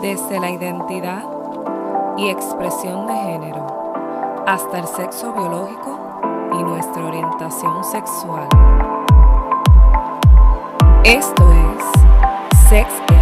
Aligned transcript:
desde 0.00 0.40
la 0.40 0.50
identidad 0.50 1.22
y 2.16 2.28
expresión 2.30 3.06
de 3.06 3.14
género 3.14 4.44
hasta 4.46 4.78
el 4.78 4.86
sexo 4.86 5.32
biológico 5.32 6.20
y 6.58 6.62
nuestra 6.62 7.04
orientación 7.04 7.84
sexual. 7.84 8.48
Esto 11.04 11.52
es 11.52 11.84
Sex 12.70 12.88
Ed 13.08 13.16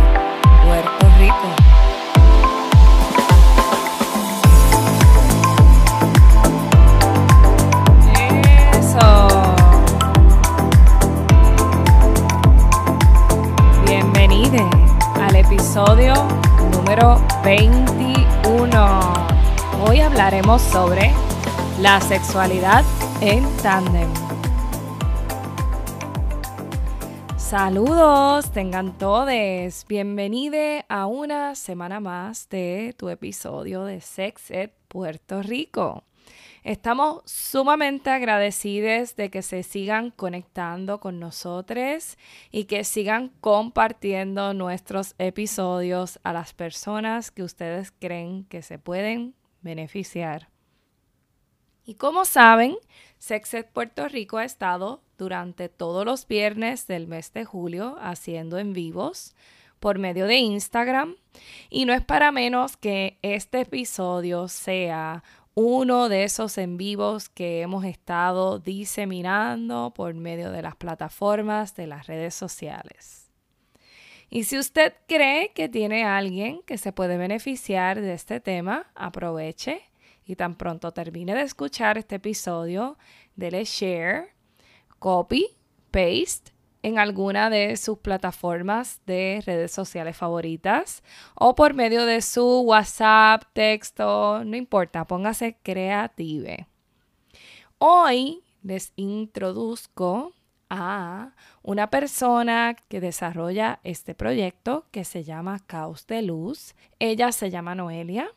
Puerto 0.64 1.06
Rico. 1.18 1.48
Eso. 8.79 9.29
Bienvenido 13.84 14.70
al 15.20 15.36
episodio 15.36 16.38
número 16.98 17.25
21. 17.45 19.12
Hoy 19.87 20.01
hablaremos 20.01 20.61
sobre 20.62 21.12
la 21.80 22.01
sexualidad 22.01 22.84
en 23.21 23.45
tándem. 23.59 24.09
Saludos, 27.37 28.51
tengan 28.51 28.98
todos. 28.98 29.87
Bienvenidos 29.88 30.84
a 30.88 31.07
una 31.07 31.55
semana 31.55 32.01
más 32.01 32.48
de 32.48 32.95
tu 32.99 33.09
episodio 33.09 33.85
de 33.85 34.01
Sex 34.01 34.51
Ed 34.51 34.71
Puerto 34.88 35.43
Rico. 35.43 36.02
Estamos 36.68 37.22
sumamente 37.24 38.10
agradecidos 38.10 39.16
de 39.16 39.30
que 39.30 39.40
se 39.40 39.62
sigan 39.62 40.10
conectando 40.10 41.00
con 41.00 41.18
nosotros 41.18 42.18
y 42.50 42.64
que 42.64 42.84
sigan 42.84 43.30
compartiendo 43.40 44.52
nuestros 44.52 45.14
episodios 45.16 46.20
a 46.24 46.34
las 46.34 46.52
personas 46.52 47.30
que 47.30 47.42
ustedes 47.42 47.90
creen 47.90 48.45
que 48.45 48.60
se 48.60 48.78
pueden 48.78 49.34
beneficiar. 49.62 50.51
Y 51.87 51.95
como 51.95 52.26
saben, 52.26 52.76
Sexed 53.16 53.65
Puerto 53.73 54.06
Rico 54.06 54.37
ha 54.37 54.45
estado 54.45 55.00
durante 55.16 55.71
todos 55.71 56.04
los 56.04 56.28
viernes 56.28 56.87
del 56.87 57.06
mes 57.06 57.32
de 57.32 57.46
julio 57.46 57.96
haciendo 57.98 58.59
en 58.59 58.74
vivos 58.74 59.34
por 59.80 59.98
medio 59.98 60.26
de 60.26 60.37
Instagram. 60.37 61.16
Y 61.71 61.84
no 61.84 61.95
es 61.95 62.04
para 62.04 62.32
menos 62.32 62.76
que 62.76 63.18
este 63.23 63.60
episodio 63.60 64.48
sea 64.48 65.22
uno 65.60 66.09
de 66.09 66.22
esos 66.22 66.56
en 66.56 66.76
vivos 66.76 67.28
que 67.28 67.62
hemos 67.62 67.84
estado 67.84 68.60
diseminando 68.60 69.92
por 69.92 70.15
medio 70.15 70.53
de 70.53 70.62
las 70.62 70.76
plataformas 70.76 71.75
de 71.75 71.88
las 71.88 72.06
redes 72.06 72.32
sociales. 72.37 73.32
Y 74.31 74.44
si 74.44 74.56
usted 74.56 74.94
cree 75.09 75.50
que 75.54 75.69
tiene 75.69 76.04
alguien 76.04 76.60
que 76.65 76.78
se 76.78 76.92
puede 76.92 77.16
beneficiar 77.16 78.00
de 78.00 78.12
este 78.12 78.38
tema, 78.38 78.92
aproveche 78.94 79.82
y 80.25 80.37
tan 80.37 80.54
pronto 80.54 80.92
termine 80.92 81.34
de 81.34 81.42
escuchar 81.42 81.98
este 81.98 82.15
episodio, 82.16 82.97
dele 83.34 83.65
share, 83.65 84.28
copy, 85.00 85.56
paste 85.91 86.53
en 86.82 86.98
alguna 86.98 87.50
de 87.50 87.76
sus 87.76 87.98
plataformas 87.98 89.00
de 89.06 89.43
redes 89.44 89.72
sociales 89.72 90.16
favoritas 90.16 91.03
o 91.34 91.54
por 91.54 91.75
medio 91.75 92.06
de 92.06 92.22
su 92.22 92.60
WhatsApp, 92.60 93.44
texto, 93.53 94.44
no 94.44 94.56
importa, 94.56 95.06
póngase 95.06 95.56
creative. 95.62 96.66
Hoy 97.78 98.43
les 98.62 98.93
introduzco 98.97 100.32
a 100.71 101.32
una 101.62 101.91
persona 101.91 102.76
que 102.88 103.00
desarrolla 103.00 103.81
este 103.84 104.15
proyecto 104.15 104.87
que 104.91 105.04
se 105.04 105.25
llama 105.25 105.60
Caos 105.66 106.06
de 106.06 106.22
Luz. 106.22 106.75
Ella 106.99 107.32
se 107.32 107.50
llama 107.50 107.75
Noelia. 107.75 108.28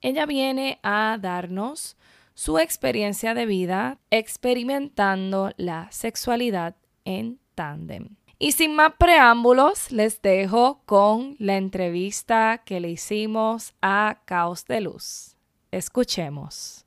Ella 0.00 0.26
viene 0.26 0.78
a 0.82 1.18
darnos 1.20 1.96
su 2.34 2.58
experiencia 2.58 3.32
de 3.32 3.46
vida 3.46 3.98
experimentando 4.10 5.52
la 5.56 5.90
sexualidad 5.90 6.76
en 7.04 7.38
tándem. 7.54 8.16
Y 8.38 8.52
sin 8.52 8.74
más 8.74 8.92
preámbulos, 8.98 9.92
les 9.92 10.20
dejo 10.20 10.80
con 10.86 11.36
la 11.38 11.56
entrevista 11.56 12.62
que 12.64 12.80
le 12.80 12.90
hicimos 12.90 13.74
a 13.80 14.18
Caos 14.24 14.66
de 14.66 14.80
Luz. 14.80 15.36
Escuchemos. 15.70 16.84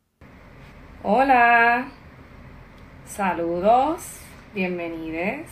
Hola, 1.04 1.88
saludos, 3.06 4.02
bienvenidos. 4.54 5.48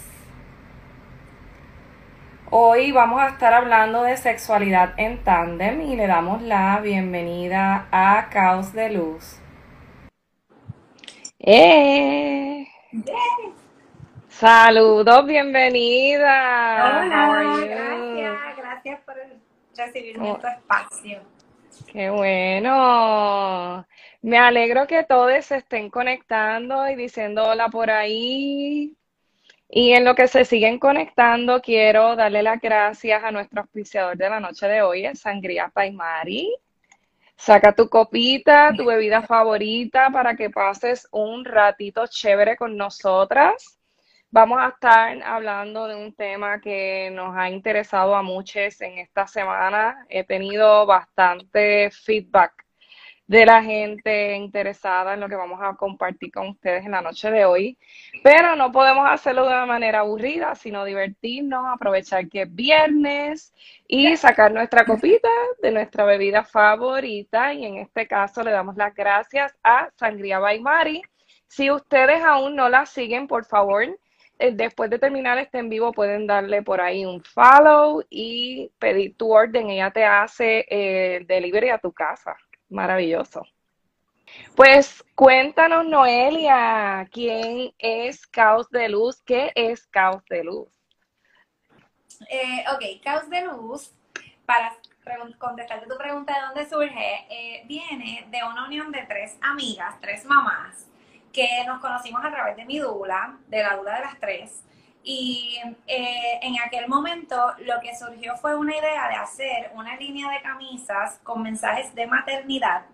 Hoy 2.52 2.92
vamos 2.92 3.22
a 3.22 3.30
estar 3.30 3.54
hablando 3.54 4.04
de 4.04 4.18
sexualidad 4.18 4.94
en 4.98 5.24
tándem 5.24 5.82
y 5.82 5.96
le 5.96 6.08
damos 6.08 6.42
la 6.42 6.80
bienvenida 6.82 7.88
a 7.92 8.30
Caos 8.30 8.74
de 8.74 8.92
Luz. 8.92 9.40
¡Eh! 11.40 12.68
Saludos, 14.40 15.26
bienvenida. 15.26 17.04
Hola, 17.06 17.58
gracias, 17.62 18.58
gracias 18.58 19.00
por 19.06 19.16
recibirme 19.78 20.30
en 20.30 20.40
tu 20.42 20.48
espacio. 20.48 21.22
Qué 21.88 22.10
bueno. 22.10 23.88
Me 24.22 24.38
alegro 24.38 24.88
que 24.88 25.06
todos 25.06 25.46
se 25.46 25.56
estén 25.56 25.90
conectando 25.90 26.86
y 26.90 26.96
diciendo 26.96 27.48
hola 27.48 27.70
por 27.70 27.90
ahí. 27.90 28.98
Y 29.70 29.94
en 29.94 30.04
lo 30.04 30.16
que 30.16 30.28
se 30.28 30.44
siguen 30.44 30.80
conectando, 30.80 31.62
quiero 31.62 32.18
darle 32.18 32.44
las 32.44 32.60
gracias 32.60 33.24
a 33.24 33.32
nuestro 33.32 33.62
auspiciador 33.62 34.18
de 34.18 34.30
la 34.30 34.42
noche 34.42 34.68
de 34.68 34.82
hoy, 34.82 35.06
el 35.06 35.16
Sangría 35.16 35.70
Paimari. 35.70 36.54
Saca 37.38 37.72
tu 37.72 37.88
copita, 37.88 38.74
tu 38.76 38.84
bebida 38.84 39.22
favorita 39.22 40.10
para 40.10 40.36
que 40.36 40.50
pases 40.50 41.08
un 41.12 41.46
ratito 41.46 42.06
chévere 42.06 42.58
con 42.58 42.76
nosotras. 42.76 43.80
Vamos 44.36 44.60
a 44.60 44.68
estar 44.68 45.24
hablando 45.24 45.88
de 45.88 45.96
un 45.96 46.14
tema 46.14 46.60
que 46.60 47.10
nos 47.10 47.38
ha 47.38 47.50
interesado 47.50 48.14
a 48.18 48.22
muchos 48.22 48.82
en 48.82 48.98
esta 48.98 49.26
semana. 49.28 50.06
He 50.10 50.26
tenido 50.26 50.86
bastante 50.86 51.90
feedback 51.90 52.66
de 53.28 53.46
la 53.46 53.64
gente 53.64 54.36
interesada 54.36 55.14
en 55.14 55.22
lo 55.22 55.30
que 55.30 55.38
vamos 55.38 55.62
a 55.64 55.78
compartir 55.78 56.34
con 56.34 56.50
ustedes 56.50 56.84
en 56.84 56.92
la 56.92 57.02
noche 57.02 57.32
de 57.32 57.46
hoy. 57.46 57.78
Pero 58.26 58.58
no 58.58 58.74
podemos 58.74 59.10
hacerlo 59.10 59.44
de 59.44 59.54
una 59.54 59.66
manera 59.66 60.00
aburrida, 60.00 60.54
sino 60.56 60.84
divertirnos, 60.84 61.66
aprovechar 61.74 62.28
que 62.28 62.42
es 62.42 62.54
viernes 62.54 63.54
y 63.88 64.18
sacar 64.18 64.52
nuestra 64.52 64.84
copita 64.84 65.30
de 65.62 65.72
nuestra 65.72 66.04
bebida 66.04 66.44
favorita. 66.44 67.54
Y 67.54 67.64
en 67.64 67.78
este 67.78 68.06
caso 68.06 68.44
le 68.44 68.52
damos 68.52 68.76
las 68.76 68.94
gracias 68.94 69.56
a 69.64 69.90
Sangría 69.96 70.40
by 70.40 70.60
Mari. 70.60 71.04
Si 71.48 71.72
ustedes 71.72 72.22
aún 72.22 72.58
no 72.58 72.68
la 72.68 72.86
siguen, 72.86 73.28
por 73.28 73.46
favor, 73.46 73.98
después 74.38 74.90
de 74.90 75.00
terminar 75.00 75.38
este 75.38 75.60
en 75.60 75.70
vivo 75.70 75.92
pueden 75.92 76.28
darle 76.28 76.62
por 76.62 76.82
ahí 76.82 77.06
un 77.06 77.24
follow 77.24 78.04
y 78.10 78.72
pedir 78.80 79.16
tu 79.16 79.34
orden. 79.34 79.70
Ella 79.70 79.92
te 79.92 80.06
hace 80.06 80.66
el 80.70 81.22
eh, 81.22 81.26
delivery 81.26 81.70
a 81.70 81.78
tu 81.78 81.92
casa. 81.92 82.36
Maravilloso. 82.70 83.44
Pues 84.56 85.04
cuéntanos, 85.16 85.86
Noelia, 85.86 87.08
¿quién 87.12 87.74
es 87.78 88.26
Caos 88.28 88.70
de 88.70 88.90
Luz? 88.90 89.22
¿Qué 89.22 89.52
es 89.56 89.88
Caos 89.88 90.24
de 90.30 90.44
Luz? 90.44 90.70
Eh, 92.30 92.64
ok, 92.74 93.04
Caos 93.04 93.30
de 93.30 93.46
Luz, 93.46 93.92
para 94.46 94.76
contestarte 95.38 95.88
tu 95.88 95.98
pregunta 95.98 96.34
de 96.34 96.42
dónde 96.48 96.70
surge, 96.70 97.64
viene 97.66 98.28
de 98.30 98.44
una 98.44 98.66
unión 98.66 98.92
de 98.92 99.04
tres 99.04 99.38
amigas, 99.42 100.00
tres 100.02 100.26
mamás, 100.26 100.88
que 101.36 101.66
nos 101.66 101.82
conocimos 101.82 102.24
a 102.24 102.32
través 102.32 102.56
de 102.56 102.64
mi 102.64 102.80
dula, 102.80 103.38
de 103.48 103.62
la 103.62 103.76
dula 103.76 103.96
de 103.96 104.00
las 104.00 104.20
tres. 104.22 104.64
Y 105.04 105.60
eh, 105.86 106.40
en 106.42 106.58
aquel 106.60 106.88
momento 106.88 107.36
lo 107.60 107.80
que 107.82 107.96
surgió 107.96 108.38
fue 108.38 108.56
una 108.56 108.76
idea 108.76 109.10
de 109.10 109.16
hacer 109.16 109.72
una 109.76 109.98
línea 109.98 110.32
de 110.32 110.42
camisas 110.42 111.20
con 111.24 111.44
mensajes 111.44 111.94
de 111.94 112.08
maternidad 112.08 112.86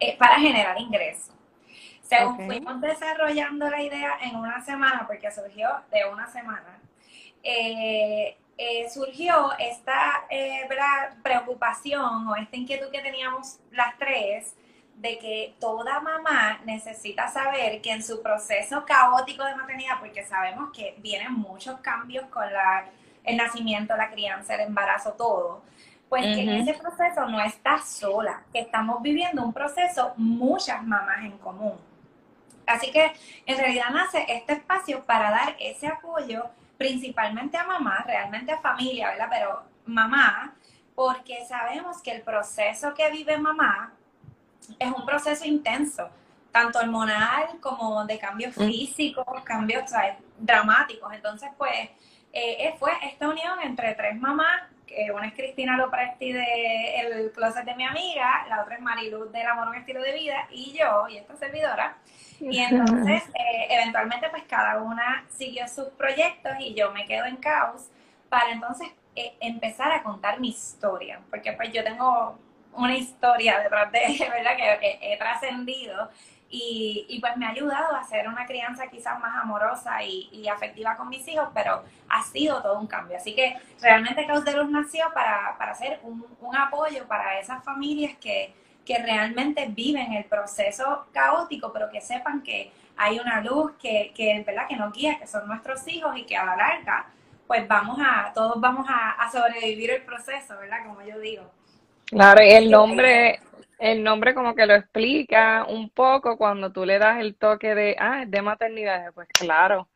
eh, 0.00 0.16
para 0.18 0.34
generar 0.34 0.78
ingresos. 0.80 1.32
Según 2.02 2.44
fuimos 2.46 2.80
desarrollando 2.80 3.70
la 3.70 3.82
idea 3.82 4.18
en 4.22 4.34
una 4.34 4.60
semana, 4.64 5.06
porque 5.06 5.30
surgió 5.30 5.68
de 5.92 6.06
una 6.10 6.26
semana, 6.26 6.80
eh, 7.42 8.36
surgió 8.92 9.52
esta 9.58 10.26
preocupación 11.22 12.26
o 12.26 12.34
esta 12.34 12.56
inquietud 12.56 12.90
que 12.90 13.00
teníamos 13.00 13.60
las 13.70 13.96
tres 13.98 14.56
de 15.00 15.16
que 15.18 15.54
toda 15.60 16.00
mamá 16.00 16.60
necesita 16.64 17.28
saber 17.28 17.80
que 17.80 17.92
en 17.92 18.02
su 18.02 18.20
proceso 18.20 18.84
caótico 18.84 19.44
de 19.44 19.54
maternidad, 19.54 20.00
porque 20.00 20.24
sabemos 20.24 20.70
que 20.72 20.96
vienen 20.98 21.32
muchos 21.32 21.78
cambios 21.80 22.26
con 22.26 22.52
la, 22.52 22.84
el 23.22 23.36
nacimiento, 23.36 23.96
la 23.96 24.10
crianza, 24.10 24.56
el 24.56 24.62
embarazo, 24.62 25.12
todo, 25.12 25.62
pues 26.08 26.24
que 26.24 26.42
en 26.42 26.48
ese 26.48 26.74
proceso 26.74 27.26
no 27.26 27.40
está 27.40 27.78
sola, 27.78 28.42
que 28.52 28.60
estamos 28.60 29.00
viviendo 29.00 29.44
un 29.44 29.52
proceso 29.52 30.14
muchas 30.16 30.82
mamás 30.82 31.24
en 31.24 31.38
común. 31.38 31.78
Así 32.66 32.90
que 32.90 33.12
en 33.46 33.56
realidad 33.56 33.90
nace 33.92 34.24
este 34.28 34.54
espacio 34.54 35.04
para 35.04 35.30
dar 35.30 35.56
ese 35.60 35.86
apoyo 35.86 36.46
principalmente 36.76 37.56
a 37.56 37.64
mamá, 37.64 38.02
realmente 38.04 38.50
a 38.50 38.60
familia, 38.60 39.10
¿verdad? 39.10 39.28
Pero 39.30 39.62
mamá, 39.86 40.54
porque 40.94 41.44
sabemos 41.46 42.02
que 42.02 42.10
el 42.10 42.22
proceso 42.22 42.94
que 42.94 43.10
vive 43.10 43.38
mamá 43.38 43.92
es 44.78 44.88
un 44.90 45.06
proceso 45.06 45.44
intenso, 45.44 46.08
tanto 46.52 46.78
hormonal 46.78 47.58
como 47.60 48.04
de 48.04 48.18
cambios 48.18 48.56
mm. 48.56 48.66
físicos, 48.66 49.24
cambios 49.44 49.90
dramáticos. 50.38 51.12
Entonces, 51.12 51.50
pues, 51.56 51.90
eh, 52.32 52.74
fue 52.78 52.92
esta 53.02 53.28
unión 53.28 53.58
entre 53.62 53.94
tres 53.94 54.18
mamás, 54.18 54.62
que 54.86 55.10
una 55.12 55.26
es 55.26 55.34
Cristina 55.34 55.76
Lopresti 55.76 56.32
de 56.32 57.00
El 57.00 57.32
Closet 57.32 57.64
de 57.64 57.74
mi 57.74 57.84
amiga, 57.84 58.46
la 58.48 58.62
otra 58.62 58.76
es 58.76 58.80
Mariluz 58.80 59.30
del 59.30 59.46
Amor 59.46 59.68
Un 59.68 59.76
Estilo 59.76 60.00
de 60.00 60.12
Vida, 60.12 60.48
y 60.50 60.72
yo, 60.72 61.06
y 61.08 61.18
esta 61.18 61.36
servidora. 61.36 61.98
Y 62.40 62.58
entonces, 62.58 63.22
eh, 63.34 63.66
eventualmente, 63.70 64.28
pues 64.30 64.44
cada 64.48 64.80
una 64.80 65.24
siguió 65.28 65.66
sus 65.68 65.88
proyectos 65.88 66.52
y 66.60 66.74
yo 66.74 66.90
me 66.92 67.04
quedo 67.04 67.26
en 67.26 67.36
caos 67.36 67.88
para 68.28 68.52
entonces 68.52 68.88
eh, 69.16 69.36
empezar 69.40 69.92
a 69.92 70.02
contar 70.02 70.38
mi 70.40 70.50
historia, 70.50 71.20
porque 71.30 71.52
pues 71.52 71.72
yo 71.72 71.82
tengo 71.82 72.38
una 72.78 72.96
historia 72.96 73.60
detrás 73.60 73.90
de, 73.92 74.28
¿verdad? 74.30 74.56
Que 74.56 74.98
he, 75.00 75.16
trascendido 75.16 76.10
y, 76.50 77.04
y, 77.08 77.20
pues 77.20 77.36
me 77.36 77.46
ha 77.46 77.50
ayudado 77.50 77.94
a 77.94 78.00
hacer 78.00 78.26
una 78.26 78.46
crianza 78.46 78.86
quizás 78.86 79.20
más 79.20 79.42
amorosa 79.42 80.02
y, 80.02 80.28
y, 80.32 80.48
afectiva 80.48 80.96
con 80.96 81.08
mis 81.08 81.26
hijos, 81.28 81.48
pero 81.52 81.82
ha 82.08 82.22
sido 82.22 82.62
todo 82.62 82.78
un 82.78 82.86
cambio. 82.86 83.18
Así 83.18 83.34
que 83.34 83.56
realmente 83.82 84.26
Caos 84.26 84.44
de 84.44 84.54
Luz 84.54 84.70
nació 84.70 85.12
para, 85.12 85.56
para 85.58 85.74
ser 85.74 86.00
un, 86.02 86.24
un, 86.40 86.56
apoyo 86.56 87.06
para 87.06 87.38
esas 87.38 87.62
familias 87.62 88.16
que, 88.18 88.54
que 88.86 88.98
realmente 88.98 89.66
viven 89.66 90.14
el 90.14 90.24
proceso 90.24 91.06
caótico, 91.12 91.70
pero 91.72 91.90
que 91.90 92.00
sepan 92.00 92.42
que 92.42 92.72
hay 92.96 93.18
una 93.18 93.42
luz 93.42 93.72
que, 93.80 94.12
que, 94.14 94.42
¿verdad? 94.46 94.66
que 94.66 94.76
nos 94.76 94.92
guía, 94.92 95.18
que 95.18 95.26
son 95.26 95.46
nuestros 95.46 95.86
hijos 95.86 96.16
y 96.16 96.24
que 96.24 96.36
a 96.36 96.46
la 96.46 96.56
larga 96.56 97.06
pues 97.48 97.66
vamos 97.66 97.98
a, 97.98 98.30
todos 98.34 98.60
vamos 98.60 98.86
a, 98.88 99.28
sobrevivir 99.32 99.90
el 99.90 100.02
proceso, 100.02 100.56
¿verdad? 100.58 100.86
Como 100.86 101.02
yo 101.02 101.18
digo. 101.18 101.50
Claro, 102.10 102.42
y 102.42 102.50
el 102.50 102.70
nombre, 102.70 103.40
el 103.78 104.02
nombre 104.02 104.34
como 104.34 104.54
que 104.54 104.66
lo 104.66 104.74
explica 104.74 105.66
un 105.68 105.90
poco 105.90 106.38
cuando 106.38 106.72
tú 106.72 106.84
le 106.84 106.98
das 106.98 107.20
el 107.20 107.36
toque 107.36 107.74
de, 107.74 107.96
ah, 107.98 108.22
es 108.22 108.30
de 108.30 108.42
maternidad, 108.42 109.12
pues 109.14 109.28
claro. 109.28 109.88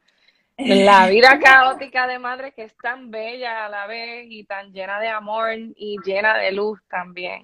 La 0.59 1.07
vida 1.09 1.39
caótica 1.41 2.07
de 2.07 2.19
madre 2.19 2.53
que 2.53 2.65
es 2.65 2.77
tan 2.77 3.11
bella 3.11 3.65
a 3.65 3.69
la 3.69 3.87
vez 3.87 4.27
y 4.29 4.45
tan 4.45 4.73
llena 4.73 5.01
de 5.01 5.09
amor 5.09 5.51
y 5.55 5.97
llena 6.05 6.37
de 6.37 6.53
luz 6.53 6.81
también. 6.89 7.43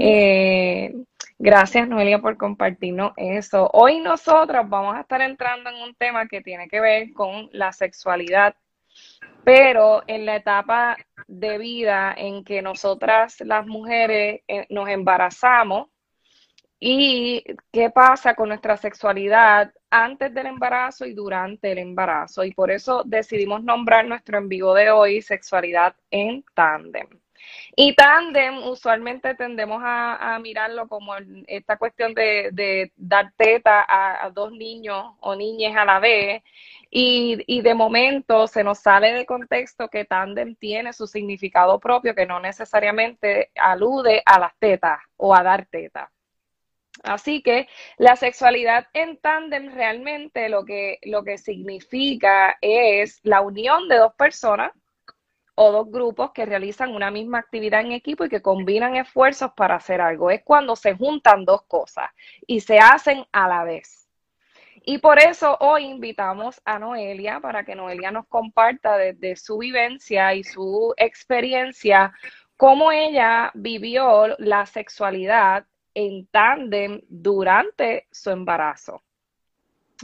Eh, 0.00 0.94
gracias 1.38 1.86
Noelia 1.88 2.18
por 2.18 2.36
compartirnos 2.36 3.12
eso. 3.16 3.68
Hoy 3.72 4.00
nosotros 4.00 4.68
vamos 4.68 4.96
a 4.96 5.00
estar 5.02 5.20
entrando 5.20 5.70
en 5.70 5.76
un 5.76 5.94
tema 5.94 6.26
que 6.26 6.40
tiene 6.40 6.68
que 6.68 6.80
ver 6.80 7.12
con 7.12 7.50
la 7.52 7.72
sexualidad 7.72 8.54
pero 9.44 10.02
en 10.06 10.26
la 10.26 10.36
etapa 10.36 10.96
de 11.26 11.58
vida 11.58 12.14
en 12.16 12.44
que 12.44 12.62
nosotras 12.62 13.40
las 13.40 13.66
mujeres 13.66 14.40
eh, 14.48 14.66
nos 14.70 14.88
embarazamos 14.88 15.88
y 16.84 17.44
qué 17.70 17.90
pasa 17.90 18.34
con 18.34 18.48
nuestra 18.48 18.76
sexualidad 18.76 19.72
antes 19.88 20.34
del 20.34 20.46
embarazo 20.46 21.06
y 21.06 21.14
durante 21.14 21.70
el 21.70 21.78
embarazo. 21.78 22.42
Y 22.42 22.52
por 22.52 22.72
eso 22.72 23.02
decidimos 23.06 23.62
nombrar 23.62 24.04
nuestro 24.06 24.38
en 24.38 24.48
vivo 24.48 24.74
de 24.74 24.90
hoy 24.90 25.22
Sexualidad 25.22 25.94
en 26.10 26.44
Tándem. 26.54 27.21
Y 27.74 27.94
tándem, 27.94 28.58
usualmente 28.66 29.34
tendemos 29.34 29.82
a, 29.84 30.38
mirarlo 30.40 30.88
como 30.88 31.14
esta 31.46 31.76
cuestión 31.78 32.14
de, 32.14 32.92
dar 32.96 33.32
teta 33.36 33.84
a, 33.88 34.30
dos 34.30 34.52
niños 34.52 35.14
o 35.20 35.34
niñas 35.34 35.76
a 35.76 35.84
la 35.84 35.98
vez. 35.98 36.42
Y, 36.90 37.62
de 37.62 37.74
momento 37.74 38.46
se 38.46 38.64
nos 38.64 38.80
sale 38.80 39.12
de 39.12 39.26
contexto 39.26 39.88
que 39.88 40.04
tándem 40.04 40.54
tiene 40.56 40.92
su 40.92 41.06
significado 41.06 41.80
propio, 41.80 42.14
que 42.14 42.26
no 42.26 42.40
necesariamente 42.40 43.50
alude 43.54 44.22
a 44.26 44.38
las 44.38 44.52
tetas 44.58 45.00
o 45.16 45.34
a 45.34 45.42
dar 45.42 45.66
tetas. 45.66 46.10
Así 47.02 47.42
que 47.42 47.68
la 47.96 48.16
sexualidad 48.16 48.86
en 48.92 49.16
tándem 49.16 49.74
realmente 49.74 50.48
lo 50.50 50.64
que, 50.64 50.98
lo 51.02 51.24
que 51.24 51.38
significa 51.38 52.58
es 52.60 53.18
la 53.22 53.40
unión 53.40 53.88
de 53.88 53.96
dos 53.96 54.14
personas 54.14 54.72
o 55.54 55.70
dos 55.70 55.90
grupos 55.90 56.32
que 56.32 56.46
realizan 56.46 56.94
una 56.94 57.10
misma 57.10 57.38
actividad 57.38 57.80
en 57.80 57.92
equipo 57.92 58.24
y 58.24 58.28
que 58.28 58.42
combinan 58.42 58.96
esfuerzos 58.96 59.52
para 59.56 59.76
hacer 59.76 60.00
algo. 60.00 60.30
Es 60.30 60.42
cuando 60.42 60.76
se 60.76 60.94
juntan 60.94 61.44
dos 61.44 61.62
cosas 61.62 62.10
y 62.46 62.60
se 62.60 62.78
hacen 62.78 63.24
a 63.32 63.48
la 63.48 63.64
vez. 63.64 64.08
Y 64.84 64.98
por 64.98 65.18
eso 65.20 65.56
hoy 65.60 65.84
invitamos 65.84 66.60
a 66.64 66.78
Noelia 66.78 67.38
para 67.40 67.64
que 67.64 67.74
Noelia 67.74 68.10
nos 68.10 68.26
comparta 68.26 68.96
desde 68.96 69.36
su 69.36 69.58
vivencia 69.58 70.34
y 70.34 70.42
su 70.42 70.92
experiencia 70.96 72.12
cómo 72.56 72.90
ella 72.90 73.50
vivió 73.54 74.34
la 74.38 74.66
sexualidad 74.66 75.66
en 75.94 76.26
tándem 76.28 77.00
durante 77.08 78.08
su 78.10 78.30
embarazo. 78.30 79.02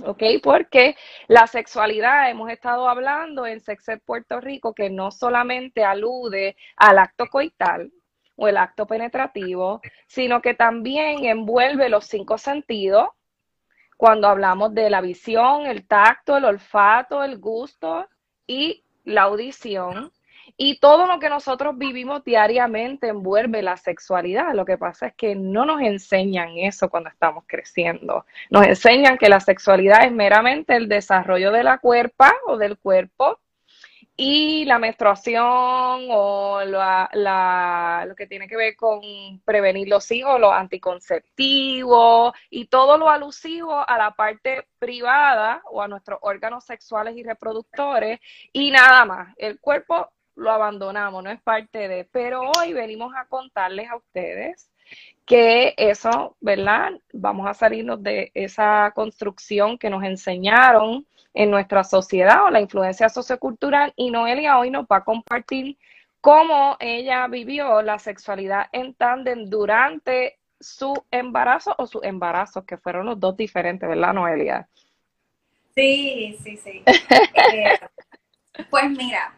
¿Ok? 0.05 0.23
Porque 0.43 0.97
la 1.27 1.47
sexualidad, 1.47 2.31
hemos 2.31 2.50
estado 2.50 2.89
hablando 2.89 3.47
en 3.47 3.61
Sexed 3.61 4.00
Puerto 4.05 4.41
Rico, 4.41 4.75
que 4.75 4.91
no 4.91 5.11
solamente 5.11 5.85
alude 5.85 6.56
al 6.77 6.99
acto 6.99 7.27
coital 7.27 7.93
o 8.37 8.49
el 8.49 8.56
acto 8.56 8.87
penetrativo, 8.87 9.81
sino 10.06 10.41
que 10.41 10.55
también 10.55 11.25
envuelve 11.25 11.89
los 11.89 12.06
cinco 12.06 12.39
sentidos, 12.39 13.09
cuando 13.97 14.29
hablamos 14.29 14.75
de 14.75 14.91
la 14.91 15.00
visión, 15.00 15.67
el 15.67 15.87
tacto, 15.87 16.37
el 16.37 16.44
olfato, 16.44 17.25
el 17.25 17.39
gusto 17.39 18.09
y 18.47 18.85
la 19.05 19.23
audición. 19.23 20.12
Y 20.60 20.81
todo 20.81 21.06
lo 21.06 21.20
que 21.20 21.28
nosotros 21.28 21.78
vivimos 21.78 22.25
diariamente 22.25 23.06
envuelve 23.06 23.62
la 23.62 23.76
sexualidad. 23.76 24.55
Lo 24.55 24.64
que 24.64 24.76
pasa 24.76 25.06
es 25.06 25.14
que 25.14 25.37
no 25.37 25.64
nos 25.64 25.81
enseñan 25.81 26.58
eso 26.58 26.90
cuando 26.90 27.10
estamos 27.10 27.44
creciendo. 27.46 28.26
Nos 28.50 28.66
enseñan 28.66 29.19
que 29.19 29.28
la 29.28 29.38
sexualidad 29.38 30.05
es 30.05 30.10
meramente 30.10 30.75
el 30.75 30.88
desarrollo 30.88 31.52
de 31.52 31.62
la 31.62 31.78
cuerpa 31.78 32.34
o 32.49 32.56
del 32.56 32.76
cuerpo 32.76 33.38
y 34.16 34.64
la 34.64 34.81
menstruación 34.81 36.08
o 36.10 36.60
lo 36.64 38.14
que 38.16 38.26
tiene 38.26 38.49
que 38.49 38.56
ver 38.56 38.75
con 38.75 39.00
prevenir 39.44 39.88
los 39.88 40.10
hijos, 40.10 40.40
los 40.40 40.52
anticonceptivos 40.52 42.34
y 42.50 42.66
todo 42.66 42.99
lo 42.99 43.08
alusivo 43.10 43.88
a 43.88 43.96
la 43.96 44.10
parte 44.10 44.66
privada 44.81 45.62
o 45.70 45.81
a 45.81 45.87
nuestros 45.87 46.19
órganos 46.22 46.64
sexuales 46.64 47.16
y 47.16 47.22
reproductores 47.22 48.19
y 48.52 48.72
nada 48.72 49.05
más. 49.05 49.37
El 49.38 49.60
cuerpo 49.60 50.10
lo 50.38 50.50
abandonamos, 50.50 51.23
no 51.23 51.31
es 51.31 51.40
parte 51.43 51.88
de, 51.88 52.05
pero 52.05 52.51
hoy 52.56 52.72
venimos 52.72 53.13
a 53.17 53.27
contarles 53.27 53.91
a 53.91 53.96
ustedes 53.96 54.70
que 55.27 55.74
eso, 55.77 56.36
¿verdad? 56.41 56.93
Vamos 57.13 57.46
a 57.46 57.55
salirnos 57.55 58.03
de 58.03 58.31
esa 58.34 58.93
construcción 58.94 59.77
que 59.77 59.91
nos 59.91 60.03
enseñaron 60.03 61.06
en 61.34 61.51
nuestra 61.51 61.84
sociedad 61.84 62.44
o 62.46 62.51
la 62.51 62.60
influencia 62.60 63.08
sociocultural 63.08 63.93
y 63.96 64.10
Noelia 64.10 64.58
hoy 64.58 64.70
nos 64.70 64.86
va 64.86 64.98
a 64.98 65.05
compartir 65.05 65.77
cómo 66.20 66.77
ella 66.81 67.27
vivió 67.27 67.82
la 67.82 67.98
sexualidad 67.98 68.67
en 68.72 68.94
tándem 68.94 69.46
durante 69.46 70.39
su 70.60 70.94
embarazo 71.10 71.74
o 71.79 71.86
sus 71.86 72.03
embarazos, 72.05 72.65
que 72.65 72.79
fueron 72.79 73.06
los 73.06 73.20
dos 73.20 73.36
diferentes, 73.36 73.89
¿verdad, 73.89 74.15
Noelia? 74.15 74.69
Sí, 75.74 76.36
sí, 76.43 76.56
sí. 76.56 76.82
Eh, 77.53 77.79
pues 78.69 78.91
mira, 78.91 79.32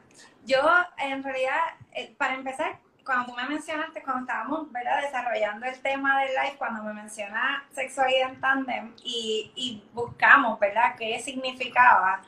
yo, 0.44 0.62
en 0.98 1.22
realidad, 1.22 1.60
eh, 1.92 2.14
para 2.16 2.34
empezar, 2.34 2.78
cuando 3.04 3.26
tú 3.26 3.36
me 3.36 3.48
mencionaste, 3.48 4.02
cuando 4.02 4.22
estábamos 4.22 4.70
¿verdad? 4.70 5.02
desarrollando 5.02 5.66
el 5.66 5.80
tema 5.80 6.20
del 6.20 6.28
live, 6.28 6.56
cuando 6.58 6.82
me 6.82 6.92
menciona 6.92 7.64
sexualidad 7.72 8.30
en 8.30 8.40
tandem 8.40 8.94
y, 9.02 9.82
buscamos, 9.92 10.58
¿verdad?, 10.58 10.94
qué 10.96 11.18
significaba, 11.20 12.22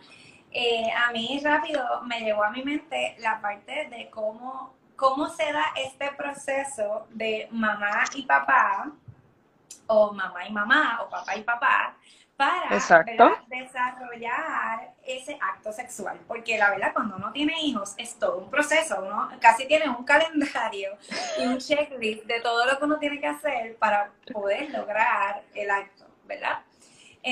eh, 0.51 0.91
a 0.93 1.13
mí 1.13 1.41
rápido 1.43 2.03
me 2.03 2.21
llegó 2.21 2.45
a 2.45 2.51
mi 2.51 2.63
mente 2.63 3.17
la 3.21 3.41
parte 3.41 3.89
de 3.89 4.11
cómo, 4.11 4.75
cómo 4.97 5.29
se 5.29 5.53
da 5.53 5.65
este 5.77 6.11
proceso 6.13 7.07
de 7.11 7.49
mamá 7.51 8.05
y 8.15 8.23
papá, 8.25 8.91
o 9.87 10.13
mamá 10.13 10.47
y 10.47 10.53
mamá, 10.53 11.01
o 11.03 11.09
papá 11.09 11.37
y 11.37 11.43
papá, 11.43 11.97
para 12.37 12.69
desarrollar 13.49 14.93
ese 15.05 15.39
acto 15.41 15.73
sexual. 15.73 16.19
Porque 16.27 16.59
la 16.59 16.71
verdad, 16.71 16.93
cuando 16.93 17.17
uno 17.17 17.33
tiene 17.33 17.61
hijos, 17.63 17.95
es 17.99 18.19
todo 18.19 18.39
un 18.39 18.51
proceso. 18.51 19.03
Uno 19.03 19.31
casi 19.41 19.67
tiene 19.67 19.89
un 19.89 20.05
calendario 20.13 20.97
y 21.39 21.47
un 21.47 21.59
checklist 21.59 22.25
de 22.25 22.41
todo 22.41 22.67
lo 22.67 22.79
que 22.79 22.85
uno 22.85 22.99
tiene 22.99 23.21
que 23.21 23.27
hacer 23.27 23.77
para 23.77 24.11
poder 24.33 24.71
lograr 24.71 25.43
el 25.55 25.71
acto, 25.71 26.07
¿verdad? 26.25 26.61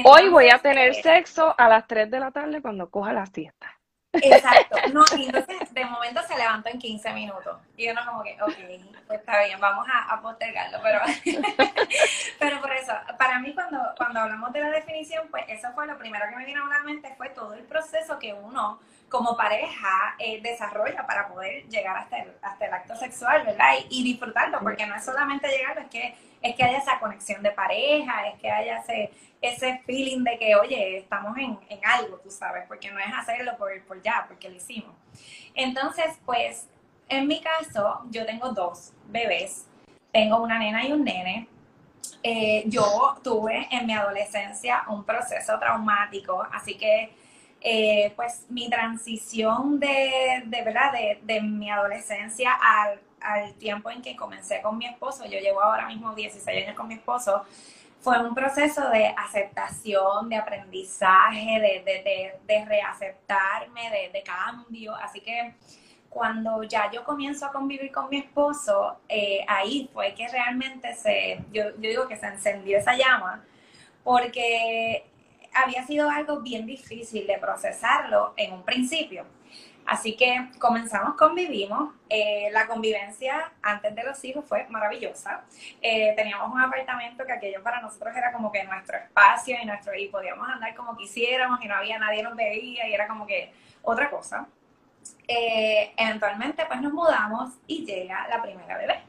Hoy 0.05 0.29
voy 0.29 0.49
a 0.51 0.59
tener 0.59 0.91
eh, 0.91 1.03
sexo 1.03 1.53
a 1.59 1.69
las 1.69 1.87
3 1.89 2.11
de 2.11 2.21
la 2.21 2.31
tarde 2.31 2.63
cuando 2.63 2.89
coja 2.91 3.13
la 3.13 3.27
siesta. 3.27 3.80
Exacto. 4.13 4.77
No, 4.93 5.05
y 5.17 5.27
entonces 5.27 5.73
de 5.73 5.85
momento 5.85 6.21
se 6.27 6.37
levantó 6.37 6.69
en 6.69 6.79
15 6.79 7.13
minutos. 7.13 7.59
Y 7.77 7.89
uno 7.89 8.01
como 8.05 8.23
que, 8.23 8.37
ok, 8.43 8.55
pues 9.07 9.21
está 9.21 9.45
bien, 9.45 9.61
vamos 9.61 9.87
a, 9.93 10.21
postergarlo. 10.21 10.79
Pero, 10.83 11.01
pero 12.39 12.61
por 12.61 12.73
eso, 12.73 12.93
para 13.19 13.39
mí 13.39 13.55
cuando, 13.55 13.79
cuando 13.97 14.21
hablamos 14.21 14.53
de 14.53 14.61
la 14.61 14.71
definición, 14.71 15.29
pues 15.31 15.45
eso 15.49 15.69
fue 15.75 15.87
lo 15.87 15.97
primero 15.99 16.27
que 16.29 16.37
me 16.37 16.45
vino 16.45 16.65
a 16.65 16.69
la 16.69 16.83
mente, 16.83 17.15
fue 17.17 17.31
todo 17.31 17.55
el 17.55 17.63
proceso 17.63 18.19
que 18.19 18.33
uno 18.33 18.81
como 19.11 19.37
pareja 19.37 20.15
eh, 20.19 20.41
desarrolla 20.41 21.07
para 21.07 21.29
poder 21.29 21.69
llegar 21.69 21.97
hasta 21.97 22.19
el, 22.19 22.33
hasta 22.41 22.67
el 22.67 22.73
acto 22.73 22.97
sexual, 22.97 23.45
¿verdad? 23.45 23.75
Y, 23.91 24.05
disfrutarlo, 24.05 24.61
porque 24.61 24.87
no 24.87 24.95
es 24.95 25.05
solamente 25.05 25.49
llegarlo, 25.49 25.83
es 25.83 25.89
que, 25.89 26.15
es 26.43 26.55
que 26.55 26.65
haya 26.65 26.79
esa 26.79 26.99
conexión 26.99 27.43
de 27.43 27.51
pareja, 27.51 28.29
es 28.29 28.41
que 28.41 28.51
haya 28.51 28.79
ese, 28.79 29.11
ese 29.43 29.83
feeling 29.87 30.25
de 30.25 30.39
que, 30.39 30.57
oye, 30.57 30.99
estamos 30.99 31.37
en, 31.37 31.59
en 31.69 31.81
algo, 31.85 32.19
tú 32.19 32.31
sabes, 32.31 32.65
porque 32.67 32.91
no 32.91 32.99
es 32.99 33.13
hacerlo 33.13 33.57
por, 33.59 33.71
por 33.85 34.03
ya, 34.03 34.25
porque 34.27 34.49
lo 34.49 34.57
hicimos. 34.57 34.95
Entonces, 35.55 36.19
pues, 36.25 36.69
en 37.09 37.27
mi 37.27 37.41
caso, 37.41 38.03
yo 38.11 38.25
tengo 38.25 38.51
dos 38.51 38.93
bebés, 39.09 39.67
tengo 40.13 40.39
una 40.43 40.59
nena 40.59 40.87
y 40.87 40.93
un 40.93 41.05
nene. 41.05 41.49
Eh, 42.23 42.65
yo 42.67 43.19
tuve 43.23 43.67
en 43.71 43.87
mi 43.87 43.95
adolescencia 43.95 44.85
un 44.89 45.05
proceso 45.05 45.59
traumático, 45.59 46.47
así 46.53 46.77
que 46.77 47.13
eh, 47.63 48.13
pues 48.17 48.47
mi 48.49 48.71
transición 48.71 49.79
de, 49.81 50.43
de 50.47 50.63
verdad, 50.63 50.93
de, 51.23 51.41
mi 51.43 51.71
adolescencia 51.71 52.53
al, 52.53 53.01
tiempo 53.59 53.91
en 53.91 54.03
que 54.03 54.17
comencé 54.17 54.61
con 54.63 54.79
mi 54.79 54.87
esposo, 54.87 55.25
yo 55.27 55.39
llevo 55.39 55.63
ahora 55.63 55.87
mismo 55.87 56.15
16 56.15 56.65
años 56.65 56.77
con 56.77 56.89
mi 56.89 56.95
esposo, 56.95 57.45
fue 58.01 58.19
un 58.27 58.35
proceso 58.35 58.89
de 58.89 59.07
aceptación, 59.09 60.29
de 60.29 60.37
aprendizaje, 60.37 61.61
de, 61.61 62.33
de 62.47 62.65
reaceptarme, 62.65 64.11
de, 64.13 64.23
cambio. 64.23 64.95
Así 64.95 65.21
que 65.21 65.55
cuando 66.09 66.63
ya 66.65 66.91
yo 66.91 67.05
comienzo 67.05 67.47
a 67.47 67.53
convivir 67.53 67.93
con 67.93 68.09
mi 68.09 68.19
esposo, 68.19 68.97
eh, 69.09 69.45
ahí 69.47 69.89
fue 69.93 70.15
que 70.15 70.29
realmente 70.29 70.95
se, 70.95 71.45
yo, 71.53 71.71
yo 71.77 71.91
digo 71.91 72.09
que 72.09 72.17
se 72.17 72.27
encendió 72.27 72.79
esa 72.79 72.97
llama, 72.97 73.45
porque 74.03 75.05
había 75.55 75.87
sido 75.87 76.11
algo 76.11 76.41
bien 76.41 76.67
difícil 76.67 77.27
de 77.27 77.39
procesarlo 77.39 78.35
en 78.37 78.53
un 78.53 78.65
principio. 78.65 79.25
Así 79.91 80.15
que 80.15 80.51
comenzamos, 80.61 81.17
convivimos. 81.17 81.93
Eh, 82.09 82.49
la 82.53 82.69
convivencia 82.69 83.51
antes 83.61 83.93
de 83.93 84.05
los 84.05 84.25
hijos 84.25 84.45
fue 84.47 84.65
maravillosa. 84.69 85.43
Eh, 85.83 86.15
teníamos 86.15 86.55
un 86.55 86.61
apartamento 86.61 87.27
que 87.27 87.33
aquello 87.33 87.61
para 87.61 87.81
nosotros 87.81 88.17
era 88.17 88.31
como 88.31 88.53
que 88.53 88.63
nuestro 88.63 88.99
espacio 88.99 89.57
y 89.61 89.67
nuestro 89.67 89.93
y 89.97 90.07
podíamos 90.07 90.49
andar 90.49 90.77
como 90.77 90.97
quisiéramos 90.97 91.61
y 91.65 91.67
no 91.67 91.75
había 91.75 91.99
nadie 91.99 92.23
nos 92.23 92.37
veía 92.37 92.87
y 92.87 92.95
era 92.95 93.09
como 93.09 93.27
que 93.27 93.53
otra 93.83 94.09
cosa. 94.09 94.47
Eh, 95.27 95.93
eventualmente 95.97 96.65
pues 96.67 96.81
nos 96.81 96.93
mudamos 96.93 97.55
y 97.67 97.85
llega 97.85 98.29
la 98.29 98.41
primera 98.41 98.79
bebé. 98.79 99.03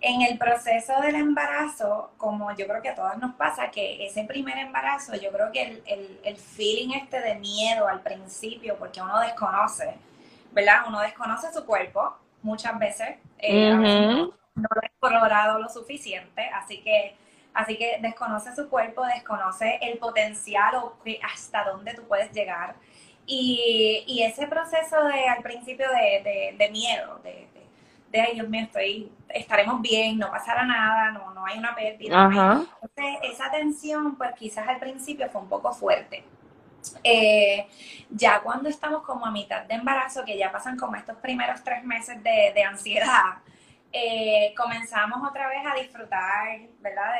En 0.00 0.22
el 0.22 0.38
proceso 0.38 1.00
del 1.00 1.14
embarazo, 1.14 2.12
como 2.16 2.54
yo 2.54 2.66
creo 2.66 2.82
que 2.82 2.90
a 2.90 2.94
todas 2.94 3.18
nos 3.18 3.34
pasa, 3.34 3.70
que 3.70 4.06
ese 4.06 4.24
primer 4.24 4.58
embarazo, 4.58 5.14
yo 5.16 5.30
creo 5.32 5.50
que 5.52 5.82
el, 5.86 6.36
feeling 6.36 6.94
este 6.94 7.20
de 7.20 7.34
miedo 7.36 7.88
al 7.88 8.00
principio, 8.00 8.76
porque 8.78 9.00
uno 9.00 9.18
desconoce, 9.20 9.94
¿verdad? 10.52 10.84
Uno 10.88 11.00
desconoce 11.00 11.52
su 11.52 11.64
cuerpo 11.64 12.16
muchas 12.42 12.78
veces, 12.78 13.16
eh, 13.38 13.72
no, 13.72 14.68
lo 14.74 14.82
he 14.82 14.86
explorado 14.86 15.58
lo 15.58 15.68
suficiente, 15.68 16.48
así 16.54 16.82
que, 16.82 17.16
así 17.52 17.76
que 17.76 17.98
desconoce 18.00 18.54
su 18.54 18.68
cuerpo, 18.68 19.04
desconoce 19.04 19.78
el 19.82 19.98
potencial 19.98 20.76
o 20.76 20.96
hasta 21.22 21.64
dónde 21.64 21.94
tú 21.94 22.02
puedes 22.06 22.32
llegar. 22.32 22.76
Y, 23.26 24.22
ese 24.22 24.46
proceso 24.46 25.04
de 25.04 25.26
al 25.28 25.42
principio 25.42 25.86
de, 25.90 26.68
miedo, 26.70 27.20
de, 27.24 27.48
de, 28.16 28.22
ay 28.22 28.34
Dios 28.34 28.48
mío, 28.48 28.64
estoy, 28.64 29.12
estaremos 29.28 29.80
bien, 29.80 30.18
no 30.18 30.30
pasará 30.30 30.64
nada, 30.64 31.10
no, 31.12 31.32
no 31.34 31.44
hay 31.44 31.58
una 31.58 31.74
pérdida. 31.74 32.24
Entonces, 32.24 33.18
esa 33.22 33.50
tensión, 33.50 34.16
pues 34.16 34.32
quizás 34.34 34.66
al 34.66 34.78
principio 34.78 35.28
fue 35.30 35.40
un 35.42 35.48
poco 35.48 35.72
fuerte. 35.72 36.24
Eh, 37.02 37.66
ya 38.10 38.40
cuando 38.40 38.68
estamos 38.68 39.02
como 39.02 39.26
a 39.26 39.30
mitad 39.30 39.62
de 39.64 39.74
embarazo, 39.74 40.24
que 40.24 40.38
ya 40.38 40.52
pasan 40.52 40.76
como 40.76 40.96
estos 40.96 41.16
primeros 41.18 41.62
tres 41.62 41.84
meses 41.84 42.22
de, 42.22 42.62
ansiedad, 42.62 43.38
eh, 43.92 44.54
comenzamos 44.56 45.28
otra 45.28 45.48
vez 45.48 45.64
a 45.66 45.74
disfrutar, 45.74 46.60
¿verdad? 46.80 47.12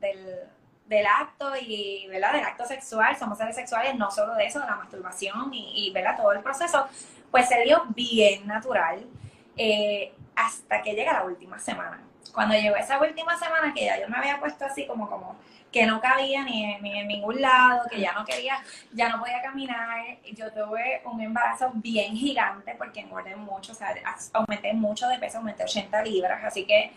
del, 0.00 0.48
del 0.86 1.06
acto 1.06 1.52
y, 1.56 2.06
¿verdad? 2.08 2.32
Del 2.32 2.44
acto 2.44 2.64
sexual, 2.64 3.16
somos 3.16 3.38
seres 3.38 3.56
sexuales, 3.56 3.94
no 3.96 4.10
solo 4.10 4.34
de 4.34 4.46
eso, 4.46 4.60
de 4.60 4.66
la 4.66 4.76
masturbación 4.76 5.52
y, 5.52 5.86
y 5.86 5.92
¿verdad? 5.92 6.16
Todo 6.16 6.32
el 6.32 6.40
proceso, 6.40 6.86
pues 7.30 7.48
se 7.48 7.62
dio 7.62 7.84
bien 7.88 8.46
natural. 8.46 9.06
Eh, 9.56 10.12
hasta 10.36 10.82
que 10.82 10.94
llega 10.94 11.12
la 11.12 11.24
última 11.24 11.58
semana. 11.58 12.00
Cuando 12.32 12.54
llegó 12.54 12.76
esa 12.76 13.00
última 13.00 13.38
semana, 13.38 13.72
que 13.72 13.84
ya 13.84 14.00
yo 14.00 14.08
me 14.08 14.16
había 14.16 14.40
puesto 14.40 14.64
así 14.64 14.86
como, 14.86 15.08
como 15.08 15.36
que 15.70 15.86
no 15.86 16.00
cabía 16.00 16.44
ni, 16.44 16.74
en 16.74 17.08
ningún 17.08 17.40
lado, 17.40 17.82
que 17.90 18.00
ya 18.00 18.12
no 18.12 18.24
quería, 18.24 18.58
ya 18.92 19.08
no 19.08 19.20
podía 19.20 19.42
caminar, 19.42 20.18
yo 20.32 20.52
tuve 20.52 21.02
un 21.04 21.20
embarazo 21.20 21.70
bien 21.74 22.16
gigante 22.16 22.74
porque 22.76 23.00
engordé 23.00 23.34
mucho, 23.36 23.72
o 23.72 23.74
sea, 23.74 23.94
aumenté 24.32 24.72
mucho 24.72 25.08
de 25.08 25.18
peso, 25.18 25.38
aumenté 25.38 25.64
80 25.64 26.02
libras, 26.02 26.44
así 26.44 26.64
que 26.64 26.92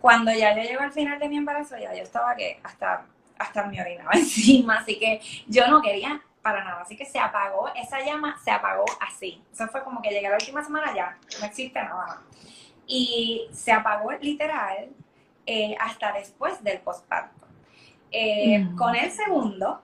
cuando 0.00 0.32
ya 0.32 0.54
yo 0.54 0.62
llego 0.62 0.82
al 0.82 0.92
final 0.92 1.18
de 1.18 1.28
mi 1.28 1.36
embarazo, 1.36 1.76
ya 1.78 1.94
yo 1.94 2.02
estaba 2.02 2.34
que 2.34 2.60
hasta, 2.62 3.06
hasta 3.38 3.64
me 3.64 3.80
orinaba 3.80 4.12
encima, 4.14 4.78
así 4.78 4.98
que 4.98 5.20
yo 5.46 5.66
no 5.68 5.80
quería 5.82 6.20
para 6.42 6.62
nada. 6.62 6.82
Así 6.82 6.96
que 6.96 7.06
se 7.06 7.18
apagó, 7.18 7.70
esa 7.74 8.00
llama 8.04 8.38
se 8.44 8.50
apagó 8.50 8.84
así. 9.00 9.42
Eso 9.50 9.66
fue 9.68 9.82
como 9.82 10.02
que 10.02 10.10
llegué 10.10 10.28
la 10.28 10.36
última 10.36 10.62
semana 10.62 10.94
ya, 10.94 11.16
no 11.40 11.46
existe 11.46 11.82
nada 11.82 12.20
Y 12.86 13.48
se 13.52 13.72
apagó 13.72 14.12
literal 14.20 14.88
eh, 15.46 15.74
hasta 15.80 16.12
después 16.12 16.62
del 16.62 16.80
postparto. 16.80 17.46
Eh, 18.10 18.58
mm. 18.58 18.76
Con 18.76 18.94
el 18.94 19.10
segundo 19.10 19.82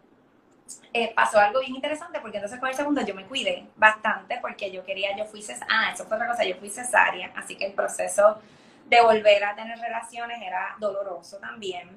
eh, 0.92 1.12
pasó 1.14 1.38
algo 1.38 1.61
bien 1.61 1.75
interesante 1.75 2.21
porque 2.21 2.37
entonces 2.37 2.61
con 2.61 2.69
el 2.69 2.75
segundo 2.75 3.00
yo 3.02 3.14
me 3.14 3.25
cuidé 3.25 3.66
bastante 3.76 4.38
porque 4.40 4.71
yo 4.71 4.85
quería, 4.85 5.16
yo 5.16 5.25
fui 5.25 5.42
cesárea, 5.42 5.66
ah, 5.71 5.90
eso 5.92 6.04
fue 6.04 6.16
otra 6.16 6.28
cosa, 6.28 6.45
yo 6.45 6.57
fui 6.57 6.69
cesárea, 6.69 7.33
así 7.35 7.57
que 7.57 7.66
el 7.66 7.73
proceso 7.73 8.38
de 8.87 9.00
volver 9.02 9.45
a 9.45 9.54
tener 9.54 9.78
relaciones 9.78 10.40
era 10.42 10.76
doloroso 10.78 11.38
también. 11.38 11.88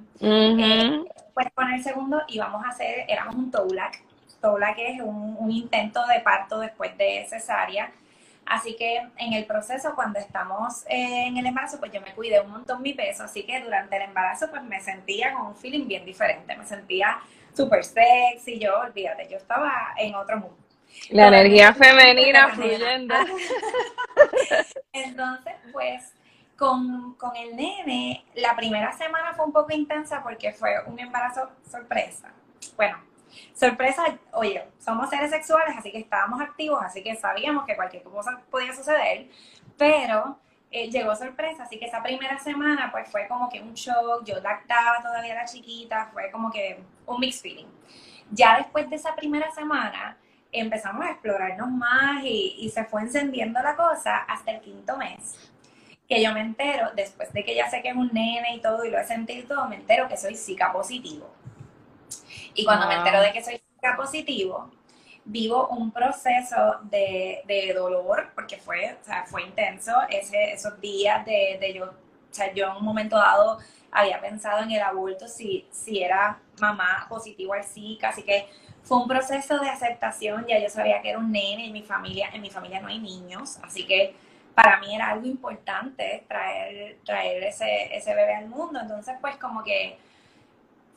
pues 1.33 1.47
con 1.53 1.71
el 1.71 1.83
segundo 1.83 2.21
íbamos 2.27 2.63
a 2.65 2.69
hacer, 2.69 3.05
éramos 3.07 3.35
un 3.35 3.51
la 4.59 4.75
que 4.75 4.91
es 4.91 5.01
un, 5.01 5.49
intento 5.51 6.05
de 6.05 6.19
parto 6.19 6.59
después 6.59 6.97
de 6.97 7.25
cesárea. 7.29 7.91
Así 8.45 8.75
que 8.75 8.97
en 9.17 9.33
el 9.33 9.45
proceso, 9.45 9.93
cuando 9.95 10.19
estamos 10.19 10.83
en 10.87 11.37
el 11.37 11.45
embarazo, 11.45 11.79
pues 11.79 11.91
yo 11.91 12.01
me 12.01 12.13
cuidé 12.13 12.41
un 12.41 12.51
montón 12.51 12.81
mi 12.81 12.93
peso, 12.93 13.23
así 13.23 13.43
que 13.43 13.61
durante 13.61 13.95
el 13.95 14.03
embarazo 14.03 14.49
pues 14.49 14.63
me 14.63 14.81
sentía 14.81 15.33
con 15.33 15.47
un 15.47 15.55
feeling 15.55 15.87
bien 15.87 16.05
diferente, 16.05 16.55
me 16.55 16.65
sentía 16.65 17.19
súper 17.53 17.83
sexy, 17.83 18.59
yo, 18.59 18.79
olvídate, 18.79 19.27
yo 19.29 19.37
estaba 19.37 19.93
en 19.97 20.15
otro 20.15 20.37
mundo. 20.37 20.57
La 21.09 21.27
energía 21.27 21.73
femenina 21.73 22.49
fluyendo. 22.49 23.15
Entonces, 24.93 25.53
pues 25.71 26.13
con, 26.57 27.15
con, 27.15 27.35
el 27.35 27.55
nene, 27.55 28.23
la 28.35 28.55
primera 28.55 28.91
semana 28.93 29.33
fue 29.33 29.45
un 29.45 29.51
poco 29.51 29.73
intensa 29.73 30.21
porque 30.21 30.53
fue 30.53 30.71
un 30.85 30.99
embarazo 30.99 31.49
sorpresa. 31.69 32.31
Bueno, 32.75 32.97
Sorpresa, 33.53 34.03
oye, 34.33 34.67
somos 34.79 35.09
seres 35.09 35.31
sexuales, 35.31 35.75
así 35.77 35.91
que 35.91 35.99
estábamos 35.99 36.41
activos, 36.41 36.79
así 36.83 37.03
que 37.03 37.15
sabíamos 37.15 37.65
que 37.65 37.75
cualquier 37.75 38.03
cosa 38.03 38.41
podía 38.49 38.73
suceder, 38.73 39.27
pero 39.77 40.37
eh, 40.71 40.89
llegó 40.89 41.15
sorpresa, 41.15 41.63
así 41.63 41.77
que 41.77 41.85
esa 41.85 42.01
primera 42.01 42.39
semana 42.39 42.89
pues 42.91 43.07
fue 43.09 43.27
como 43.27 43.47
que 43.47 43.61
un 43.61 43.73
shock, 43.75 44.23
yo 44.25 44.39
lactaba 44.39 45.03
todavía 45.03 45.35
la 45.35 45.45
chiquita, 45.45 46.09
fue 46.11 46.31
como 46.31 46.51
que 46.51 46.83
un 47.05 47.19
mixed 47.19 47.41
feeling. 47.41 47.67
Ya 48.31 48.57
después 48.57 48.89
de 48.89 48.95
esa 48.95 49.15
primera 49.15 49.51
semana 49.51 50.17
empezamos 50.51 51.05
a 51.05 51.11
explorarnos 51.11 51.69
más 51.69 52.23
y, 52.23 52.69
se 52.73 52.85
fue 52.85 53.01
encendiendo 53.01 53.61
la 53.61 53.75
cosa 53.75 54.17
hasta 54.17 54.51
el 54.51 54.61
quinto 54.61 54.97
mes 54.97 55.51
que 56.07 56.21
yo 56.21 56.33
me 56.33 56.41
entero, 56.41 56.89
después 56.95 57.31
de 57.33 57.45
que 57.45 57.55
ya 57.55 57.69
sé 57.69 57.81
que 57.81 57.89
es 57.89 57.95
un 57.95 58.09
nene 58.11 58.55
y 58.55 58.59
todo 58.59 58.83
y 58.83 58.91
lo 58.91 58.97
he 58.99 59.05
sentido 59.05 59.47
todo, 59.47 59.69
me 59.69 59.77
entero 59.77 60.07
que 60.07 60.17
soy 60.17 60.35
Zika 60.35 60.71
positivo. 60.73 61.33
Y 62.53 62.65
cuando 62.65 62.87
me 62.87 62.95
entero 62.95 63.21
de 63.21 63.31
que 63.31 63.43
soy 63.43 63.61
positivo, 63.97 64.69
vivo 65.25 65.67
un 65.69 65.91
proceso 65.91 66.79
de, 66.83 67.73
dolor, 67.75 68.31
porque 68.35 68.57
fue, 68.57 68.97
o 69.01 69.05
sea, 69.05 69.25
fue 69.25 69.43
intenso 69.43 69.93
ese, 70.09 70.53
esos 70.53 70.79
días 70.79 71.25
de, 71.25 71.57
de, 71.59 71.73
yo, 71.73 71.85
o 71.85 72.33
sea, 72.33 72.53
yo 72.53 72.71
en 72.71 72.77
un 72.77 72.85
momento 72.85 73.15
dado 73.15 73.59
había 73.91 74.19
pensado 74.19 74.63
en 74.63 74.71
el 74.71 74.81
aborto 74.81 75.27
si, 75.27 75.67
si 75.71 76.01
era 76.01 76.39
mamá 76.59 77.05
positivo 77.07 77.53
al 77.53 77.63
Zika, 77.63 78.09
así 78.09 78.23
que 78.23 78.47
fue 78.81 78.97
un 78.97 79.07
proceso 79.07 79.59
de 79.59 79.69
aceptación, 79.69 80.45
ya 80.47 80.59
yo 80.59 80.69
sabía 80.69 81.01
que 81.01 81.09
era 81.09 81.19
un 81.19 81.31
nene, 81.31 81.67
en 81.67 81.73
mi 81.73 81.83
familia, 81.83 82.29
en 82.33 82.41
mi 82.41 82.49
familia 82.49 82.81
no 82.81 82.87
hay 82.87 82.99
niños, 82.99 83.59
así 83.63 83.85
que 83.85 84.15
para 84.55 84.79
mí 84.79 84.93
era 84.93 85.09
algo 85.09 85.25
importante 85.25 86.25
traer, 86.27 86.97
traer 87.05 87.43
ese, 87.43 87.95
ese 87.95 88.13
bebé 88.13 88.35
al 88.35 88.47
mundo, 88.47 88.79
entonces 88.81 89.15
pues 89.21 89.37
como 89.37 89.63
que 89.63 89.97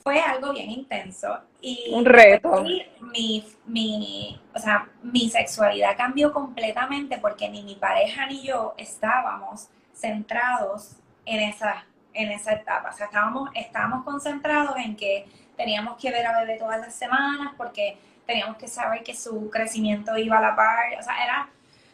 fue 0.06 0.20
algo 0.20 0.52
bien 0.52 0.70
intenso. 0.70 1.36
Y 1.60 1.90
un 1.92 2.04
reto. 2.04 2.62
Mi, 3.00 3.44
mi, 3.66 4.40
o 4.54 4.58
sea, 4.60 4.88
mi 5.02 5.28
sexualidad 5.28 5.96
cambió 5.96 6.32
completamente 6.32 7.18
porque 7.18 7.48
ni 7.48 7.64
mi 7.64 7.74
pareja 7.74 8.24
ni 8.26 8.40
yo 8.40 8.74
estábamos 8.78 9.66
centrados 9.92 10.92
en 11.24 11.40
esa, 11.40 11.86
en 12.14 12.30
esa 12.30 12.52
etapa. 12.52 12.90
O 12.90 12.96
sea, 12.96 13.06
estábamos, 13.06 13.50
estábamos 13.56 14.04
concentrados 14.04 14.76
en 14.76 14.94
que 14.94 15.26
teníamos 15.56 15.96
que 16.00 16.12
ver 16.12 16.24
a 16.24 16.38
bebé 16.38 16.56
todas 16.56 16.80
las 16.80 16.94
semanas 16.94 17.54
porque 17.56 17.98
teníamos 18.26 18.58
que 18.58 18.68
saber 18.68 19.02
que 19.02 19.12
su 19.16 19.50
crecimiento 19.50 20.16
iba 20.16 20.38
a 20.38 20.40
la 20.40 20.54
par, 20.54 20.84
o 21.00 21.02
sea, 21.02 21.24
era 21.24 21.48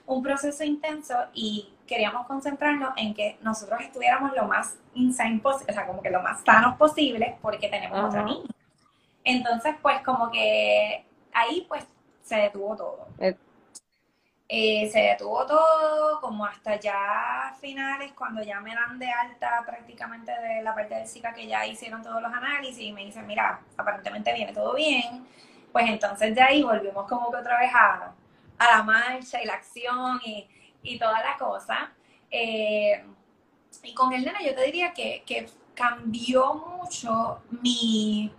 un 0.04 0.22
proceso 0.22 0.64
intenso 0.64 1.16
y 1.32 1.71
queríamos 1.86 2.26
concentrarnos 2.26 2.92
en 2.96 3.14
que 3.14 3.38
nosotros 3.42 3.80
estuviéramos 3.80 4.32
lo 4.34 4.44
más 4.44 4.76
insane 4.94 5.40
posible, 5.40 5.72
o 5.72 5.74
sea, 5.74 5.86
como 5.86 6.02
que 6.02 6.10
lo 6.10 6.22
más 6.22 6.42
sanos 6.44 6.76
posible, 6.76 7.38
porque 7.42 7.68
tenemos 7.68 8.04
otra 8.04 8.22
niña. 8.22 8.48
Entonces, 9.24 9.74
pues 9.80 10.00
como 10.02 10.30
que 10.30 11.04
ahí 11.32 11.64
pues 11.68 11.84
se 12.22 12.36
detuvo 12.36 12.76
todo. 12.76 13.06
Eh. 13.18 13.36
Eh, 14.54 14.90
se 14.92 15.00
detuvo 15.00 15.46
todo, 15.46 16.20
como 16.20 16.44
hasta 16.44 16.78
ya 16.78 17.56
finales, 17.58 18.12
cuando 18.12 18.42
ya 18.42 18.60
me 18.60 18.74
dan 18.74 18.98
de 18.98 19.10
alta 19.10 19.62
prácticamente 19.64 20.30
de 20.30 20.62
la 20.62 20.74
parte 20.74 20.94
del 20.94 21.06
SICA 21.06 21.32
que 21.32 21.46
ya 21.46 21.66
hicieron 21.66 22.02
todos 22.02 22.20
los 22.20 22.30
análisis 22.30 22.78
y 22.78 22.92
me 22.92 23.02
dicen, 23.02 23.26
mira, 23.26 23.60
aparentemente 23.78 24.30
viene 24.34 24.52
todo 24.52 24.74
bien, 24.74 25.26
pues 25.72 25.88
entonces 25.88 26.34
de 26.34 26.42
ahí 26.42 26.62
volvimos 26.62 27.08
como 27.08 27.30
que 27.30 27.38
otra 27.38 27.58
vez 27.58 27.70
a, 27.74 28.12
a 28.58 28.76
la 28.76 28.82
marcha 28.82 29.42
y 29.42 29.46
la 29.46 29.54
acción 29.54 30.20
y, 30.22 30.46
y 30.82 30.98
toda 30.98 31.22
la 31.22 31.36
cosa. 31.38 31.92
Eh, 32.30 33.04
y 33.82 33.94
con 33.94 34.12
el 34.12 34.24
nena 34.24 34.42
yo 34.42 34.54
te 34.54 34.64
diría 34.64 34.92
que, 34.92 35.22
que 35.26 35.46
cambió 35.74 36.54
mucho 36.54 37.42
mi, 37.62 38.32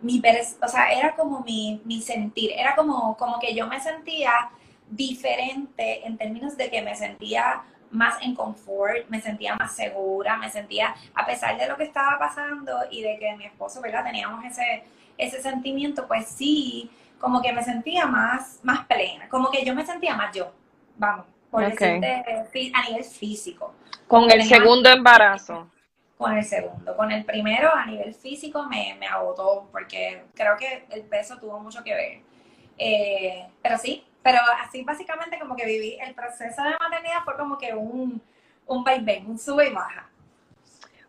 mi, 0.00 0.22
o 0.62 0.68
sea, 0.68 0.92
era 0.92 1.14
como 1.14 1.40
mi, 1.40 1.80
mi, 1.84 2.00
sentir, 2.02 2.52
era 2.56 2.74
como, 2.74 3.16
como 3.16 3.38
que 3.38 3.54
yo 3.54 3.66
me 3.66 3.80
sentía 3.80 4.50
diferente 4.90 6.06
en 6.06 6.18
términos 6.18 6.56
de 6.56 6.70
que 6.70 6.82
me 6.82 6.94
sentía 6.94 7.62
más 7.90 8.20
en 8.22 8.34
confort, 8.34 9.08
me 9.08 9.20
sentía 9.20 9.54
más 9.54 9.74
segura, 9.74 10.36
me 10.36 10.50
sentía, 10.50 10.94
a 11.14 11.24
pesar 11.24 11.56
de 11.58 11.68
lo 11.68 11.76
que 11.76 11.84
estaba 11.84 12.18
pasando 12.18 12.80
y 12.90 13.02
de 13.02 13.18
que 13.18 13.36
mi 13.36 13.46
esposo, 13.46 13.80
¿verdad? 13.80 14.04
Teníamos 14.04 14.44
ese, 14.44 14.84
ese 15.16 15.40
sentimiento, 15.40 16.06
pues 16.06 16.26
sí, 16.26 16.90
como 17.20 17.40
que 17.40 17.52
me 17.52 17.62
sentía 17.62 18.06
más, 18.06 18.60
más 18.62 18.86
plena, 18.86 19.28
como 19.28 19.50
que 19.50 19.64
yo 19.64 19.74
me 19.74 19.86
sentía 19.86 20.16
más 20.16 20.34
yo, 20.34 20.52
vamos, 20.96 21.26
por 21.54 21.70
decirte, 21.70 22.72
a 22.74 22.88
nivel 22.88 23.04
físico. 23.04 23.74
Con 24.08 24.28
el 24.28 24.42
segundo 24.42 24.90
embarazo. 24.90 25.70
Con 26.18 26.36
el 26.36 26.42
segundo. 26.44 26.96
Con 26.96 27.12
el 27.12 27.24
primero, 27.24 27.72
a 27.72 27.86
nivel 27.86 28.12
físico, 28.12 28.64
me, 28.64 28.96
me 28.98 29.06
agotó, 29.06 29.68
porque 29.70 30.24
creo 30.34 30.56
que 30.56 30.84
el 30.90 31.02
peso 31.02 31.38
tuvo 31.38 31.60
mucho 31.60 31.84
que 31.84 31.94
ver. 31.94 32.20
Eh, 32.76 33.46
pero 33.62 33.78
sí, 33.78 34.04
pero 34.20 34.38
así 34.64 34.82
básicamente 34.82 35.38
como 35.38 35.54
que 35.54 35.64
viví 35.64 35.96
el 36.00 36.12
proceso 36.12 36.60
de 36.64 36.70
maternidad 36.70 37.22
fue 37.24 37.36
como 37.36 37.56
que 37.56 37.72
un, 37.72 38.20
un 38.66 38.82
vaivén, 38.82 39.30
un 39.30 39.38
sube 39.38 39.68
y 39.68 39.72
baja. 39.72 40.08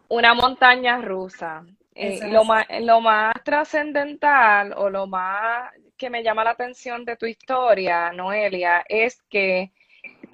Una 0.09 0.35
montaña 0.35 1.01
rusa. 1.01 1.63
Eh, 1.95 2.19
lo, 2.29 2.43
más, 2.43 2.67
lo 2.81 3.01
más 3.01 3.33
trascendental 3.43 4.73
o 4.77 4.91
lo 4.91 5.07
más 5.07 5.71
que 5.97 6.11
me 6.11 6.21
llama 6.21 6.43
la 6.43 6.51
atención 6.51 7.03
de 7.03 7.15
tu 7.15 7.25
historia, 7.25 8.11
Noelia, 8.11 8.83
es 8.87 9.23
que 9.23 9.71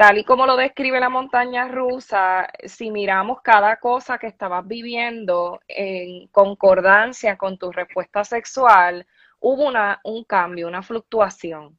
tal 0.02 0.18
y 0.18 0.24
como 0.24 0.48
lo 0.48 0.58
describe 0.58 1.00
la 1.00 1.10
montaña 1.10 1.68
rusa, 1.68 2.50
si 2.66 2.90
miramos 2.90 3.42
cada 3.44 3.76
cosa 3.76 4.18
que 4.18 4.26
estabas 4.26 4.68
viviendo 4.68 5.60
en 5.68 6.28
concordancia 6.30 7.38
con 7.38 7.60
tu 7.60 7.72
respuesta 7.72 8.24
sexual, 8.24 9.06
hubo 9.40 9.68
una, 9.68 10.02
un 10.04 10.24
cambio, 10.24 10.68
una 10.68 10.82
fluctuación. 10.82 11.78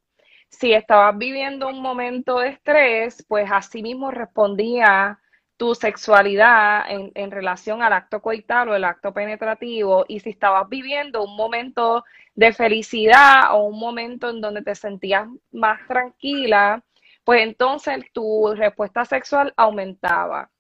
Si 0.48 0.72
estabas 0.72 1.18
viviendo 1.18 1.66
un 1.66 1.82
momento 1.82 2.38
de 2.38 2.50
estrés, 2.50 3.26
pues 3.26 3.50
así 3.50 3.82
mismo 3.82 4.12
respondía 4.12 5.18
tu 5.56 5.74
sexualidad 5.74 6.84
en, 6.92 7.10
en, 7.16 7.32
relación 7.32 7.82
al 7.82 7.92
acto 7.92 8.22
coital 8.22 8.68
o 8.68 8.76
el 8.76 8.84
acto 8.84 9.12
penetrativo 9.12 10.04
y 10.06 10.20
si 10.20 10.30
estabas 10.30 10.68
viviendo 10.68 11.24
un 11.24 11.34
momento 11.34 12.04
de 12.36 12.52
felicidad 12.52 13.50
o 13.50 13.64
un 13.64 13.80
momento 13.80 14.30
en 14.30 14.40
donde 14.40 14.62
te 14.62 14.76
sentías 14.76 15.26
más 15.50 15.84
tranquila, 15.88 16.84
pues 17.24 17.42
entonces 17.42 18.04
tu 18.12 18.52
respuesta 18.54 19.04
sexual 19.04 19.52
aumentaba. 19.56 20.50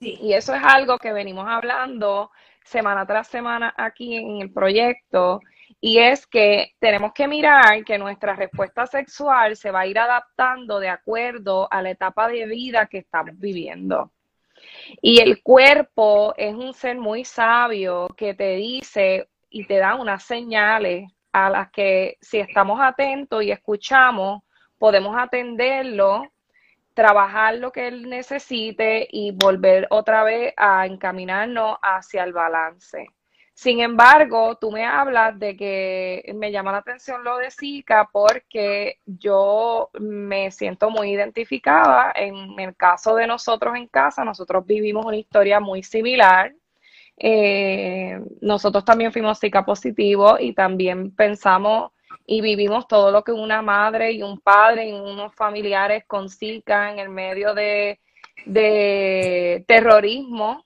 Y 0.00 0.32
eso 0.32 0.54
es 0.54 0.62
algo 0.62 0.96
que 0.98 1.12
venimos 1.12 1.46
hablando 1.48 2.30
semana 2.64 3.04
tras 3.06 3.26
semana 3.28 3.74
aquí 3.76 4.14
en 4.14 4.42
el 4.42 4.52
proyecto 4.52 5.40
y 5.80 5.98
es 5.98 6.26
que 6.26 6.74
tenemos 6.78 7.12
que 7.12 7.28
mirar 7.28 7.84
que 7.84 7.98
nuestra 7.98 8.34
respuesta 8.34 8.86
sexual 8.86 9.56
se 9.56 9.70
va 9.70 9.80
a 9.80 9.86
ir 9.86 9.98
adaptando 9.98 10.80
de 10.80 10.88
acuerdo 10.88 11.68
a 11.70 11.82
la 11.82 11.90
etapa 11.90 12.28
de 12.28 12.46
vida 12.46 12.86
que 12.86 12.98
estamos 12.98 13.38
viviendo. 13.38 14.12
Y 15.00 15.20
el 15.20 15.42
cuerpo 15.42 16.34
es 16.36 16.54
un 16.54 16.74
ser 16.74 16.98
muy 16.98 17.24
sabio 17.24 18.08
que 18.16 18.34
te 18.34 18.56
dice 18.56 19.28
y 19.50 19.66
te 19.66 19.78
da 19.78 19.94
unas 19.94 20.24
señales 20.24 21.10
a 21.32 21.48
las 21.50 21.70
que 21.70 22.16
si 22.20 22.38
estamos 22.38 22.80
atentos 22.80 23.42
y 23.44 23.52
escuchamos, 23.52 24.42
podemos 24.78 25.16
atenderlo, 25.18 26.30
trabajar 26.94 27.56
lo 27.56 27.70
que 27.72 27.88
él 27.88 28.08
necesite 28.08 29.06
y 29.10 29.30
volver 29.32 29.86
otra 29.90 30.24
vez 30.24 30.54
a 30.56 30.86
encaminarnos 30.86 31.76
hacia 31.82 32.24
el 32.24 32.32
balance. 32.32 33.06
Sin 33.58 33.80
embargo, 33.80 34.56
tú 34.56 34.70
me 34.70 34.86
hablas 34.86 35.36
de 35.36 35.56
que 35.56 36.32
me 36.36 36.52
llama 36.52 36.70
la 36.70 36.78
atención 36.78 37.24
lo 37.24 37.38
de 37.38 37.50
Zika 37.50 38.08
porque 38.12 39.00
yo 39.04 39.90
me 39.98 40.52
siento 40.52 40.90
muy 40.90 41.10
identificada. 41.10 42.12
En 42.14 42.58
el 42.60 42.76
caso 42.76 43.16
de 43.16 43.26
nosotros 43.26 43.74
en 43.74 43.88
casa, 43.88 44.24
nosotros 44.24 44.64
vivimos 44.64 45.04
una 45.04 45.16
historia 45.16 45.58
muy 45.58 45.82
similar. 45.82 46.54
Eh, 47.16 48.20
nosotros 48.40 48.84
también 48.84 49.12
fuimos 49.12 49.40
Zika 49.40 49.64
positivos 49.64 50.40
y 50.40 50.52
también 50.52 51.10
pensamos 51.10 51.90
y 52.30 52.42
vivimos 52.42 52.86
todo 52.86 53.10
lo 53.10 53.24
que 53.24 53.32
una 53.32 53.62
madre 53.62 54.12
y 54.12 54.22
un 54.22 54.38
padre 54.38 54.90
y 54.90 54.92
unos 54.92 55.34
familiares 55.34 56.04
con 56.06 56.28
Zika 56.28 56.92
en 56.92 56.98
el 56.98 57.08
medio 57.08 57.54
de, 57.54 58.00
de 58.44 59.64
terrorismo 59.66 60.62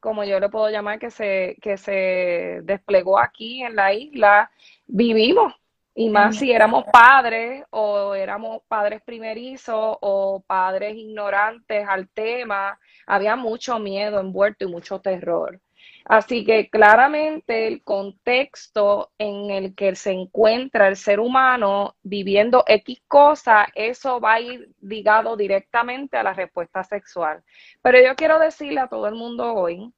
como 0.00 0.24
yo 0.24 0.38
le 0.38 0.48
puedo 0.48 0.70
llamar, 0.70 0.98
que 0.98 1.10
se, 1.10 1.56
que 1.60 1.76
se 1.76 2.60
desplegó 2.62 3.18
aquí 3.18 3.62
en 3.62 3.74
la 3.76 3.92
isla, 3.92 4.50
vivimos. 4.86 5.54
Y 5.94 6.10
más 6.10 6.36
si 6.36 6.52
éramos 6.52 6.84
padres 6.92 7.64
o 7.70 8.14
éramos 8.14 8.62
padres 8.68 9.02
primerizos 9.02 9.96
o 10.00 10.44
padres 10.46 10.96
ignorantes 10.96 11.88
al 11.88 12.08
tema, 12.08 12.78
había 13.04 13.34
mucho 13.34 13.80
miedo 13.80 14.20
envuelto 14.20 14.64
y 14.64 14.68
mucho 14.68 15.00
terror. 15.00 15.60
Así 16.08 16.42
que 16.42 16.70
claramente 16.70 17.66
el 17.66 17.84
contexto 17.84 19.12
en 19.18 19.50
el 19.50 19.74
que 19.74 19.94
se 19.94 20.10
encuentra 20.10 20.88
el 20.88 20.96
ser 20.96 21.20
humano 21.20 21.96
viviendo 22.02 22.64
X 22.66 23.02
cosa, 23.06 23.66
eso 23.74 24.18
va 24.18 24.34
a 24.34 24.40
ir 24.40 24.70
ligado 24.80 25.36
directamente 25.36 26.16
a 26.16 26.22
la 26.22 26.32
respuesta 26.32 26.82
sexual. 26.82 27.44
Pero 27.82 28.00
yo 28.00 28.16
quiero 28.16 28.38
decirle 28.38 28.80
a 28.80 28.88
todo 28.88 29.06
el 29.06 29.16
mundo 29.16 29.52
hoy 29.52 29.92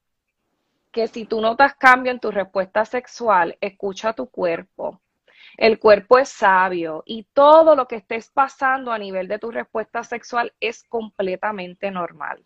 que 0.90 1.06
si 1.06 1.26
tú 1.26 1.40
notas 1.40 1.76
cambio 1.76 2.10
en 2.10 2.18
tu 2.18 2.32
respuesta 2.32 2.84
sexual, 2.84 3.56
escucha 3.60 4.12
tu 4.12 4.28
cuerpo. 4.28 5.00
El 5.56 5.78
cuerpo 5.78 6.18
es 6.18 6.28
sabio 6.28 7.04
y 7.06 7.22
todo 7.32 7.76
lo 7.76 7.86
que 7.86 7.96
estés 7.96 8.30
pasando 8.30 8.90
a 8.90 8.98
nivel 8.98 9.28
de 9.28 9.38
tu 9.38 9.52
respuesta 9.52 10.02
sexual 10.02 10.52
es 10.58 10.82
completamente 10.82 11.92
normal. 11.92 12.44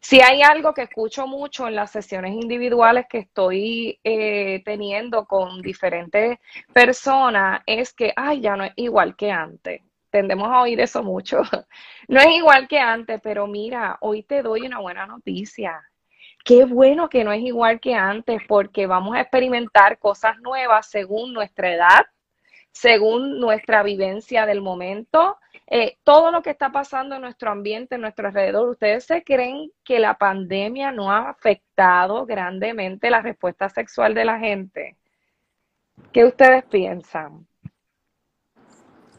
Si 0.00 0.20
hay 0.20 0.42
algo 0.42 0.74
que 0.74 0.82
escucho 0.82 1.26
mucho 1.26 1.68
en 1.68 1.74
las 1.74 1.90
sesiones 1.90 2.32
individuales 2.32 3.06
que 3.08 3.18
estoy 3.18 3.98
eh, 4.04 4.62
teniendo 4.64 5.26
con 5.26 5.60
diferentes 5.62 6.38
personas, 6.72 7.62
es 7.66 7.92
que, 7.92 8.12
ay, 8.16 8.40
ya 8.40 8.56
no 8.56 8.64
es 8.64 8.72
igual 8.76 9.16
que 9.16 9.30
antes. 9.30 9.82
Tendemos 10.10 10.48
a 10.48 10.62
oír 10.62 10.80
eso 10.80 11.02
mucho. 11.02 11.42
No 12.08 12.18
es 12.18 12.26
igual 12.28 12.66
que 12.66 12.80
antes, 12.80 13.20
pero 13.22 13.46
mira, 13.46 13.96
hoy 14.00 14.24
te 14.24 14.42
doy 14.42 14.62
una 14.62 14.80
buena 14.80 15.06
noticia. 15.06 15.80
Qué 16.44 16.64
bueno 16.64 17.08
que 17.08 17.22
no 17.22 17.32
es 17.32 17.40
igual 17.42 17.78
que 17.78 17.94
antes, 17.94 18.40
porque 18.48 18.86
vamos 18.86 19.14
a 19.14 19.20
experimentar 19.20 19.98
cosas 19.98 20.38
nuevas 20.40 20.90
según 20.90 21.32
nuestra 21.32 21.72
edad, 21.72 22.06
según 22.72 23.40
nuestra 23.40 23.82
vivencia 23.82 24.46
del 24.46 24.60
momento, 24.60 25.38
eh, 25.66 25.98
todo 26.04 26.30
lo 26.30 26.42
que 26.42 26.50
está 26.50 26.72
pasando 26.72 27.16
en 27.16 27.22
nuestro 27.22 27.50
ambiente, 27.50 27.94
en 27.94 28.00
nuestro 28.00 28.28
alrededor. 28.28 28.68
¿Ustedes 28.68 29.04
se 29.04 29.22
creen 29.22 29.70
que 29.84 29.98
la 29.98 30.14
pandemia 30.14 30.92
no 30.92 31.10
ha 31.10 31.30
afectado 31.30 32.26
grandemente 32.26 33.10
la 33.10 33.22
respuesta 33.22 33.68
sexual 33.68 34.14
de 34.14 34.24
la 34.24 34.38
gente? 34.38 34.96
¿Qué 36.12 36.24
ustedes 36.24 36.64
piensan? 36.64 37.46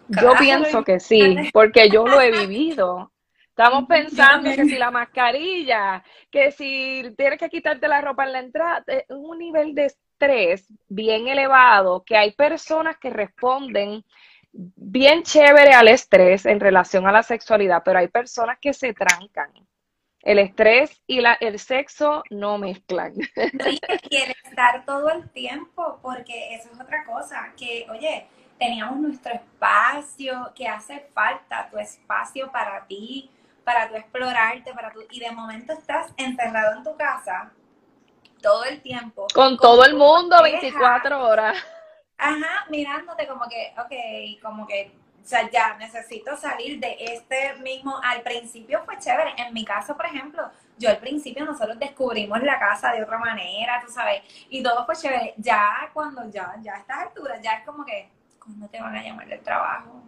Yo 0.08 0.34
pienso 0.38 0.84
que 0.84 1.00
sí, 1.00 1.50
porque 1.54 1.90
yo 1.90 2.06
lo 2.06 2.20
he 2.20 2.32
vivido. 2.32 3.12
Estamos 3.48 3.86
pensando 3.88 4.50
que 4.54 4.66
si 4.66 4.78
la 4.78 4.92
mascarilla, 4.92 6.04
que 6.30 6.52
si 6.52 7.14
tienes 7.16 7.40
que 7.40 7.50
quitarte 7.50 7.88
la 7.88 8.02
ropa 8.02 8.26
en 8.26 8.32
la 8.34 8.40
entrada, 8.40 8.84
es 8.88 9.06
un 9.10 9.38
nivel 9.38 9.74
de 9.74 9.94
estrés 10.22 10.68
bien 10.88 11.28
elevado, 11.28 12.04
que 12.04 12.16
hay 12.16 12.32
personas 12.32 12.98
que 12.98 13.10
responden 13.10 14.04
bien 14.54 15.24
chévere 15.24 15.74
al 15.74 15.88
estrés 15.88 16.46
en 16.46 16.60
relación 16.60 17.08
a 17.08 17.12
la 17.12 17.24
sexualidad, 17.24 17.82
pero 17.84 18.00
hay 18.00 18.08
personas 18.08 18.58
que 18.60 18.74
se 18.74 18.94
trancan. 18.94 19.52
El 20.22 20.38
estrés 20.38 21.02
y 21.08 21.22
la, 21.22 21.34
el 21.34 21.58
sexo 21.58 22.24
no 22.30 22.60
mezclan. 22.60 23.14
Y 23.26 24.16
estar 24.46 24.86
todo 24.86 25.10
el 25.10 25.28
tiempo, 25.32 26.00
porque 26.04 26.54
eso 26.54 26.70
es 26.72 26.80
otra 26.80 27.04
cosa, 27.06 27.52
que, 27.58 27.88
oye, 27.90 28.28
teníamos 28.60 29.00
nuestro 29.00 29.34
espacio, 29.34 30.52
que 30.54 30.68
hace 30.68 31.00
falta 31.14 31.70
tu 31.72 31.80
espacio 31.80 32.52
para 32.52 32.86
ti, 32.86 33.32
para 33.64 33.90
tu 33.90 33.96
explorarte, 33.96 34.74
para 34.74 34.92
tu, 34.92 35.00
y 35.10 35.20
de 35.20 35.32
momento 35.32 35.74
estás 35.74 36.14
encerrado 36.18 36.78
en 36.78 36.84
tu 36.84 36.96
casa 36.96 37.52
todo 38.42 38.64
el 38.66 38.82
tiempo. 38.82 39.28
Con, 39.34 39.58
todo 39.58 39.86
el 39.86 39.96
mundo 39.96 40.42
24 40.42 41.24
horas. 41.24 41.58
Ajá, 42.18 42.66
mirándote 42.70 43.28
como 43.28 43.48
que, 43.48 43.74
ok, 43.78 44.42
como 44.44 44.68
que, 44.68 44.92
o 45.24 45.26
sea, 45.26 45.50
ya 45.50 45.76
necesito 45.78 46.36
salir 46.38 46.80
de 46.80 46.96
este 47.00 47.56
mismo, 47.56 48.00
al 48.04 48.22
principio 48.22 48.84
fue 48.86 49.00
chévere, 49.00 49.34
en 49.38 49.54
mi 49.54 49.66
caso, 49.66 49.96
por 49.96 50.06
ejemplo, 50.06 50.52
yo 50.78 50.90
al 50.90 50.98
principio 50.98 51.46
nosotros 51.46 51.80
descubrimos 51.80 52.42
la 52.44 52.60
casa 52.60 52.92
de 52.92 53.04
otra 53.04 53.18
manera, 53.18 53.82
tú 53.86 53.92
sabes, 53.92 54.22
y 54.50 54.62
todo 54.62 54.86
fue 54.86 54.96
chévere, 54.96 55.34
ya 55.38 55.90
cuando 55.94 56.30
ya, 56.30 56.56
ya 56.62 56.76
a 56.76 56.80
estas 56.80 56.98
alturas, 57.00 57.42
ya 57.42 57.54
es 57.54 57.66
como 57.66 57.84
que, 57.84 58.10
¿cómo 58.38 58.68
te 58.68 58.80
van 58.80 58.96
a 58.96 59.04
llamar 59.04 59.28
del 59.28 59.42
trabajo? 59.42 60.04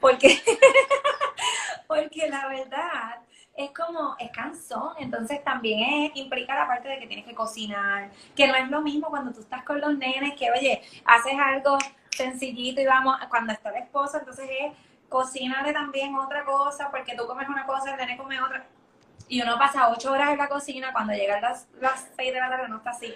Porque, 0.00 0.28
porque 1.88 2.28
la 2.28 2.46
verdad 2.48 3.20
es 3.58 3.72
como, 3.72 4.14
es 4.20 4.30
cansón, 4.30 4.92
entonces 4.98 5.42
también 5.42 6.12
implica 6.14 6.54
la 6.54 6.68
parte 6.68 6.88
de 6.88 7.00
que 7.00 7.08
tienes 7.08 7.26
que 7.26 7.34
cocinar, 7.34 8.08
que 8.36 8.46
no 8.46 8.54
es 8.54 8.70
lo 8.70 8.80
mismo 8.80 9.08
cuando 9.08 9.32
tú 9.32 9.40
estás 9.40 9.64
con 9.64 9.80
los 9.80 9.98
nenes, 9.98 10.34
que 10.34 10.48
oye, 10.52 10.80
haces 11.04 11.34
algo 11.36 11.76
sencillito 12.08 12.80
y 12.80 12.86
vamos, 12.86 13.16
cuando 13.28 13.52
está 13.52 13.70
el 13.70 13.82
esposo, 13.82 14.18
entonces 14.18 14.48
es 14.60 14.72
cocínale 15.08 15.72
también 15.72 16.14
otra 16.14 16.44
cosa, 16.44 16.88
porque 16.90 17.16
tú 17.16 17.26
comes 17.26 17.48
una 17.48 17.66
cosa, 17.66 17.90
el 17.90 17.96
nene 17.96 18.16
come 18.16 18.40
otra, 18.40 18.64
y 19.26 19.42
uno 19.42 19.58
pasa 19.58 19.90
ocho 19.90 20.12
horas 20.12 20.30
en 20.30 20.38
la 20.38 20.48
cocina, 20.48 20.92
cuando 20.92 21.12
llegan 21.12 21.42
las, 21.42 21.66
las 21.80 22.08
seis 22.16 22.32
de 22.32 22.38
la 22.38 22.48
tarde 22.48 22.68
no 22.68 22.76
está 22.76 22.90
así. 22.90 23.12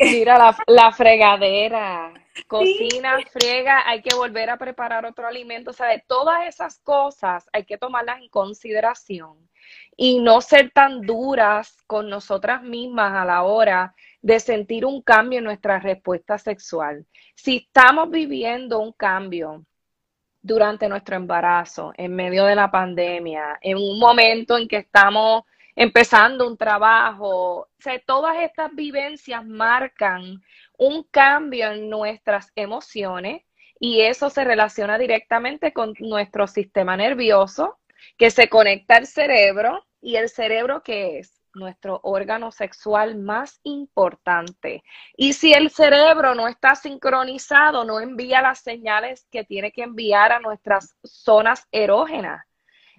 Mira, 0.00 0.38
la, 0.38 0.56
la 0.66 0.92
fregadera, 0.92 2.12
cocina, 2.46 3.18
friega, 3.30 3.88
hay 3.88 4.02
que 4.02 4.14
volver 4.14 4.50
a 4.50 4.56
preparar 4.56 5.04
otro 5.06 5.26
alimento, 5.26 5.70
o 5.70 5.74
sea, 5.74 5.88
de 5.88 6.02
todas 6.06 6.46
esas 6.46 6.78
cosas 6.78 7.48
hay 7.52 7.64
que 7.64 7.78
tomarlas 7.78 8.20
en 8.20 8.28
consideración 8.28 9.48
y 9.96 10.20
no 10.20 10.40
ser 10.40 10.70
tan 10.70 11.02
duras 11.02 11.76
con 11.86 12.08
nosotras 12.08 12.62
mismas 12.62 13.12
a 13.14 13.24
la 13.24 13.42
hora 13.42 13.94
de 14.22 14.40
sentir 14.40 14.84
un 14.84 15.02
cambio 15.02 15.38
en 15.38 15.44
nuestra 15.44 15.78
respuesta 15.78 16.38
sexual. 16.38 17.06
Si 17.34 17.56
estamos 17.58 18.10
viviendo 18.10 18.80
un 18.80 18.92
cambio 18.92 19.64
durante 20.42 20.88
nuestro 20.88 21.16
embarazo, 21.16 21.92
en 21.96 22.14
medio 22.14 22.44
de 22.46 22.54
la 22.54 22.70
pandemia, 22.70 23.58
en 23.60 23.76
un 23.76 23.98
momento 23.98 24.56
en 24.56 24.66
que 24.66 24.78
estamos 24.78 25.44
empezando 25.80 26.46
un 26.46 26.56
trabajo. 26.56 27.60
O 27.60 27.68
sea, 27.78 27.98
todas 28.00 28.36
estas 28.40 28.74
vivencias 28.74 29.44
marcan 29.46 30.42
un 30.80 31.02
cambio 31.04 31.72
en 31.72 31.90
nuestras 31.90 32.52
emociones 32.56 33.42
y 33.78 34.00
eso 34.00 34.30
se 34.30 34.44
relaciona 34.44 34.96
directamente 34.96 35.74
con 35.74 35.92
nuestro 35.98 36.46
sistema 36.46 36.96
nervioso 36.96 37.78
que 38.16 38.30
se 38.30 38.48
conecta 38.48 38.96
al 38.96 39.06
cerebro 39.06 39.84
y 40.00 40.16
el 40.16 40.30
cerebro 40.30 40.82
que 40.82 41.18
es 41.18 41.42
nuestro 41.52 42.00
órgano 42.02 42.50
sexual 42.50 43.18
más 43.18 43.60
importante. 43.62 44.82
Y 45.18 45.34
si 45.34 45.52
el 45.52 45.68
cerebro 45.68 46.34
no 46.34 46.48
está 46.48 46.74
sincronizado, 46.74 47.84
no 47.84 48.00
envía 48.00 48.40
las 48.40 48.60
señales 48.60 49.26
que 49.30 49.44
tiene 49.44 49.72
que 49.72 49.82
enviar 49.82 50.32
a 50.32 50.40
nuestras 50.40 50.96
zonas 51.04 51.68
erógenas. 51.72 52.46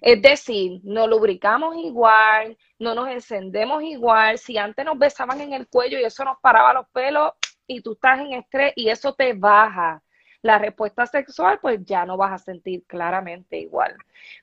Es 0.00 0.22
decir, 0.22 0.80
no 0.84 1.08
lubricamos 1.08 1.76
igual, 1.76 2.56
no 2.78 2.94
nos 2.94 3.08
encendemos 3.08 3.82
igual. 3.82 4.38
Si 4.38 4.56
antes 4.56 4.84
nos 4.84 4.98
besaban 4.98 5.40
en 5.40 5.52
el 5.52 5.66
cuello 5.66 5.98
y 5.98 6.04
eso 6.04 6.24
nos 6.24 6.38
paraba 6.40 6.74
los 6.74 6.86
pelos 6.90 7.32
y 7.72 7.80
tú 7.80 7.92
estás 7.92 8.20
en 8.20 8.34
estrés 8.34 8.72
y 8.76 8.88
eso 8.88 9.14
te 9.14 9.32
baja 9.32 10.02
la 10.42 10.58
respuesta 10.58 11.06
sexual, 11.06 11.58
pues 11.60 11.84
ya 11.84 12.04
no 12.04 12.16
vas 12.16 12.32
a 12.32 12.38
sentir 12.38 12.84
claramente 12.86 13.58
igual. 13.58 13.96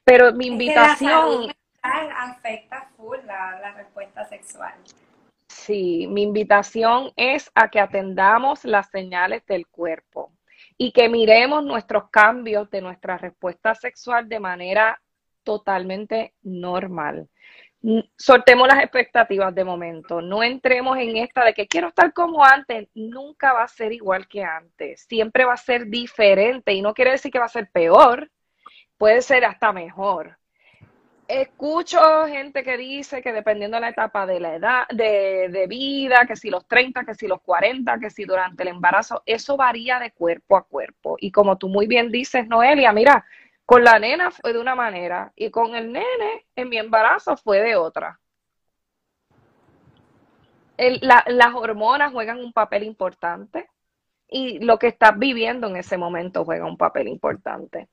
Pero 0.04 0.34
mi 0.34 0.48
invitación... 0.48 1.54
afecta 1.82 2.90
full 2.96 3.18
la, 3.26 3.60
la 3.60 3.74
respuesta 3.74 4.26
sexual. 4.26 4.74
Sí, 5.48 6.08
mi 6.08 6.24
invitación 6.24 7.12
es 7.16 7.52
a 7.56 7.70
que 7.70 7.80
atendamos 7.80 8.64
las 8.66 8.90
señales 8.90 9.46
del 9.46 9.68
cuerpo 9.68 10.32
y 10.78 10.92
que 10.92 11.10
miremos 11.10 11.64
nuestros 11.64 12.10
cambios 12.10 12.70
de 12.70 12.82
nuestra 12.82 13.18
respuesta 13.18 13.76
sexual 13.76 14.30
de 14.30 14.40
manera 14.40 15.02
totalmente 15.44 16.34
normal. 16.42 17.28
Sortemos 18.18 18.68
las 18.68 18.84
expectativas 18.84 19.56
de 19.56 19.64
momento, 19.64 20.22
no 20.22 20.44
entremos 20.44 20.98
en 20.98 21.16
esta 21.16 21.46
de 21.46 21.54
que 21.54 21.66
quiero 21.66 21.88
estar 21.88 22.12
como 22.12 22.44
antes, 22.44 22.90
nunca 22.94 23.54
va 23.54 23.64
a 23.64 23.68
ser 23.70 23.94
igual 23.94 24.28
que 24.28 24.44
antes, 24.44 25.06
siempre 25.08 25.46
va 25.46 25.54
a 25.54 25.58
ser 25.58 25.86
diferente 25.86 26.74
y 26.74 26.82
no 26.82 26.94
quiere 26.94 27.12
decir 27.12 27.32
que 27.32 27.40
va 27.40 27.46
a 27.46 27.50
ser 27.50 27.70
peor, 27.72 28.30
puede 28.98 29.22
ser 29.22 29.46
hasta 29.46 29.72
mejor. 29.72 30.38
Escucho 31.30 32.00
gente 32.26 32.64
que 32.64 32.76
dice 32.76 33.22
que 33.22 33.32
dependiendo 33.32 33.78
de 33.78 33.82
la 33.82 33.90
etapa 33.90 34.26
de 34.26 34.40
la 34.40 34.56
edad, 34.56 34.88
de, 34.90 35.48
de 35.50 35.68
vida, 35.68 36.26
que 36.28 36.36
si 36.36 36.50
los 36.50 36.68
30, 36.68 37.06
que 37.06 37.14
si 37.14 37.28
los 37.28 37.40
40, 37.42 38.00
que 38.00 38.10
si 38.10 38.26
durante 38.26 38.64
el 38.64 38.70
embarazo, 38.70 39.22
eso 39.28 39.56
varía 39.56 40.00
de 40.00 40.12
cuerpo 40.12 40.58
a 40.58 40.64
cuerpo. 40.64 41.18
Y 41.20 41.32
como 41.32 41.58
tú 41.58 41.70
muy 41.70 41.86
bien 41.86 42.12
dices, 42.12 42.48
Noelia, 42.48 42.92
mira, 42.92 43.26
con 43.70 43.84
la 43.84 44.00
nena 44.00 44.32
fue 44.32 44.52
de 44.52 44.58
una 44.58 44.74
manera 44.74 45.32
y 45.36 45.52
con 45.52 45.76
el 45.76 45.92
nene 45.92 46.48
en 46.56 46.70
mi 46.70 46.80
embarazo 46.80 47.38
fue 47.38 47.62
de 47.62 47.76
otra. 47.76 48.20
las 50.76 51.54
hormonas 51.54 52.12
juegan 52.12 52.40
un 52.40 52.52
papel 52.52 52.82
importante 52.82 53.70
y 54.28 54.58
lo 54.58 54.80
que 54.80 54.88
estás 54.88 55.20
viviendo 55.20 55.68
en 55.68 55.76
ese 55.76 56.00
momento 56.00 56.46
juega 56.46 56.66
un 56.66 56.78
papel 56.78 57.10
importante. 57.10 57.90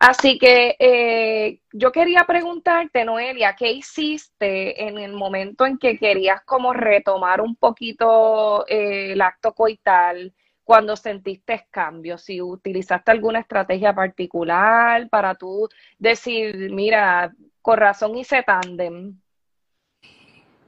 Así 0.00 0.36
que 0.36 0.74
eh, 0.80 1.60
yo 1.72 1.92
quería 1.92 2.24
preguntarte, 2.24 3.04
Noelia, 3.04 3.54
¿qué 3.54 3.70
hiciste 3.70 4.88
en 4.88 4.98
el 4.98 5.12
momento 5.12 5.64
en 5.64 5.78
que 5.78 5.96
querías 5.96 6.42
como 6.42 6.72
retomar 6.72 7.40
un 7.40 7.54
poquito 7.54 8.66
eh, 8.66 9.12
el 9.12 9.22
acto 9.22 9.54
coital? 9.54 10.34
Cuando 10.64 10.96
sentiste 10.96 11.66
cambios, 11.70 12.22
si 12.22 12.40
utilizaste 12.40 13.10
alguna 13.10 13.40
estrategia 13.40 13.94
particular 13.94 15.08
para 15.10 15.34
tú 15.34 15.68
decir, 15.98 16.70
mira, 16.72 17.32
con 17.60 17.78
razón 17.78 18.16
hice 18.16 18.42
tándem. 18.42 19.20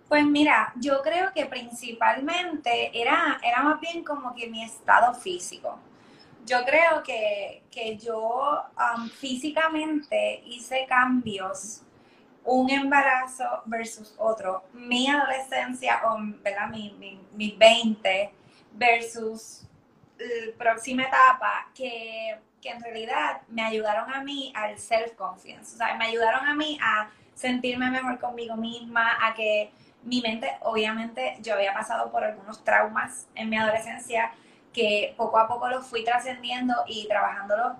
Pues 0.08 0.24
mira, 0.24 0.72
yo 0.76 1.02
creo 1.02 1.32
que 1.34 1.46
principalmente 1.46 2.90
era, 2.94 3.40
era 3.42 3.62
más 3.62 3.80
bien 3.80 4.04
como 4.04 4.34
que 4.34 4.48
mi 4.48 4.62
estado 4.62 5.12
físico. 5.14 5.78
Yo 6.44 6.58
creo 6.64 7.02
que, 7.02 7.62
yo 7.98 8.62
um, 8.78 9.08
físicamente 9.08 10.42
hice 10.46 10.86
cambios, 10.88 11.82
un 12.44 12.70
embarazo 12.70 13.62
versus 13.64 14.14
otro. 14.16 14.62
Mi 14.72 15.08
adolescencia, 15.08 16.00
o 16.04 16.18
¿verdad? 16.44 16.68
Mi, 16.68 16.94
mi, 17.00 17.20
mis 17.34 17.58
20 17.58 18.30
versus 18.72 19.65
próxima 20.58 21.04
etapa 21.04 21.68
que, 21.74 22.38
que, 22.60 22.70
en 22.70 22.80
realidad 22.80 23.42
me 23.48 23.62
ayudaron 23.62 24.12
a 24.12 24.22
mí 24.22 24.52
al 24.54 24.78
self-confidence, 24.78 25.74
o 25.74 25.78
sea, 25.78 25.94
me 25.96 26.06
ayudaron 26.06 26.46
a 26.46 26.54
mí 26.54 26.78
a 26.82 27.10
sentirme 27.34 27.90
mejor 27.90 28.18
conmigo 28.18 28.56
misma, 28.56 29.18
a 29.20 29.34
que 29.34 29.70
mi 30.02 30.20
mente, 30.22 30.50
obviamente, 30.62 31.36
yo 31.42 31.54
había 31.54 31.74
pasado 31.74 32.10
por 32.10 32.24
algunos 32.24 32.64
traumas 32.64 33.26
en 33.34 33.50
mi 33.50 33.58
adolescencia 33.58 34.32
que 34.72 35.14
poco 35.16 35.38
a 35.38 35.48
poco 35.48 35.68
los 35.68 35.86
fui 35.86 36.04
trascendiendo 36.04 36.74
y 36.86 37.08
trabajándolo 37.08 37.76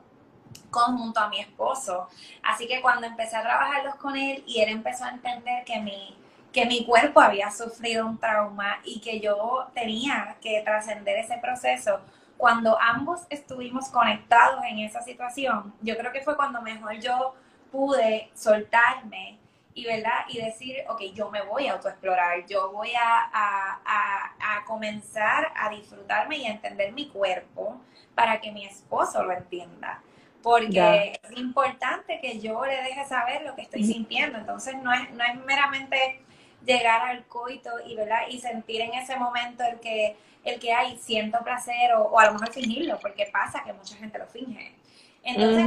conjunto 0.71 1.21
a 1.21 1.29
mi 1.29 1.41
esposo. 1.41 2.09
Así 2.43 2.67
que 2.67 2.81
cuando 2.81 3.07
empecé 3.07 3.37
a 3.37 3.43
trabajarlos 3.43 3.95
con 3.97 4.17
él 4.17 4.43
y 4.47 4.61
él 4.61 4.71
empezó 4.71 5.05
a 5.05 5.11
entender 5.11 5.65
que 5.65 5.81
mi, 5.81 6.17
que 6.53 6.67
mi 6.67 6.85
cuerpo 6.85 7.21
había 7.21 7.51
sufrido 7.51 8.07
un 8.07 8.19
trauma 8.19 8.79
y 8.85 9.01
que 9.01 9.21
yo 9.21 9.69
tenía 9.75 10.37
que 10.41 10.63
trascender 10.65 11.19
ese 11.19 11.39
proceso, 11.39 12.01
cuando 12.37 12.79
ambos 12.81 13.23
estuvimos 13.31 13.89
conectados 13.89 14.61
en 14.69 14.81
esa 14.81 15.03
situación, 15.03 15.75
yo 15.83 15.97
creo 15.97 16.13
que 16.13 16.21
fue 16.21 16.37
cuando 16.37 16.61
mejor 16.63 16.99
yo 16.99 17.35
pude 17.71 18.31
soltarme 18.35 19.39
y, 19.75 19.85
¿verdad? 19.85 20.25
y 20.29 20.41
decir, 20.41 20.77
ok, 20.89 21.03
yo 21.15 21.31
me 21.31 21.43
voy 21.43 21.67
a 21.67 21.75
autoexplorar, 21.75 22.47
yo 22.47 22.73
voy 22.73 22.93
a, 22.95 23.31
a, 23.33 24.33
a, 24.41 24.65
comenzar 24.65 25.53
a 25.55 25.69
disfrutarme 25.69 26.39
y 26.39 26.47
a 26.47 26.53
entender 26.53 26.93
mi 26.93 27.09
cuerpo 27.09 27.79
para 28.15 28.41
que 28.41 28.51
mi 28.53 28.65
esposo 28.65 29.23
lo 29.23 29.33
entienda. 29.33 30.03
Porque 30.43 31.21
es 31.23 31.39
importante 31.39 32.21
que 32.21 32.39
yo 32.39 32.65
le 32.65 32.77
deje 32.77 33.05
saber 33.05 33.43
lo 33.43 33.55
que 33.55 33.63
estoy 33.63 33.85
sintiendo. 33.85 34.39
Entonces 34.39 34.77
no 34.77 34.93
es, 34.93 35.11
no 35.11 35.25
es 35.25 35.35
meramente 35.45 36.23
llegar 36.65 37.03
al 37.03 37.27
coito 37.27 37.71
y, 37.85 37.97
¿verdad? 37.97 38.29
y 38.31 38.39
sentir 38.41 38.81
en 38.81 38.95
ese 38.95 39.17
momento 39.17 39.63
el 39.65 39.79
que 39.81 40.17
el 40.47 40.61
que 40.61 40.73
hay 40.73 40.97
siento 40.99 41.39
placer 41.43 41.93
o, 41.99 42.19
a 42.19 42.27
lo 42.27 42.33
mejor 42.35 42.53
fingirlo, 42.53 42.99
porque 43.01 43.29
pasa 43.33 43.63
que 43.65 43.73
mucha 43.73 43.97
gente 43.97 44.19
lo 44.19 44.27
finge. 44.27 44.75
Entonces, 45.23 45.67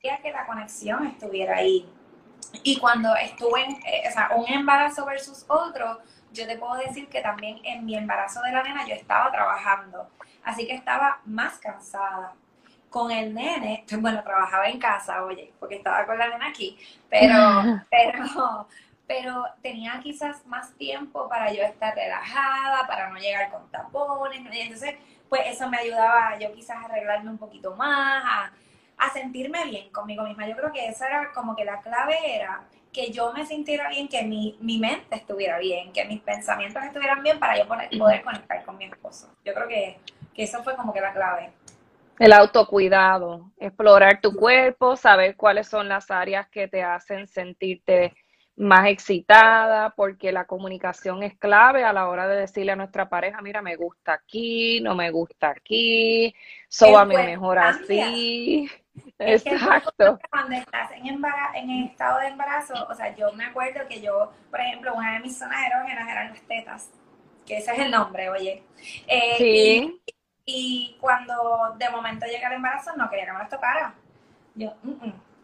quería 0.00 0.18
que 0.18 0.30
la 0.30 0.46
conexión 0.46 1.06
estuviera 1.08 1.56
ahí. 1.56 1.88
Y 2.62 2.78
cuando 2.78 3.14
estuve 3.16 3.64
en, 3.64 3.72
eh, 3.84 4.04
o 4.08 4.12
sea, 4.12 4.30
un 4.36 4.48
embarazo 4.48 5.04
versus 5.04 5.44
otro, 5.48 5.98
yo 6.32 6.46
te 6.46 6.56
puedo 6.56 6.74
decir 6.76 7.08
que 7.08 7.20
también 7.20 7.58
en 7.64 7.84
mi 7.84 7.96
embarazo 7.96 8.40
de 8.42 8.52
la 8.52 8.62
nena 8.62 8.86
yo 8.86 8.94
estaba 8.94 9.30
trabajando, 9.32 10.08
así 10.44 10.66
que 10.66 10.74
estaba 10.74 11.20
más 11.24 11.58
cansada, 11.58 12.34
con 12.88 13.10
el 13.10 13.34
nene, 13.34 13.84
bueno, 13.98 14.22
trabajaba 14.22 14.68
en 14.68 14.78
casa, 14.78 15.24
oye, 15.24 15.52
porque 15.58 15.76
estaba 15.76 16.06
con 16.06 16.16
la 16.16 16.28
nena 16.28 16.48
aquí, 16.48 16.78
pero, 17.10 17.34
pero, 17.90 18.68
pero 19.06 19.44
tenía 19.62 20.00
quizás 20.02 20.44
más 20.46 20.74
tiempo 20.76 21.28
para 21.28 21.52
yo 21.52 21.62
estar 21.62 21.94
relajada, 21.94 22.86
para 22.86 23.10
no 23.10 23.18
llegar 23.18 23.50
con 23.50 23.70
tapones, 23.70 24.40
y 24.52 24.60
entonces, 24.60 24.96
pues 25.28 25.42
eso 25.46 25.68
me 25.68 25.78
ayudaba 25.78 26.38
yo 26.38 26.52
quizás 26.52 26.76
a 26.76 26.86
arreglarme 26.86 27.30
un 27.30 27.38
poquito 27.38 27.74
más, 27.76 28.24
a, 28.24 28.52
a 28.98 29.10
sentirme 29.10 29.64
bien 29.66 29.90
conmigo 29.90 30.24
misma. 30.24 30.48
Yo 30.48 30.56
creo 30.56 30.72
que 30.72 30.86
esa 30.88 31.06
era 31.06 31.32
como 31.32 31.54
que 31.54 31.64
la 31.64 31.80
clave 31.80 32.36
era 32.36 32.64
que 32.92 33.12
yo 33.12 33.32
me 33.32 33.44
sintiera 33.44 33.90
bien, 33.90 34.08
que 34.08 34.22
mi, 34.22 34.56
mi 34.60 34.78
mente 34.78 35.16
estuviera 35.16 35.58
bien, 35.58 35.92
que 35.92 36.04
mis 36.06 36.20
pensamientos 36.22 36.82
estuvieran 36.82 37.22
bien 37.22 37.38
para 37.38 37.58
yo 37.58 37.68
poder, 37.68 37.90
poder 37.90 38.22
conectar 38.22 38.64
con 38.64 38.78
mi 38.78 38.86
esposo. 38.86 39.30
Yo 39.44 39.52
creo 39.52 39.68
que, 39.68 40.00
que 40.34 40.42
eso 40.44 40.62
fue 40.64 40.74
como 40.76 40.94
que 40.94 41.02
la 41.02 41.12
clave. 41.12 41.52
El 42.18 42.32
autocuidado, 42.32 43.52
explorar 43.58 44.22
tu 44.22 44.34
cuerpo, 44.34 44.96
saber 44.96 45.36
cuáles 45.36 45.68
son 45.68 45.88
las 45.88 46.10
áreas 46.10 46.48
que 46.48 46.66
te 46.68 46.82
hacen 46.82 47.28
sentirte 47.28 48.16
más 48.56 48.88
excitada, 48.88 49.90
porque 49.90 50.32
la 50.32 50.46
comunicación 50.46 51.22
es 51.22 51.36
clave 51.36 51.84
a 51.84 51.92
la 51.92 52.08
hora 52.08 52.26
de 52.26 52.40
decirle 52.40 52.72
a 52.72 52.76
nuestra 52.76 53.08
pareja, 53.08 53.42
mira, 53.42 53.60
me 53.60 53.76
gusta 53.76 54.14
aquí, 54.14 54.80
no 54.80 54.94
me 54.94 55.10
gusta 55.10 55.50
aquí, 55.50 56.34
sóbame 56.68 57.16
mejor 57.18 57.58
así. 57.58 58.68
Exacto. 59.18 60.18
cuando 60.30 60.56
estás 60.56 60.90
en, 60.92 61.22
en 61.54 61.70
estado 61.84 62.18
de 62.20 62.28
embarazo, 62.28 62.86
o 62.88 62.94
sea, 62.94 63.14
yo 63.14 63.30
me 63.34 63.44
acuerdo 63.44 63.86
que 63.88 64.00
yo, 64.00 64.32
por 64.50 64.60
ejemplo, 64.60 64.94
una 64.94 65.14
de 65.14 65.20
mis 65.20 65.38
zonas 65.38 65.58
erógenas 65.66 66.08
eran 66.08 66.30
las 66.30 66.40
tetas, 66.42 66.90
que 67.44 67.58
ese 67.58 67.72
es 67.72 67.78
el 67.78 67.90
nombre, 67.90 68.30
oye. 68.30 68.62
Eh, 69.06 69.34
sí. 69.36 70.02
Y, 70.46 70.96
cuando 71.00 71.74
de 71.76 71.90
momento 71.90 72.24
llega 72.24 72.48
el 72.48 72.54
embarazo, 72.54 72.96
no 72.96 73.10
quería 73.10 73.26
que 73.26 73.32
me 73.32 73.38
las 73.38 73.50
tocara. 73.50 73.94
Yo, 74.54 74.72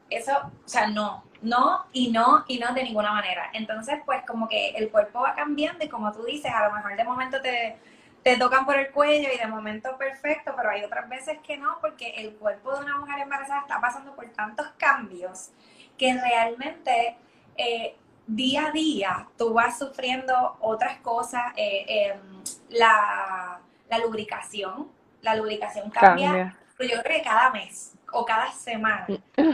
eso, 0.09 0.33
o 0.64 0.68
sea, 0.68 0.87
no, 0.87 1.25
no 1.42 1.87
y 1.92 2.11
no 2.11 2.44
y 2.48 2.59
no 2.59 2.72
de 2.72 2.85
ninguna 2.85 3.12
manera. 3.12 3.50
Entonces, 3.52 4.00
pues 4.05 4.22
como 4.26 4.48
que 4.48 4.70
el 4.70 4.90
cuerpo 4.90 5.20
va 5.20 5.35
cambiando 5.35 5.85
y 5.85 5.88
como 5.88 6.12
tú 6.12 6.24
dices, 6.24 6.52
a 6.52 6.68
lo 6.68 6.74
mejor 6.74 6.96
de 6.96 7.05
momento 7.05 7.40
te 7.40 7.76
te 8.22 8.37
tocan 8.37 8.64
por 8.64 8.76
el 8.76 8.90
cuello 8.90 9.28
y 9.35 9.38
de 9.38 9.46
momento 9.46 9.96
perfecto, 9.96 10.52
pero 10.57 10.70
hay 10.70 10.85
otras 10.85 11.09
veces 11.09 11.38
que 11.44 11.57
no, 11.57 11.78
porque 11.81 12.11
el 12.16 12.35
cuerpo 12.35 12.74
de 12.74 12.85
una 12.85 12.96
mujer 12.98 13.20
embarazada 13.20 13.62
está 13.62 13.81
pasando 13.81 14.14
por 14.14 14.26
tantos 14.31 14.66
cambios 14.78 15.50
que 15.98 16.14
realmente 16.14 17.16
eh, 17.57 17.96
día 18.26 18.68
a 18.68 18.70
día 18.70 19.28
tú 19.37 19.52
vas 19.52 19.78
sufriendo 19.78 20.57
otras 20.61 20.98
cosas. 20.98 21.52
Eh, 21.57 21.85
em, 21.88 22.42
la, 22.70 23.61
lubricación, 24.02 24.88
la 25.20 25.35
lubricación 25.35 25.90
cambia, 25.90 26.57
pero 26.78 26.94
yo 26.94 27.02
creo 27.02 27.18
que 27.18 27.22
cada 27.22 27.50
mes 27.50 27.92
o 28.12 28.25
cada 28.25 28.53
semana 28.53 29.07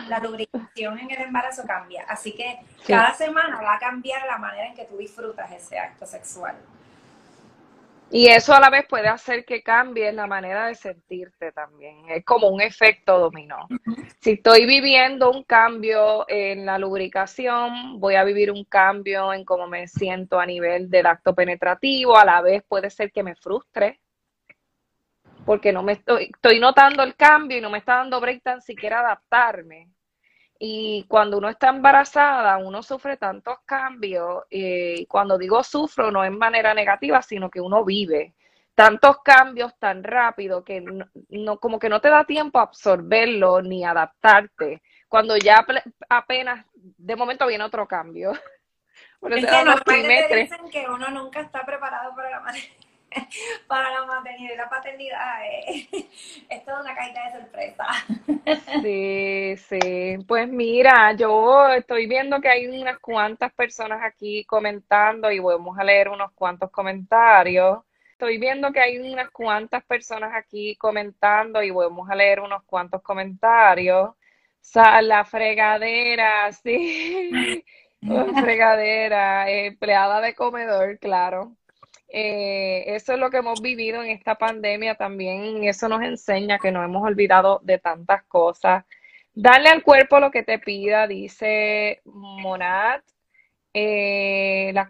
la 0.08 0.18
lubricación 0.18 0.98
en 0.98 1.10
el 1.10 1.22
embarazo 1.22 1.64
cambia. 1.66 2.04
Así 2.08 2.32
que 2.34 2.60
cada 2.86 3.14
semana 3.14 3.60
va 3.60 3.74
a 3.74 3.78
cambiar 3.78 4.26
la 4.26 4.38
manera 4.38 4.66
en 4.66 4.74
que 4.74 4.84
tú 4.84 4.96
disfrutas 4.96 5.50
ese 5.52 5.78
acto 5.78 6.06
sexual. 6.06 6.56
Y 8.10 8.28
eso 8.28 8.54
a 8.54 8.60
la 8.60 8.70
vez 8.70 8.86
puede 8.88 9.08
hacer 9.08 9.44
que 9.44 9.62
cambie 9.62 10.10
la 10.12 10.26
manera 10.26 10.66
de 10.66 10.74
sentirte 10.74 11.52
también. 11.52 12.08
Es 12.08 12.24
como 12.24 12.48
un 12.48 12.62
efecto 12.62 13.18
dominó. 13.18 13.68
Si 14.20 14.32
estoy 14.32 14.64
viviendo 14.66 15.30
un 15.30 15.44
cambio 15.44 16.24
en 16.26 16.64
la 16.64 16.78
lubricación, 16.78 18.00
voy 18.00 18.14
a 18.14 18.24
vivir 18.24 18.50
un 18.50 18.64
cambio 18.64 19.34
en 19.34 19.44
cómo 19.44 19.66
me 19.66 19.86
siento 19.88 20.40
a 20.40 20.46
nivel 20.46 20.88
del 20.88 21.04
acto 21.04 21.34
penetrativo. 21.34 22.16
A 22.16 22.24
la 22.24 22.40
vez 22.40 22.62
puede 22.66 22.88
ser 22.88 23.12
que 23.12 23.22
me 23.22 23.34
frustre 23.34 24.00
porque 25.48 25.72
no 25.72 25.82
me 25.82 25.92
estoy, 25.92 26.24
estoy 26.24 26.60
notando 26.60 27.02
el 27.02 27.16
cambio 27.16 27.56
y 27.56 27.62
no 27.62 27.70
me 27.70 27.78
está 27.78 27.96
dando 27.96 28.20
break 28.20 28.42
tan 28.42 28.60
siquiera 28.60 29.00
adaptarme. 29.00 29.88
Y 30.58 31.06
cuando 31.08 31.38
uno 31.38 31.48
está 31.48 31.70
embarazada, 31.70 32.58
uno 32.58 32.82
sufre 32.82 33.16
tantos 33.16 33.60
cambios. 33.64 34.42
Eh, 34.50 34.96
y 34.98 35.06
cuando 35.06 35.38
digo 35.38 35.64
sufro, 35.64 36.10
no 36.10 36.22
en 36.22 36.36
manera 36.36 36.74
negativa, 36.74 37.22
sino 37.22 37.48
que 37.48 37.62
uno 37.62 37.82
vive 37.82 38.34
tantos 38.74 39.22
cambios 39.22 39.74
tan 39.78 40.04
rápido 40.04 40.62
que 40.62 40.84
no, 41.30 41.58
como 41.58 41.78
que 41.78 41.88
no 41.88 42.02
te 42.02 42.10
da 42.10 42.24
tiempo 42.24 42.58
a 42.58 42.64
absorberlo 42.64 43.62
ni 43.62 43.86
adaptarte. 43.86 44.82
Cuando 45.08 45.34
ya 45.38 45.64
apenas 46.10 46.66
de 46.74 47.16
momento 47.16 47.46
viene 47.46 47.64
otro 47.64 47.88
cambio. 47.88 48.32
es 49.30 49.46
que 49.46 50.36
dicen 50.36 50.70
que 50.70 50.86
uno 50.90 51.08
nunca 51.08 51.40
está 51.40 51.64
preparado 51.64 52.14
para 52.14 52.32
la 52.32 52.42
para 53.66 53.88
y 54.38 54.56
la 54.56 54.68
paternidad 54.68 55.44
eh, 55.44 55.88
es, 56.48 56.64
toda 56.64 56.80
una 56.82 56.94
caída 56.94 57.24
de 57.24 57.40
sorpresa. 57.40 57.86
Sí, 58.82 59.56
sí. 59.68 60.18
Pues 60.26 60.48
mira, 60.48 61.12
yo 61.12 61.68
estoy 61.68 62.06
viendo 62.06 62.40
que 62.40 62.48
hay 62.48 62.66
unas 62.66 62.98
cuantas 62.98 63.52
personas 63.52 64.00
aquí 64.02 64.44
comentando 64.46 65.30
y 65.30 65.38
vamos 65.38 65.78
a 65.78 65.84
leer 65.84 66.08
unos 66.08 66.32
cuantos 66.32 66.70
comentarios. 66.70 67.80
Estoy 68.12 68.38
viendo 68.38 68.72
que 68.72 68.80
hay 68.80 68.98
unas 68.98 69.30
cuantas 69.30 69.84
personas 69.84 70.32
aquí 70.34 70.76
comentando 70.76 71.62
y 71.62 71.70
vamos 71.70 72.08
a 72.08 72.14
leer 72.14 72.40
unos 72.40 72.62
cuantos 72.64 73.02
comentarios. 73.02 74.10
la 74.74 75.24
fregadera, 75.26 76.50
sí. 76.52 77.64
fregadera, 78.40 79.50
empleada 79.50 80.20
de 80.22 80.34
comedor, 80.34 80.98
claro. 80.98 81.57
Eh, 82.08 82.84
eso 82.94 83.12
es 83.12 83.18
lo 83.18 83.30
que 83.30 83.38
hemos 83.38 83.60
vivido 83.60 84.02
en 84.02 84.10
esta 84.10 84.36
pandemia 84.36 84.94
también. 84.94 85.64
Eso 85.64 85.88
nos 85.88 86.02
enseña 86.02 86.58
que 86.58 86.72
no 86.72 86.82
hemos 86.82 87.04
olvidado 87.04 87.60
de 87.62 87.78
tantas 87.78 88.24
cosas. 88.24 88.84
Darle 89.34 89.68
al 89.68 89.82
cuerpo 89.82 90.20
lo 90.20 90.30
que 90.30 90.42
te 90.42 90.58
pida, 90.58 91.06
dice 91.06 92.00
Monat. 92.04 93.04
Eh, 93.74 94.72
las, 94.74 94.88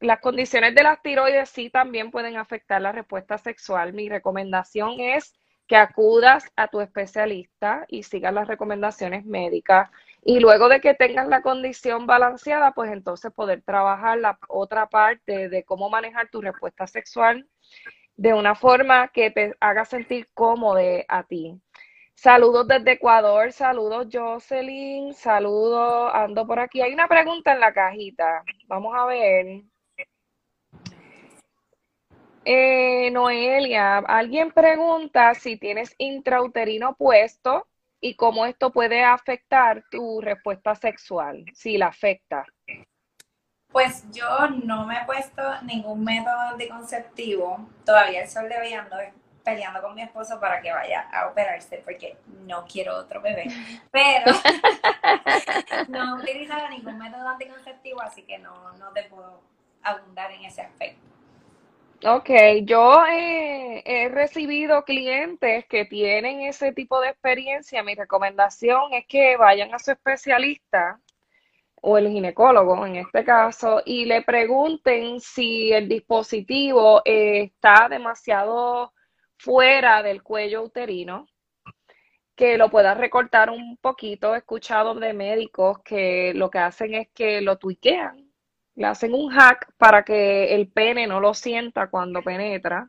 las, 0.00 0.20
condiciones 0.20 0.74
de 0.74 0.84
las 0.84 1.02
tiroides 1.02 1.50
sí 1.50 1.70
también 1.70 2.10
pueden 2.10 2.36
afectar 2.36 2.80
la 2.80 2.92
respuesta 2.92 3.36
sexual. 3.38 3.92
Mi 3.92 4.08
recomendación 4.08 5.00
es 5.00 5.34
que 5.66 5.76
acudas 5.76 6.50
a 6.56 6.68
tu 6.68 6.80
especialista 6.80 7.84
y 7.88 8.04
sigas 8.04 8.32
las 8.32 8.48
recomendaciones 8.48 9.24
médicas. 9.24 9.90
Y 10.24 10.38
luego 10.38 10.68
de 10.68 10.80
que 10.80 10.94
tengas 10.94 11.26
la 11.26 11.42
condición 11.42 12.06
balanceada, 12.06 12.72
pues 12.72 12.92
entonces 12.92 13.32
poder 13.32 13.62
trabajar 13.62 14.18
la 14.18 14.38
otra 14.48 14.88
parte 14.88 15.48
de 15.48 15.64
cómo 15.64 15.90
manejar 15.90 16.28
tu 16.28 16.40
respuesta 16.40 16.86
sexual 16.86 17.48
de 18.16 18.32
una 18.32 18.54
forma 18.54 19.08
que 19.08 19.32
te 19.32 19.54
haga 19.58 19.84
sentir 19.84 20.28
cómodo 20.32 20.80
a 21.08 21.24
ti. 21.24 21.60
Saludos 22.14 22.68
desde 22.68 22.92
Ecuador, 22.92 23.50
saludos 23.50 24.06
Jocelyn, 24.12 25.12
saludos, 25.12 26.12
ando 26.14 26.46
por 26.46 26.60
aquí. 26.60 26.80
Hay 26.80 26.92
una 26.92 27.08
pregunta 27.08 27.52
en 27.52 27.60
la 27.60 27.72
cajita, 27.72 28.44
vamos 28.68 28.94
a 28.96 29.06
ver. 29.06 29.62
Eh, 32.44 33.10
Noelia, 33.10 33.98
alguien 33.98 34.52
pregunta 34.52 35.34
si 35.34 35.56
tienes 35.56 35.94
intrauterino 35.98 36.94
puesto 36.96 37.66
y 38.02 38.16
cómo 38.16 38.44
esto 38.44 38.72
puede 38.72 39.04
afectar 39.04 39.84
tu 39.88 40.20
respuesta 40.20 40.74
sexual, 40.74 41.44
si 41.54 41.78
la 41.78 41.86
afecta. 41.86 42.44
Pues 43.68 44.04
yo 44.10 44.48
no 44.64 44.84
me 44.84 44.98
he 44.98 45.04
puesto 45.06 45.42
ningún 45.62 46.04
método 46.04 46.38
anticonceptivo. 46.50 47.66
Todavía 47.86 48.22
el 48.22 48.28
sol 48.28 48.48
de 48.48 48.58
hoy 48.58 48.72
ando 48.74 48.96
peleando 49.44 49.80
con 49.80 49.94
mi 49.94 50.02
esposo 50.02 50.38
para 50.38 50.60
que 50.60 50.72
vaya 50.72 51.08
a 51.12 51.28
operarse 51.28 51.80
porque 51.84 52.18
no 52.44 52.64
quiero 52.66 52.96
otro 52.96 53.22
bebé. 53.22 53.46
Pero 53.90 54.32
no 55.88 56.18
he 56.18 56.22
utilizado 56.22 56.68
ningún 56.68 56.98
método 56.98 57.26
anticonceptivo, 57.28 58.02
así 58.02 58.22
que 58.22 58.38
no, 58.38 58.72
no 58.74 58.92
te 58.92 59.04
puedo 59.04 59.40
abundar 59.82 60.32
en 60.32 60.44
ese 60.44 60.62
aspecto. 60.62 61.11
Ok, 62.04 62.30
yo 62.64 63.04
he 63.06 64.08
recibido 64.08 64.84
clientes 64.84 65.64
que 65.66 65.84
tienen 65.84 66.40
ese 66.42 66.72
tipo 66.72 67.00
de 67.00 67.10
experiencia. 67.10 67.82
Mi 67.84 67.94
recomendación 67.94 68.92
es 68.92 69.06
que 69.06 69.36
vayan 69.36 69.72
a 69.72 69.78
su 69.78 69.92
especialista 69.92 71.00
o 71.80 71.98
el 71.98 72.08
ginecólogo 72.08 72.86
en 72.86 72.96
este 72.96 73.24
caso 73.24 73.82
y 73.84 74.06
le 74.06 74.22
pregunten 74.22 75.20
si 75.20 75.72
el 75.72 75.88
dispositivo 75.88 77.02
eh, 77.04 77.42
está 77.44 77.88
demasiado 77.88 78.92
fuera 79.36 80.02
del 80.02 80.22
cuello 80.24 80.62
uterino, 80.64 81.26
que 82.34 82.58
lo 82.58 82.70
pueda 82.70 82.94
recortar 82.94 83.50
un 83.50 83.76
poquito. 83.76 84.34
He 84.34 84.38
escuchado 84.38 84.94
de 84.96 85.12
médicos 85.12 85.78
que 85.84 86.32
lo 86.34 86.50
que 86.50 86.58
hacen 86.58 86.94
es 86.94 87.08
que 87.14 87.40
lo 87.42 87.58
tuiquean 87.58 88.31
le 88.74 88.86
hacen 88.86 89.14
un 89.14 89.30
hack 89.30 89.72
para 89.76 90.04
que 90.04 90.54
el 90.54 90.68
pene 90.68 91.06
no 91.06 91.20
lo 91.20 91.34
sienta 91.34 91.88
cuando 91.88 92.22
penetra. 92.22 92.88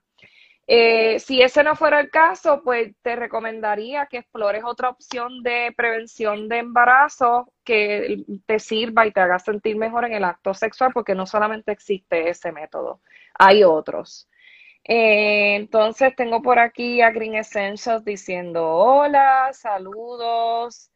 Eh, 0.66 1.20
si 1.20 1.42
ese 1.42 1.62
no 1.64 1.76
fuera 1.76 2.00
el 2.00 2.10
caso, 2.10 2.62
pues 2.64 2.96
te 3.02 3.18
recomendaría 3.18 4.06
que 4.06 4.20
explores 4.20 4.64
otra 4.64 4.90
opción 4.90 5.44
de 5.44 5.74
prevención 5.76 6.48
de 6.48 6.60
embarazo 6.60 7.52
que 7.66 8.24
te 8.46 8.60
sirva 8.60 9.06
y 9.06 9.12
te 9.12 9.20
haga 9.20 9.40
sentir 9.40 9.76
mejor 9.76 10.06
en 10.06 10.14
el 10.14 10.24
acto 10.24 10.54
sexual, 10.54 10.92
porque 10.94 11.16
no 11.16 11.26
solamente 11.26 11.74
existe 11.74 12.30
ese 12.30 12.54
método, 12.54 13.02
hay 13.38 13.64
otros. 13.64 14.30
Eh, 14.86 15.56
entonces 15.56 16.16
tengo 16.16 16.42
por 16.42 16.60
aquí 16.60 17.02
a 17.02 17.12
Green 17.12 17.36
Essentials 17.36 18.04
diciendo 18.06 18.66
hola, 18.70 19.50
saludos. 19.54 20.93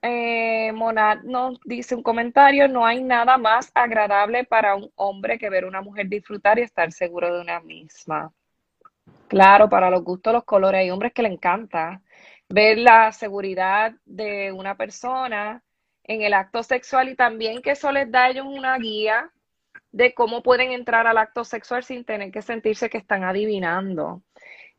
Eh, 0.00 0.70
Monad 0.72 1.22
nos 1.24 1.58
dice 1.64 1.94
un 1.94 2.02
comentario, 2.02 2.68
no 2.68 2.86
hay 2.86 3.02
nada 3.02 3.36
más 3.36 3.70
agradable 3.74 4.44
para 4.44 4.76
un 4.76 4.90
hombre 4.94 5.38
que 5.38 5.50
ver 5.50 5.64
una 5.64 5.82
mujer 5.82 6.08
disfrutar 6.08 6.58
y 6.58 6.62
estar 6.62 6.92
seguro 6.92 7.34
de 7.34 7.40
una 7.40 7.60
misma. 7.60 8.32
Claro, 9.26 9.68
para 9.68 9.90
los 9.90 10.04
gustos, 10.04 10.32
los 10.32 10.44
colores, 10.44 10.80
hay 10.80 10.90
hombres 10.90 11.12
que 11.12 11.22
le 11.22 11.28
encanta 11.28 12.00
ver 12.48 12.78
la 12.78 13.12
seguridad 13.12 13.94
de 14.04 14.52
una 14.52 14.76
persona 14.76 15.62
en 16.04 16.22
el 16.22 16.32
acto 16.32 16.62
sexual 16.62 17.08
y 17.08 17.16
también 17.16 17.60
que 17.60 17.72
eso 17.72 17.92
les 17.92 18.10
da 18.10 18.24
a 18.24 18.30
ellos 18.30 18.46
una 18.46 18.78
guía 18.78 19.30
de 19.92 20.14
cómo 20.14 20.42
pueden 20.42 20.72
entrar 20.72 21.06
al 21.06 21.18
acto 21.18 21.44
sexual 21.44 21.82
sin 21.82 22.04
tener 22.04 22.30
que 22.30 22.42
sentirse 22.42 22.88
que 22.88 22.98
están 22.98 23.24
adivinando. 23.24 24.22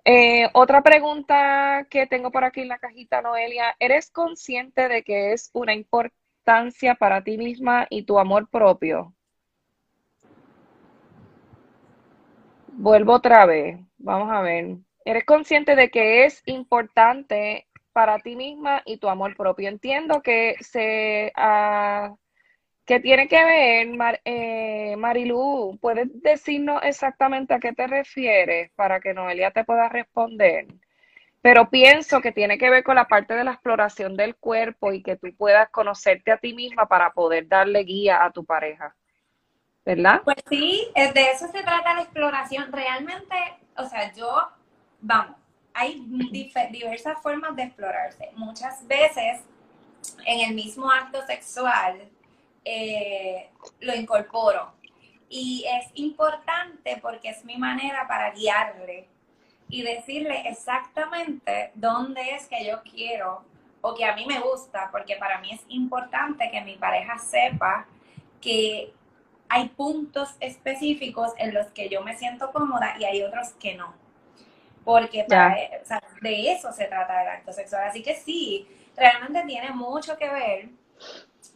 Eh, 0.05 0.49
otra 0.53 0.81
pregunta 0.81 1.85
que 1.89 2.07
tengo 2.07 2.31
por 2.31 2.43
aquí 2.43 2.61
en 2.61 2.69
la 2.69 2.79
cajita, 2.79 3.21
Noelia, 3.21 3.75
¿eres 3.79 4.09
consciente 4.09 4.87
de 4.87 5.03
que 5.03 5.33
es 5.33 5.49
una 5.53 5.73
importancia 5.73 6.95
para 6.95 7.23
ti 7.23 7.37
misma 7.37 7.85
y 7.89 8.03
tu 8.03 8.17
amor 8.17 8.49
propio? 8.49 9.13
Vuelvo 12.67 13.13
otra 13.13 13.45
vez, 13.45 13.77
vamos 13.97 14.31
a 14.31 14.41
ver. 14.41 14.77
¿Eres 15.03 15.25
consciente 15.25 15.75
de 15.75 15.89
que 15.89 16.25
es 16.25 16.41
importante 16.45 17.67
para 17.93 18.19
ti 18.19 18.35
misma 18.35 18.81
y 18.85 18.97
tu 18.97 19.09
amor 19.09 19.35
propio? 19.35 19.69
Entiendo 19.69 20.21
que 20.21 20.55
se... 20.61 21.33
Uh, 21.37 22.15
¿Qué 22.89 22.99
tiene 22.99 23.27
que 23.27 23.45
ver, 23.45 24.19
eh, 24.25 24.95
Marilu? 24.97 25.77
¿Puedes 25.79 26.07
decirnos 26.23 26.81
exactamente 26.81 27.53
a 27.53 27.59
qué 27.59 27.71
te 27.71 27.85
refieres 27.85 28.71
para 28.71 28.99
que 28.99 29.13
Noelia 29.13 29.51
te 29.51 29.63
pueda 29.63 29.89
responder? 29.89 30.65
Pero 31.39 31.69
pienso 31.69 32.19
que 32.19 32.31
tiene 32.31 32.57
que 32.57 32.71
ver 32.71 32.83
con 32.83 32.95
la 32.95 33.07
parte 33.07 33.35
de 33.35 33.43
la 33.43 33.51
exploración 33.51 34.17
del 34.17 34.35
cuerpo 34.35 34.91
y 34.91 35.03
que 35.03 35.17
tú 35.17 35.27
puedas 35.37 35.69
conocerte 35.69 36.31
a 36.31 36.39
ti 36.39 36.55
misma 36.55 36.87
para 36.87 37.13
poder 37.13 37.47
darle 37.47 37.83
guía 37.83 38.25
a 38.25 38.31
tu 38.31 38.43
pareja. 38.43 38.95
¿Verdad? 39.85 40.23
Pues 40.23 40.37
sí, 40.49 40.87
de 40.95 41.31
eso 41.31 41.47
se 41.47 41.61
trata 41.61 41.93
la 41.93 42.01
exploración. 42.01 42.71
Realmente, 42.71 43.35
o 43.77 43.85
sea, 43.85 44.11
yo, 44.13 44.49
vamos, 44.99 45.37
hay 45.75 46.03
diversas 46.71 47.21
formas 47.21 47.55
de 47.55 47.65
explorarse. 47.65 48.31
Muchas 48.33 48.87
veces 48.87 49.43
en 50.25 50.49
el 50.49 50.55
mismo 50.55 50.89
acto 50.89 51.23
sexual 51.27 52.09
eh, 52.65 53.49
lo 53.79 53.95
incorporo. 53.95 54.73
Y 55.29 55.65
es 55.67 55.91
importante 55.95 56.97
porque 57.01 57.29
es 57.29 57.45
mi 57.45 57.57
manera 57.57 58.07
para 58.07 58.31
guiarle 58.31 59.07
y 59.69 59.83
decirle 59.83 60.49
exactamente 60.49 61.71
dónde 61.75 62.31
es 62.31 62.47
que 62.47 62.65
yo 62.65 62.81
quiero 62.83 63.43
o 63.81 63.93
que 63.93 64.03
a 64.05 64.15
mí 64.15 64.25
me 64.25 64.39
gusta, 64.39 64.89
porque 64.91 65.15
para 65.15 65.39
mí 65.39 65.51
es 65.51 65.61
importante 65.69 66.49
que 66.51 66.61
mi 66.61 66.75
pareja 66.75 67.17
sepa 67.17 67.85
que 68.41 68.93
hay 69.47 69.69
puntos 69.69 70.35
específicos 70.39 71.33
en 71.37 71.53
los 71.53 71.67
que 71.67 71.89
yo 71.89 72.01
me 72.03 72.17
siento 72.17 72.51
cómoda 72.51 72.95
y 72.99 73.05
hay 73.05 73.21
otros 73.23 73.49
que 73.53 73.75
no. 73.75 73.93
Porque 74.83 75.21
e, 75.21 75.81
de 76.21 76.51
eso 76.51 76.71
se 76.71 76.85
trata 76.85 77.21
el 77.21 77.29
acto 77.29 77.53
sexual. 77.53 77.83
Así 77.87 78.01
que 78.01 78.15
sí, 78.15 78.67
realmente 78.95 79.43
tiene 79.45 79.71
mucho 79.71 80.17
que 80.17 80.29
ver 80.29 80.69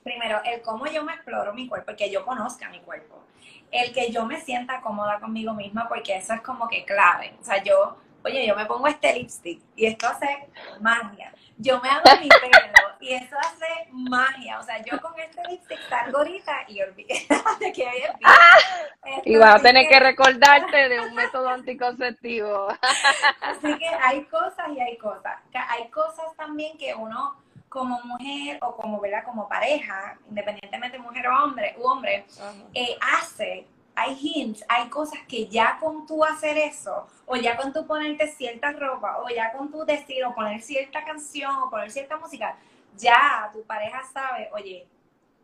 primero, 0.04 0.42
el 0.46 0.62
cómo 0.62 0.86
yo 0.88 1.04
me 1.04 1.14
exploro 1.14 1.54
mi 1.54 1.68
cuerpo, 1.68 1.92
el 1.92 1.98
que 1.98 2.12
yo 2.12 2.26
conozca 2.26 2.70
mi 2.70 2.80
cuerpo, 2.80 3.24
el 3.72 3.94
que 3.94 4.12
yo 4.12 4.26
me 4.26 4.40
sienta 4.40 4.82
cómoda 4.82 5.20
conmigo 5.20 5.54
misma, 5.54 5.88
porque 5.88 6.16
eso 6.16 6.34
es 6.34 6.42
como 6.42 6.68
que 6.68 6.86
clave. 6.86 7.36
O 7.42 7.44
sea, 7.44 7.64
yo, 7.64 7.98
oye, 8.24 8.46
yo 8.46 8.56
me 8.56 8.66
pongo 8.66 8.88
este 8.88 9.14
lipstick 9.14 9.62
y 9.76 9.86
esto 9.88 10.08
hace 10.08 10.48
magia. 10.80 11.34
Yo 11.58 11.80
me 11.82 11.90
hago 11.90 12.04
mi 12.20 12.28
pelo 12.30 12.84
y 13.00 13.14
eso 13.14 13.36
hace 13.40 13.88
magia. 13.92 14.60
O 14.60 14.64
sea, 14.64 14.84
yo 14.84 15.00
con 15.02 15.20
este 15.20 15.42
lipstick 15.50 15.80
salgo 15.90 16.20
ahorita 16.20 16.66
y 16.68 16.82
olvidé 16.82 17.28
de 17.60 17.74
que 17.74 17.86
hoy 17.86 17.98
es 17.98 19.22
Y 19.26 19.36
vas 19.38 19.56
a 19.56 19.60
tener 19.60 19.88
que, 19.88 20.00
recordarte 20.00 20.90
de 20.90 21.00
un 21.02 21.14
método 21.16 21.50
anticonceptivo. 21.50 22.68
Así 23.42 23.78
que 23.78 23.88
hay 23.88 24.24
cosas 24.26 24.70
y 24.76 24.80
hay 24.80 24.98
cosas. 24.98 25.40
Hay 25.70 25.90
cosas 25.90 26.36
también 26.38 26.78
que 26.78 26.94
uno 26.96 27.36
como 27.74 28.00
mujer 28.04 28.60
o 28.62 28.76
como, 28.76 29.02
¿verdad? 29.02 29.24
como 29.26 29.50
pareja, 29.50 30.16
independientemente 30.30 31.00
mujer 31.00 31.28
o 31.28 31.44
hombre, 31.44 31.76
u 31.80 31.88
hombre, 31.88 32.24
eh, 32.72 32.96
hace, 33.02 33.66
hay 33.96 34.16
hints, 34.22 34.64
hay 34.70 34.88
cosas 34.90 35.20
que 35.28 35.48
ya 35.48 35.80
con 35.80 36.06
tú 36.06 36.24
hacer 36.24 36.56
eso, 36.56 37.08
o 37.26 37.36
ya 37.36 37.58
con 37.58 37.74
tú 37.74 37.88
ponerte 37.88 38.28
cierta 38.28 38.72
ropa, 38.74 39.18
o 39.24 39.30
ya 39.30 39.52
con 39.54 39.72
tú 39.72 39.84
decir, 39.86 40.24
o 40.24 40.36
poner 40.36 40.62
cierta 40.62 41.04
canción, 41.04 41.56
o 41.64 41.70
poner 41.72 41.90
cierta 41.90 42.16
música, 42.18 42.56
ya 42.96 43.50
tu 43.52 43.64
pareja 43.64 44.04
sabe, 44.14 44.52
oye, 44.54 44.88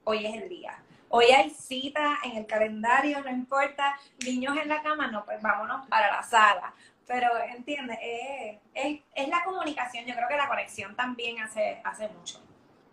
hoy 0.03 0.27
es 0.27 0.35
el 0.35 0.49
día. 0.49 0.77
Hoy 1.11 1.25
hay 1.25 1.49
cita 1.49 2.19
en 2.23 2.37
el 2.37 2.45
calendario, 2.45 3.19
no 3.23 3.31
importa, 3.31 3.97
niños 4.23 4.55
en 4.55 4.69
la 4.69 4.83
cama, 4.83 5.07
no, 5.07 5.25
pues 5.25 5.41
vámonos 5.41 5.87
para 5.87 6.11
la 6.11 6.21
sala 6.21 6.71
pero 7.09 7.27
entiende, 7.55 7.97
es, 8.75 9.27
la 9.27 9.43
comunicación, 9.43 10.05
yo 10.05 10.13
creo 10.13 10.27
que 10.27 10.37
la 10.37 10.47
conexión 10.47 10.95
también 10.95 11.39
hace, 11.41 11.81
hace 11.83 12.07
mucho. 12.07 12.39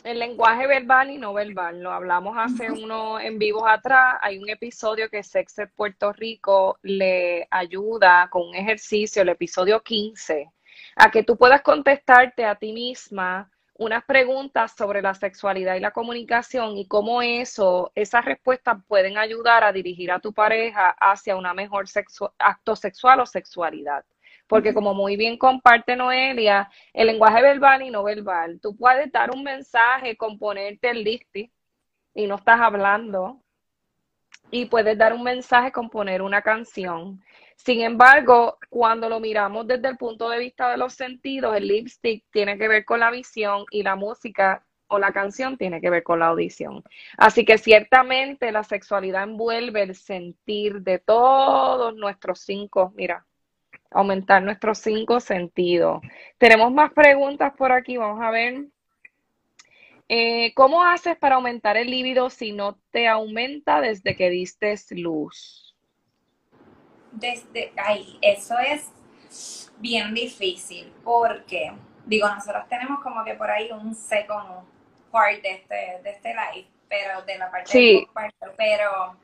El 0.03 0.21
lenguaje 0.21 0.67
verbal 0.67 1.11
y 1.11 1.19
no 1.19 1.35
verbal, 1.35 1.83
lo 1.83 1.93
hablamos 1.93 2.35
hace 2.39 2.71
unos 2.71 3.21
en 3.21 3.39
vivos 3.39 3.65
atrás, 3.67 4.17
hay 4.23 4.39
un 4.39 4.49
episodio 4.49 5.11
que 5.11 5.23
Sexet 5.23 5.71
Puerto 5.75 6.15
Rico 6.15 6.79
le 6.81 7.47
ayuda 7.51 8.29
con 8.31 8.49
un 8.49 8.55
ejercicio, 8.55 9.21
el 9.21 9.29
episodio 9.29 9.83
15, 9.83 10.51
a 10.97 11.11
que 11.11 11.23
tú 11.23 11.37
puedas 11.37 11.61
contestarte 11.61 12.47
a 12.47 12.55
ti 12.55 12.73
misma 12.73 13.51
unas 13.79 14.05
preguntas 14.05 14.75
sobre 14.77 15.03
la 15.03 15.15
sexualidad 15.15 15.75
y 15.75 15.81
la 15.81 15.91
comunicación 15.91 16.77
y 16.79 16.87
cómo 16.87 17.21
eso, 17.21 17.93
esas 17.95 18.25
respuestas 18.25 18.79
pueden 18.87 19.19
ayudar 19.19 19.65
a 19.65 19.73
dirigir 19.73 20.11
a 20.11 20.21
tu 20.21 20.33
pareja 20.33 20.97
hacia 20.99 21.37
una 21.37 21.53
mejor 21.53 21.87
acto 22.39 22.77
sexual 22.77 23.21
o 23.21 23.27
sexualidad. 23.27 24.05
Porque 24.47 24.73
como 24.73 24.95
muy 24.95 25.17
bien 25.17 25.37
comparte 25.37 25.97
Noelia, 25.97 26.71
el 26.93 27.09
lenguaje 27.09 27.43
verbal 27.43 27.83
y 27.83 27.91
no 27.91 28.05
verbal, 28.05 28.61
tú 28.61 28.77
puedes 28.77 29.11
dar 29.13 29.31
un 29.33 29.43
mensaje 29.43 30.17
con 30.17 30.39
ponerte 30.39 30.91
el 30.91 31.03
listi 31.03 31.53
y 32.15 32.27
no 32.27 32.37
estás 32.37 32.61
hablando, 32.61 33.43
y 34.51 34.67
puedes 34.67 34.97
dar 34.97 35.13
un 35.13 35.23
mensaje 35.23 35.73
con 35.73 35.91
poner 35.91 36.23
una 36.23 36.43
canción. 36.43 37.23
Sin 37.57 37.81
embargo, 37.81 38.59
cuando 38.69 39.09
lo 39.09 39.19
miramos 39.19 39.67
desde 39.67 39.89
el 39.89 39.97
punto 39.97 40.29
de 40.29 40.39
vista 40.39 40.71
de 40.71 40.77
los 40.77 40.95
sentidos, 40.95 41.57
el 41.57 41.67
lipstick 41.67 42.25
tiene 42.31 42.59
que 42.59 42.69
ver 42.69 42.85
con 42.85 43.01
la 43.01 43.11
visión 43.11 43.65
y 43.71 43.83
la 43.83 43.97
música 43.97 44.65
o 44.89 44.99
la 44.99 45.13
canción 45.13 45.57
tiene 45.57 45.81
que 45.81 45.91
ver 45.91 46.03
con 46.03 46.21
la 46.21 46.29
audición. 46.29 46.85
Así 47.17 47.45
que 47.45 47.59
ciertamente 47.59 48.53
la 48.53 48.63
sexualidad 48.63 49.25
envuelve 49.25 49.83
el 49.83 49.95
sentir 49.95 50.83
de 50.83 50.99
todos 50.99 51.97
nuestros 51.97 52.41
cinco, 52.41 52.93
mira, 52.95 53.27
aumentar 53.91 54.43
nuestros 54.43 54.79
cinco 54.79 55.21
sentidos. 55.21 56.01
Tenemos 56.39 56.73
más 56.73 56.93
preguntas 56.93 57.53
por 57.57 57.73
aquí, 57.73 57.97
vamos 57.97 58.23
a 58.23 58.31
ver. 58.31 58.67
Eh, 60.09 60.55
¿Cómo 60.55 60.85
haces 60.85 61.17
para 61.17 61.35
aumentar 61.35 61.77
el 61.77 61.91
líbido 61.91 62.31
si 62.31 62.53
no 62.53 62.79
te 62.91 63.09
aumenta 63.09 63.81
desde 63.81 64.15
que 64.15 64.31
diste 64.31 64.75
luz? 64.91 65.77
Desde 67.11 67.73
ahí, 67.77 68.19
eso 68.23 68.57
es 68.59 68.91
bien 69.79 70.15
difícil 70.15 70.93
porque, 71.03 71.73
digo, 72.05 72.29
nosotros 72.29 72.69
tenemos 72.69 73.01
como 73.03 73.25
que 73.25 73.35
por 73.35 73.51
ahí 73.51 73.71
un 73.73 73.95
second 73.95 74.65
part 75.11 75.43
de 75.43 75.51
este, 75.51 76.01
de 76.03 76.11
este 76.11 76.29
live, 76.29 76.69
pero 76.89 77.23
de 77.23 77.39
la 77.39 77.51
parte 77.51 77.73
sí. 77.73 78.07
pero, 78.57 79.17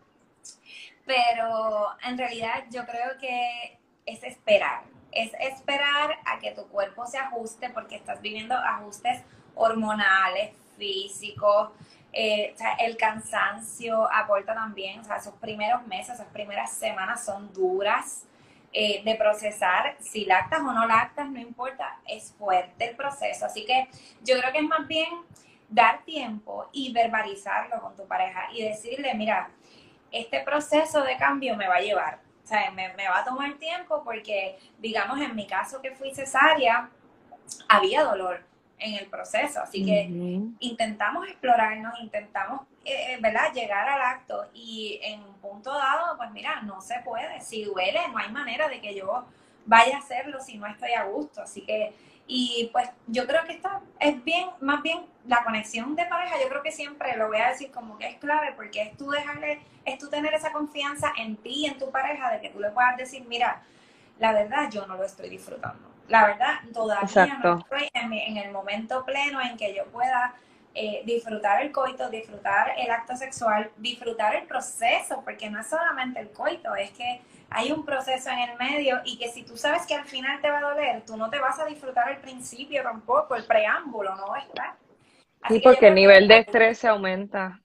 pero 1.07 1.87
en 2.05 2.19
realidad 2.19 2.65
yo 2.71 2.85
creo 2.87 3.19
que 3.21 3.79
es 4.05 4.23
esperar, 4.25 4.83
es 5.13 5.33
esperar 5.39 6.19
a 6.25 6.39
que 6.41 6.53
tu 6.53 6.67
cuerpo 6.69 7.07
se 7.07 7.19
ajuste 7.19 7.71
porque 7.71 7.97
estás 7.97 8.21
viviendo 8.21 8.55
ajustes 8.55 9.23
hormonales, 9.55 10.55
físico, 10.83 11.73
eh, 12.13 12.55
el 12.81 12.97
cansancio 12.97 14.13
aporta 14.13 14.53
también, 14.53 14.99
o 14.99 15.05
sea, 15.05 15.17
esos 15.17 15.35
primeros 15.35 15.87
meses, 15.87 16.17
esas 16.17 16.27
primeras 16.33 16.73
semanas 16.73 17.25
son 17.25 17.53
duras 17.53 18.25
eh, 18.73 19.01
de 19.05 19.15
procesar, 19.15 19.97
si 20.01 20.25
lactas 20.25 20.61
o 20.61 20.73
no 20.73 20.85
lactas, 20.87 21.31
no 21.31 21.39
importa, 21.39 22.01
es 22.07 22.35
fuerte 22.37 22.91
el 22.91 22.97
proceso, 22.97 23.47
así 23.47 23.65
que 23.65 23.89
yo 24.25 24.37
creo 24.41 24.53
que 24.53 24.59
es 24.59 24.65
más 24.65 24.89
bien 24.89 25.09
dar 25.69 26.03
tiempo 26.05 26.69
y 26.73 26.93
verbalizarlo 26.93 27.81
con 27.81 27.97
tu 27.97 28.07
pareja 28.09 28.49
y 28.53 28.65
decirle, 28.65 29.15
mira, 29.15 29.51
este 30.11 30.41
proceso 30.41 31.03
de 31.05 31.17
cambio 31.17 31.57
me 31.57 31.69
va 31.69 31.77
a 31.77 31.81
llevar, 31.81 32.19
o 32.43 32.47
sea, 32.47 32.73
me, 32.73 32.93
me 32.95 33.09
va 33.09 33.21
a 33.21 33.25
tomar 33.25 33.55
tiempo 33.55 34.03
porque, 34.03 34.59
digamos, 34.81 35.21
en 35.21 35.37
mi 35.37 35.47
caso 35.47 35.81
que 35.81 35.93
fui 35.93 36.13
cesárea, 36.13 36.91
había 37.69 38.03
dolor, 38.03 38.45
en 38.83 38.95
el 38.95 39.07
proceso. 39.07 39.61
Así 39.61 39.85
que 39.85 40.09
intentamos 40.61 41.27
explorarnos, 41.29 41.99
intentamos 42.01 42.63
eh, 42.85 43.17
¿verdad? 43.21 43.53
Llegar 43.55 43.89
al 43.89 44.03
acto 44.03 44.49
y 44.53 44.99
en 45.03 45.23
un 45.23 45.35
punto 45.35 45.73
dado, 45.73 46.17
pues 46.17 46.31
mira, 46.33 46.63
no 46.63 46.81
se 46.81 46.99
puede. 47.05 47.41
Si 47.41 47.65
duele, 47.65 48.01
no 48.11 48.19
hay 48.19 48.31
manera 48.31 48.69
de 48.69 48.81
que 48.81 48.95
yo 48.95 49.25
vaya 49.67 49.97
a 49.97 50.01
hacerlo 50.01 50.41
si 50.41 50.59
no 50.59 50.67
estoy 50.67 50.93
a 50.93 51.05
gusto. 51.05 51.43
Así 51.43 51.63
que, 51.63 51.95
y 52.27 52.71
pues 52.73 52.91
yo 53.07 53.27
creo 53.27 53.45
que 53.45 53.53
esto 53.53 53.69
es 54.01 54.23
bien, 54.25 54.49
más 54.61 54.83
bien 54.83 55.01
la 55.27 55.45
conexión 55.45 55.95
de 55.95 56.07
pareja, 56.07 56.35
yo 56.43 56.49
creo 56.49 56.63
que 56.63 56.73
siempre 56.73 57.17
lo 57.17 57.29
voy 57.29 57.39
a 57.39 57.51
decir 57.51 57.71
como 57.71 57.99
que 57.99 58.09
es 58.09 58.17
clave 58.17 58.53
porque 58.57 58.83
es 58.83 58.97
tú 58.97 59.11
dejarle, 59.11 59.61
es 59.85 59.99
tú 59.99 60.09
tener 60.11 60.35
esa 60.35 60.51
confianza 60.51 61.13
en 61.17 61.37
ti 61.37 61.63
y 61.63 61.67
en 61.67 61.79
tu 61.79 61.91
pareja 61.93 62.33
de 62.33 62.41
que 62.41 62.49
tú 62.49 62.59
le 62.59 62.71
puedas 62.71 62.97
decir, 62.97 63.25
mira, 63.29 63.63
la 64.19 64.33
verdad 64.33 64.69
yo 64.71 64.87
no 64.87 64.97
lo 64.97 65.05
estoy 65.05 65.29
disfrutando. 65.29 65.92
La 66.13 66.27
verdad 66.27 66.61
todavía 66.73 67.39
no 67.43 67.59
estoy 67.59 67.89
en, 67.95 68.13
en 68.13 68.37
el 68.37 68.53
momento 68.53 69.05
pleno 69.05 69.41
en 69.41 69.57
que 69.57 69.75
yo 69.75 69.87
pueda 69.87 70.35
eh, 70.75 71.03
disfrutar 71.05 71.63
el 71.63 71.71
coito, 71.71 72.09
disfrutar 72.09 72.73
el 72.79 72.91
acto 72.91 73.15
sexual, 73.15 73.71
disfrutar 73.77 74.35
el 74.35 74.47
proceso, 74.47 75.23
porque 75.23 75.51
no 75.51 75.61
es 75.61 75.67
solamente 75.67 76.19
el 76.21 76.31
coito, 76.31 76.75
es 76.77 76.91
que 76.93 77.21
hay 77.51 77.73
un 77.73 77.85
proceso 77.85 78.31
en 78.31 78.39
el 78.39 78.57
medio 78.57 79.01
y 79.05 79.19
que 79.19 79.29
si 79.29 79.43
tú 79.43 79.59
sabes 79.59 79.87
que 79.87 79.95
al 79.95 80.07
final 80.07 80.41
te 80.41 80.51
va 80.51 80.59
a 80.59 80.63
doler, 80.63 81.03
tú 81.05 81.19
no 81.19 81.29
te 81.29 81.39
vas 81.39 81.59
a 81.61 81.67
disfrutar 81.67 82.11
el 82.11 82.19
principio 82.19 82.83
tampoco, 82.83 83.35
el 83.35 83.45
preámbulo, 83.45 84.15
¿no? 84.17 84.35
¿Está? 84.37 84.77
sí, 85.49 85.61
porque 85.61 85.89
el 85.89 85.95
nivel 85.95 86.27
de 86.27 86.39
estrés 86.39 86.79
se 86.79 86.89
aumenta. 86.89 87.61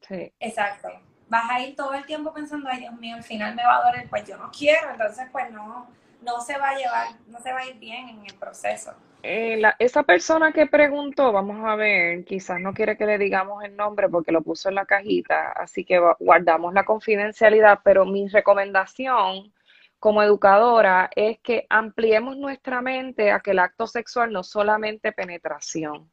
Sí. 0.00 0.32
Exacto. 0.40 0.88
Vas 1.28 1.48
a 1.50 1.60
ir 1.60 1.76
todo 1.76 1.94
el 1.94 2.04
tiempo 2.04 2.34
pensando, 2.34 2.68
ay 2.68 2.80
Dios 2.80 2.94
mío, 2.94 3.14
al 3.14 3.22
final 3.22 3.54
me 3.54 3.64
va 3.64 3.76
a 3.76 3.84
doler, 3.84 4.08
pues 4.08 4.26
yo 4.26 4.36
no 4.36 4.50
quiero, 4.50 4.90
entonces 4.90 5.28
pues 5.30 5.52
no, 5.52 5.88
no 6.22 6.40
se 6.40 6.58
va 6.58 6.70
a 6.70 6.76
llevar, 6.76 7.06
no 7.26 7.40
se 7.40 7.52
va 7.52 7.60
a 7.60 7.66
ir 7.66 7.78
bien 7.78 8.08
en 8.08 8.26
el 8.26 8.34
proceso. 8.34 8.92
Eh, 9.22 9.60
esa 9.78 10.02
persona 10.02 10.52
que 10.52 10.66
preguntó, 10.66 11.30
vamos 11.32 11.66
a 11.66 11.76
ver, 11.76 12.24
quizás 12.24 12.58
no 12.58 12.72
quiere 12.72 12.96
que 12.96 13.04
le 13.04 13.18
digamos 13.18 13.62
el 13.64 13.76
nombre 13.76 14.08
porque 14.08 14.32
lo 14.32 14.40
puso 14.40 14.70
en 14.70 14.76
la 14.76 14.86
cajita, 14.86 15.52
así 15.52 15.84
que 15.84 16.00
guardamos 16.18 16.72
la 16.72 16.84
confidencialidad, 16.84 17.80
pero 17.84 18.06
mi 18.06 18.28
recomendación 18.28 19.52
como 19.98 20.22
educadora 20.22 21.10
es 21.14 21.38
que 21.40 21.66
ampliemos 21.68 22.38
nuestra 22.38 22.80
mente 22.80 23.30
a 23.30 23.40
que 23.40 23.50
el 23.50 23.58
acto 23.58 23.86
sexual 23.86 24.32
no 24.32 24.42
solamente 24.42 25.12
penetración. 25.12 26.10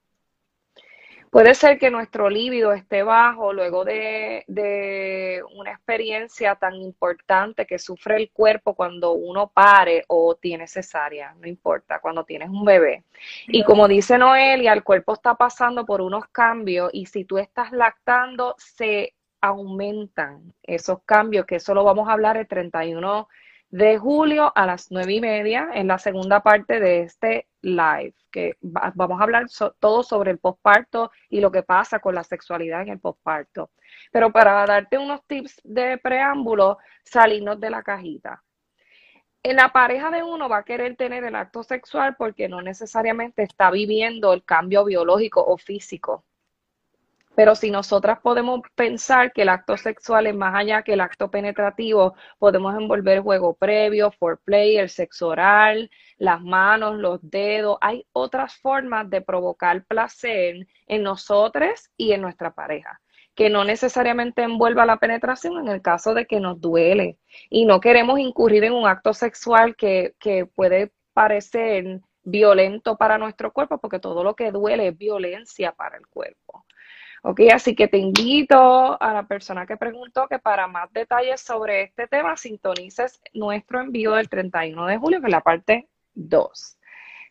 Puede 1.38 1.54
ser 1.54 1.78
que 1.78 1.92
nuestro 1.92 2.32
líbido 2.32 2.74
esté 2.74 3.04
bajo 3.04 3.54
luego 3.54 3.86
de, 3.86 5.44
una 5.56 5.72
experiencia 5.72 6.56
tan 6.56 6.74
importante 6.74 7.68
que 7.68 7.78
sufre 7.78 8.16
el 8.16 8.32
cuerpo 8.32 8.74
cuando 8.74 9.12
uno 9.12 9.48
pare 9.48 10.04
o 10.08 10.34
tiene 10.34 10.66
cesárea, 10.68 11.36
no 11.40 11.48
importa, 11.48 12.00
cuando 12.00 12.24
tienes 12.24 12.50
un 12.50 12.66
bebé. 12.66 13.04
Y 13.46 13.64
como 13.64 13.88
dice 13.88 14.18
Noelia, 14.18 14.74
el 14.74 14.84
cuerpo 14.84 15.14
está 15.14 15.36
pasando 15.36 15.86
por 15.86 16.02
unos 16.02 16.26
cambios 16.32 16.90
y 16.92 17.06
si 17.06 17.24
tú 17.24 17.38
estás 17.38 17.72
lactando, 17.72 18.56
se 18.58 19.14
aumentan 19.40 20.56
esos 20.64 21.04
cambios, 21.04 21.46
que 21.46 21.58
eso 21.58 21.76
lo 21.76 21.84
vamos 21.84 22.10
a 22.10 22.14
hablar 22.14 22.38
el 22.38 22.48
31 22.48 23.28
de 23.70 23.97
julio 23.97 24.51
a 24.55 24.65
las 24.65 24.91
nueve 24.91 25.13
y 25.13 25.22
media 25.22 25.70
en 25.74 25.88
la 25.88 25.97
segunda 25.97 26.41
parte 26.41 26.80
de 26.80 27.01
este 27.01 27.47
live, 27.61 28.13
que 28.32 28.55
vamos 28.61 29.20
a 29.20 29.24
hablar 29.24 29.47
todo 29.80 30.03
sobre 30.03 30.32
el 30.32 30.39
posparto 30.39 31.11
y 31.30 31.41
lo 31.41 31.51
que 31.51 31.63
pasa 31.63 31.99
con 31.99 32.15
la 32.15 32.24
sexualidad 32.24 32.82
en 32.84 32.89
el 32.89 32.99
posparto. 32.99 33.72
Pero 34.11 34.32
para 34.32 34.65
darte 34.65 34.97
unos 34.97 35.26
tips 35.26 35.61
de 35.63 35.97
preámbulo, 35.97 36.78
salirnos 37.03 37.59
de 37.59 37.70
la 37.70 37.84
cajita. 37.84 38.43
En 39.43 39.57
la 39.57 39.72
pareja 39.72 40.09
de 40.11 40.24
uno 40.24 40.49
va 40.49 40.57
a 40.57 40.63
querer 40.63 40.95
tener 40.95 41.24
el 41.24 41.36
acto 41.36 41.63
sexual 41.63 42.15
porque 42.18 42.49
no 42.49 42.61
necesariamente 42.61 43.43
está 43.43 43.72
viviendo 43.72 44.34
el 44.34 44.43
cambio 44.43 44.84
biológico 44.84 45.43
o 45.45 45.57
físico. 45.57 46.26
Pero 47.38 47.54
si 47.54 47.70
nosotras 47.70 48.20
podemos 48.20 48.62
pensar 48.74 49.32
que 49.32 49.44
el 49.44 49.50
acto 49.50 49.78
sexual 49.78 50.26
es 50.26 50.34
más 50.34 50.56
allá 50.56 50.82
que 50.82 50.94
el 50.94 51.02
acto 51.02 51.30
penetrativo, 51.30 52.16
podemos 52.40 52.76
envolver 52.76 53.20
juego 53.22 53.54
previo, 53.54 54.10
foreplay, 54.10 54.78
el 54.78 54.90
sexo 54.90 55.28
oral, 55.28 55.92
las 56.18 56.42
manos, 56.42 56.98
los 56.98 57.20
dedos. 57.22 57.78
Hay 57.82 58.08
otras 58.12 58.56
formas 58.56 59.08
de 59.12 59.22
provocar 59.22 59.86
placer 59.86 60.68
en 60.88 61.04
nosotros 61.04 61.92
y 61.96 62.14
en 62.14 62.22
nuestra 62.22 62.56
pareja 62.56 63.00
que 63.36 63.52
no 63.52 63.64
necesariamente 63.64 64.42
envuelva 64.42 64.88
la 64.88 64.98
penetración 64.98 65.60
en 65.60 65.68
el 65.68 65.84
caso 65.84 66.16
de 66.16 66.26
que 66.26 66.40
nos 66.40 66.60
duele 66.60 67.20
y 67.52 67.66
no 67.66 67.80
queremos 67.80 68.18
incurrir 68.18 68.64
en 68.64 68.74
un 68.74 68.88
acto 68.88 69.14
sexual 69.14 69.76
que, 69.76 70.16
que 70.20 70.48
puede 70.48 70.92
parecer 71.14 72.02
violento 72.24 72.98
para 72.98 73.20
nuestro 73.20 73.54
cuerpo 73.54 73.78
porque 73.78 74.00
todo 74.00 74.24
lo 74.24 74.36
que 74.36 74.52
duele 74.52 74.88
es 74.88 74.98
violencia 74.98 75.72
para 75.72 75.98
el 75.98 76.08
cuerpo. 76.08 76.66
Ok, 77.30 77.42
así 77.54 77.76
que 77.76 77.90
te 77.90 77.98
invito 77.98 79.02
a 79.02 79.14
la 79.14 79.28
persona 79.28 79.66
que 79.66 79.76
preguntó 79.76 80.30
que 80.30 80.40
para 80.40 80.66
más 80.68 80.90
detalles 80.94 81.42
sobre 81.42 81.82
este 81.82 82.08
tema 82.08 82.38
sintonices 82.38 83.20
nuestro 83.34 83.82
envío 83.82 84.14
del 84.14 84.30
31 84.30 84.86
de 84.86 84.98
julio, 84.98 85.20
que 85.20 85.28
es 85.28 85.32
la 85.32 85.42
parte 85.42 85.90
2. 86.14 86.78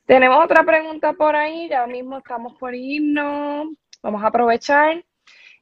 Tenemos 0.04 0.44
otra 0.44 0.64
pregunta 0.64 1.14
por 1.14 1.34
ahí, 1.34 1.70
ya 1.70 1.86
mismo 1.86 2.18
estamos 2.18 2.58
por 2.58 2.74
irnos, 2.74 3.68
vamos 4.02 4.22
a 4.22 4.26
aprovechar. 4.26 5.02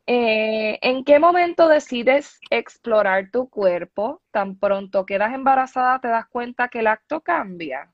Eh, 0.04 0.80
¿En 0.82 1.04
qué 1.04 1.20
momento 1.20 1.68
decides 1.68 2.40
explorar 2.50 3.30
tu 3.30 3.48
cuerpo? 3.48 4.20
Tan 4.32 4.58
pronto 4.58 5.06
quedas 5.06 5.32
embarazada, 5.32 6.00
te 6.00 6.08
das 6.08 6.26
cuenta 6.26 6.66
que 6.66 6.80
el 6.80 6.88
acto 6.88 7.20
cambia. 7.20 7.93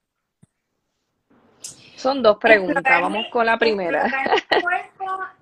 Son 2.01 2.23
dos 2.23 2.39
preguntas, 2.39 2.83
vamos 2.83 3.27
con 3.31 3.45
la 3.45 3.59
primera. 3.59 4.05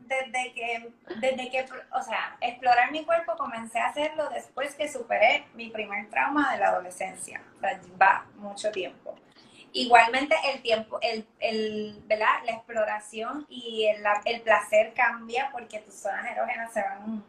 desde 0.09 0.53
que, 0.55 0.91
desde 1.21 1.51
que, 1.51 1.67
o 1.93 2.03
sea, 2.03 2.37
explorar 2.41 2.91
mi 2.91 3.05
cuerpo 3.05 3.37
comencé 3.37 3.79
a 3.79 3.87
hacerlo 3.87 4.29
después 4.31 4.75
que 4.75 4.91
superé 4.91 5.45
mi 5.55 5.71
primer 5.71 6.11
trauma 6.11 6.53
de 6.53 6.59
la 6.59 6.71
adolescencia. 6.71 7.41
O 7.57 7.61
sea, 7.61 7.81
va 8.01 8.27
mucho 8.37 8.73
tiempo. 8.73 9.15
Igualmente 9.73 10.35
el 10.53 10.61
tiempo, 10.61 10.99
el, 11.01 11.25
el, 11.39 12.03
¿verdad? 12.07 12.43
la 12.45 12.53
exploración 12.53 13.47
y 13.49 13.87
el, 13.87 14.03
el 14.25 14.41
placer 14.41 14.95
cambia 14.95 15.51
porque 15.53 15.79
tus 15.79 15.95
zonas 15.95 16.27
erógenas 16.27 16.73
se 16.73 16.83
van 16.83 17.23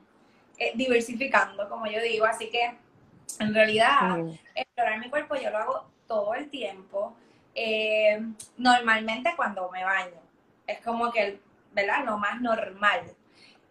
eh, 0.57 0.71
diversificando, 0.73 1.69
como 1.69 1.85
yo 1.85 2.01
digo. 2.01 2.25
Así 2.25 2.49
que 2.49 2.73
en 3.39 3.53
realidad 3.53 4.17
explorar 4.55 4.99
mi 4.99 5.09
cuerpo 5.11 5.35
yo 5.35 5.51
lo 5.51 5.57
hago 5.59 5.85
todo 6.07 6.33
el 6.33 6.49
tiempo. 6.49 7.15
Eh, 7.55 8.21
normalmente 8.57 9.33
cuando 9.35 9.69
me 9.71 9.83
baño. 9.83 10.19
Es 10.67 10.79
como 10.81 11.11
que 11.11 11.39
¿verdad? 11.71 12.05
Lo 12.05 12.17
más 12.17 12.41
normal. 12.41 13.01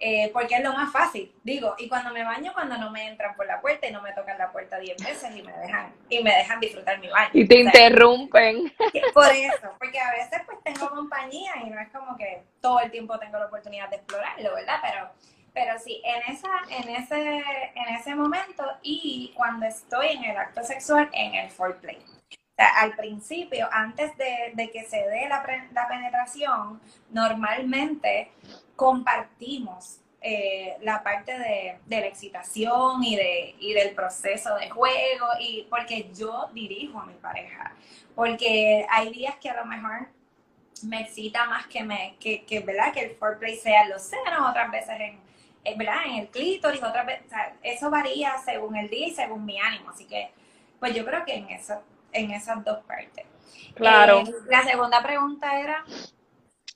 Eh, 0.00 0.30
porque 0.32 0.54
es 0.54 0.62
lo 0.62 0.72
más 0.74 0.92
fácil, 0.92 1.34
digo, 1.42 1.74
y 1.76 1.88
cuando 1.88 2.12
me 2.12 2.22
baño, 2.22 2.52
cuando 2.54 2.78
no 2.78 2.88
me 2.92 3.08
entran 3.08 3.34
por 3.34 3.46
la 3.46 3.60
puerta 3.60 3.88
y 3.88 3.90
no 3.90 4.00
me 4.00 4.12
tocan 4.12 4.38
la 4.38 4.52
puerta 4.52 4.78
diez 4.78 4.96
veces 4.96 5.34
y 5.34 5.42
me 5.42 5.50
dejan, 5.50 5.92
y 6.08 6.22
me 6.22 6.30
dejan 6.36 6.60
disfrutar 6.60 7.00
mi 7.00 7.08
baño. 7.08 7.30
Y 7.32 7.48
te 7.48 7.58
interrumpen. 7.58 8.72
Por 9.12 9.26
eso, 9.32 9.74
porque 9.76 9.98
a 9.98 10.12
veces 10.12 10.40
pues 10.46 10.58
tengo 10.62 10.88
compañía 10.90 11.50
y 11.64 11.70
no 11.70 11.80
es 11.80 11.88
como 11.88 12.16
que 12.16 12.44
todo 12.60 12.78
el 12.78 12.92
tiempo 12.92 13.18
tengo 13.18 13.40
la 13.40 13.46
oportunidad 13.46 13.90
de 13.90 13.96
explorarlo, 13.96 14.54
¿verdad? 14.54 14.78
Pero, 14.82 15.10
pero 15.52 15.76
sí, 15.80 16.00
en 16.04 16.32
esa, 16.32 16.48
en 16.70 16.88
ese, 16.90 17.42
en 17.74 17.94
ese 17.96 18.14
momento 18.14 18.62
y 18.82 19.32
cuando 19.34 19.66
estoy 19.66 20.10
en 20.10 20.22
el 20.26 20.36
acto 20.36 20.62
sexual, 20.62 21.10
en 21.12 21.34
el 21.34 21.50
foreplay 21.50 21.98
al 22.58 22.96
principio, 22.96 23.68
antes 23.70 24.16
de, 24.16 24.70
que 24.70 24.84
se 24.84 24.96
dé 24.96 25.28
la, 25.28 25.42
penetración, 25.88 26.80
normalmente 27.10 28.32
compartimos 28.74 30.00
eh, 30.20 30.76
la 30.80 31.02
parte 31.04 31.38
de, 31.38 31.78
la 31.88 32.06
excitación 32.06 33.04
y, 33.04 33.14
de, 33.14 33.54
del 33.60 33.94
proceso 33.94 34.56
de 34.56 34.70
juego, 34.70 35.26
y 35.38 35.68
porque 35.70 36.10
yo 36.12 36.50
dirijo 36.52 36.98
a 36.98 37.06
mi 37.06 37.14
pareja, 37.14 37.74
porque 38.16 38.84
hay 38.90 39.12
días 39.12 39.36
que 39.36 39.50
a 39.50 39.56
lo 39.56 39.64
mejor 39.64 40.08
me 40.82 41.02
excita 41.02 41.44
más 41.44 41.66
que, 41.68 41.84
me, 41.84 42.16
que, 42.18 42.62
¿verdad? 42.66 42.92
que 42.92 43.02
el 43.02 43.16
foreplay 43.16 43.56
sea 43.56 43.82
en 43.82 43.90
los 43.90 44.02
senos, 44.02 44.50
otras 44.50 44.70
veces 44.72 44.98
en, 44.98 45.20
en 45.64 46.14
el 46.18 46.28
clítoris, 46.28 46.82
otras 46.82 47.06
veces, 47.06 47.24
eso 47.62 47.88
varía 47.88 48.36
según 48.44 48.74
el 48.74 48.90
día 48.90 49.06
y 49.06 49.10
según 49.12 49.44
mi 49.44 49.60
ánimo, 49.60 49.90
así 49.90 50.06
que 50.06 50.32
pues 50.80 50.94
yo 50.94 51.04
creo 51.04 51.24
que 51.24 51.34
en 51.34 51.48
eso 51.50 51.82
en 52.12 52.30
esas 52.30 52.64
dos 52.64 52.84
partes. 52.84 53.26
Claro. 53.74 54.20
Eh, 54.20 54.34
la 54.48 54.62
segunda 54.62 55.02
pregunta 55.02 55.60
era... 55.60 55.84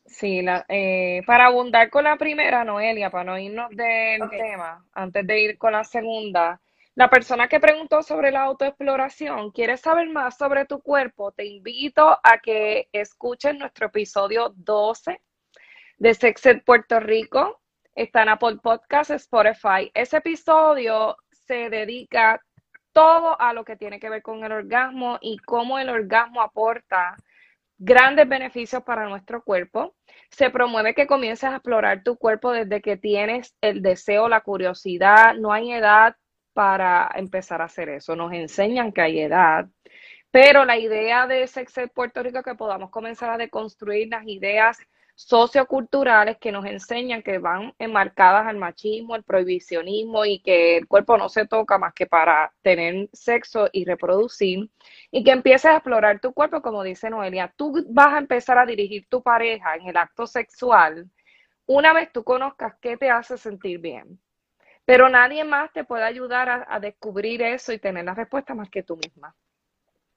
Sí, 0.06 0.42
la, 0.42 0.64
eh, 0.68 1.22
para 1.26 1.46
abundar 1.46 1.88
con 1.88 2.04
la 2.04 2.16
primera, 2.16 2.64
Noelia, 2.64 3.10
para 3.10 3.24
no 3.24 3.38
irnos 3.38 3.70
del 3.70 4.28
tema, 4.30 4.84
antes 4.92 5.26
de 5.26 5.40
ir 5.40 5.58
con 5.58 5.72
la 5.72 5.84
segunda, 5.84 6.60
la 6.94 7.08
persona 7.08 7.48
que 7.48 7.58
preguntó 7.58 8.02
sobre 8.02 8.30
la 8.30 8.42
autoexploración, 8.42 9.50
¿quieres 9.52 9.80
saber 9.80 10.10
más 10.10 10.36
sobre 10.36 10.66
tu 10.66 10.82
cuerpo? 10.82 11.32
Te 11.32 11.46
invito 11.46 12.18
a 12.22 12.38
que 12.42 12.88
escuches 12.92 13.56
nuestro 13.56 13.86
episodio 13.86 14.52
12 14.56 15.18
de 15.96 16.14
Sexed 16.14 16.62
Puerto 16.64 17.00
Rico. 17.00 17.62
Está 17.94 18.22
en 18.22 18.28
Apple 18.28 18.58
Podcast, 18.62 19.10
Spotify. 19.12 19.90
Ese 19.94 20.18
episodio 20.18 21.16
se 21.30 21.70
dedica 21.70 22.42
todo 22.92 23.40
a 23.40 23.52
lo 23.52 23.64
que 23.64 23.76
tiene 23.76 23.98
que 23.98 24.10
ver 24.10 24.22
con 24.22 24.44
el 24.44 24.52
orgasmo 24.52 25.18
y 25.20 25.38
cómo 25.38 25.78
el 25.78 25.88
orgasmo 25.88 26.42
aporta 26.42 27.16
grandes 27.78 28.28
beneficios 28.28 28.82
para 28.84 29.08
nuestro 29.08 29.42
cuerpo. 29.42 29.94
Se 30.30 30.50
promueve 30.50 30.94
que 30.94 31.06
comiences 31.06 31.50
a 31.50 31.56
explorar 31.56 32.02
tu 32.02 32.16
cuerpo 32.16 32.52
desde 32.52 32.80
que 32.80 32.96
tienes 32.96 33.54
el 33.60 33.82
deseo, 33.82 34.28
la 34.28 34.40
curiosidad. 34.42 35.34
No 35.34 35.52
hay 35.52 35.72
edad 35.72 36.16
para 36.52 37.10
empezar 37.16 37.60
a 37.60 37.66
hacer 37.66 37.88
eso. 37.88 38.14
Nos 38.14 38.32
enseñan 38.32 38.92
que 38.92 39.00
hay 39.00 39.20
edad. 39.20 39.66
Pero 40.30 40.64
la 40.64 40.78
idea 40.78 41.26
de 41.26 41.46
Sex 41.46 41.74
Puerto 41.94 42.22
Rico 42.22 42.38
es 42.38 42.44
que 42.44 42.54
podamos 42.54 42.90
comenzar 42.90 43.30
a 43.30 43.36
deconstruir 43.36 44.08
las 44.08 44.26
ideas 44.26 44.78
socioculturales 45.14 46.38
que 46.38 46.52
nos 46.52 46.64
enseñan 46.66 47.22
que 47.22 47.38
van 47.38 47.74
enmarcadas 47.78 48.46
al 48.46 48.56
machismo, 48.56 49.14
el 49.14 49.22
prohibicionismo 49.22 50.24
y 50.24 50.40
que 50.40 50.78
el 50.78 50.88
cuerpo 50.88 51.16
no 51.16 51.28
se 51.28 51.46
toca 51.46 51.78
más 51.78 51.94
que 51.94 52.06
para 52.06 52.52
tener 52.62 53.08
sexo 53.12 53.68
y 53.72 53.84
reproducir 53.84 54.70
y 55.10 55.22
que 55.22 55.30
empieces 55.30 55.66
a 55.66 55.76
explorar 55.76 56.20
tu 56.20 56.32
cuerpo, 56.32 56.62
como 56.62 56.82
dice 56.82 57.10
Noelia, 57.10 57.52
tú 57.56 57.84
vas 57.90 58.14
a 58.14 58.18
empezar 58.18 58.58
a 58.58 58.66
dirigir 58.66 59.06
tu 59.08 59.22
pareja 59.22 59.76
en 59.76 59.88
el 59.88 59.96
acto 59.96 60.26
sexual 60.26 61.10
una 61.66 61.92
vez 61.92 62.12
tú 62.12 62.24
conozcas 62.24 62.74
qué 62.80 62.96
te 62.96 63.10
hace 63.10 63.38
sentir 63.38 63.78
bien. 63.78 64.20
Pero 64.84 65.08
nadie 65.08 65.44
más 65.44 65.72
te 65.72 65.84
puede 65.84 66.02
ayudar 66.02 66.48
a, 66.48 66.66
a 66.68 66.80
descubrir 66.80 67.40
eso 67.42 67.72
y 67.72 67.78
tener 67.78 68.04
la 68.04 68.14
respuesta 68.14 68.54
más 68.54 68.68
que 68.68 68.82
tú 68.82 68.96
misma. 68.96 69.34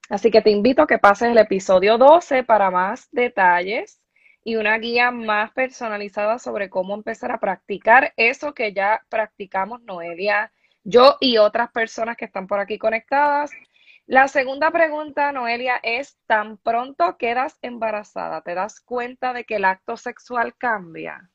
Así 0.08 0.30
que 0.30 0.42
te 0.42 0.50
invito 0.50 0.82
a 0.82 0.86
que 0.86 0.98
pases 0.98 1.28
el 1.28 1.38
episodio 1.38 1.98
12 1.98 2.44
para 2.44 2.70
más 2.70 3.08
detalles 3.12 4.00
y 4.46 4.54
una 4.54 4.78
guía 4.78 5.10
más 5.10 5.50
personalizada 5.50 6.38
sobre 6.38 6.70
cómo 6.70 6.94
empezar 6.94 7.32
a 7.32 7.40
practicar 7.40 8.12
eso 8.16 8.54
que 8.54 8.72
ya 8.72 9.04
practicamos 9.08 9.82
Noelia, 9.82 10.52
yo 10.84 11.16
y 11.18 11.38
otras 11.38 11.72
personas 11.72 12.16
que 12.16 12.26
están 12.26 12.46
por 12.46 12.60
aquí 12.60 12.78
conectadas. 12.78 13.50
La 14.06 14.28
segunda 14.28 14.70
pregunta, 14.70 15.32
Noelia, 15.32 15.80
es, 15.82 16.16
¿tan 16.28 16.58
pronto 16.58 17.16
quedas 17.18 17.58
embarazada? 17.60 18.40
¿Te 18.42 18.54
das 18.54 18.78
cuenta 18.78 19.32
de 19.32 19.42
que 19.42 19.56
el 19.56 19.64
acto 19.64 19.96
sexual 19.96 20.54
cambia? 20.56 21.28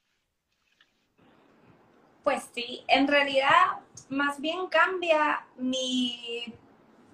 Pues 2.23 2.49
sí, 2.55 2.85
en 2.87 3.09
realidad 3.09 3.81
más 4.07 4.39
bien 4.39 4.67
cambia 4.67 5.45
mi, 5.57 6.45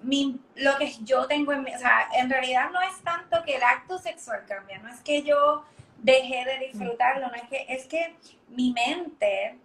mi, 0.04 0.40
lo 0.58 0.78
que 0.78 0.92
yo 1.02 1.26
tengo 1.26 1.54
en 1.54 1.64
mi, 1.64 1.74
o 1.74 1.80
sea, 1.80 2.08
en 2.14 2.30
realidad 2.30 2.70
no 2.70 2.82
es 2.82 3.02
tanto 3.02 3.42
que 3.44 3.56
el 3.56 3.64
acto 3.64 3.98
sexual 3.98 4.46
cambia, 4.48 4.78
no 4.78 4.90
es 4.90 5.02
que 5.02 5.24
yo 5.24 5.66
dejé 6.00 6.46
de 6.46 6.68
disfrutarlo, 6.68 7.28
no 7.28 7.36
es 7.36 7.48
que, 7.50 7.66
es 7.70 7.86
que 7.88 8.16
mi 8.50 8.72
mente 8.72 9.58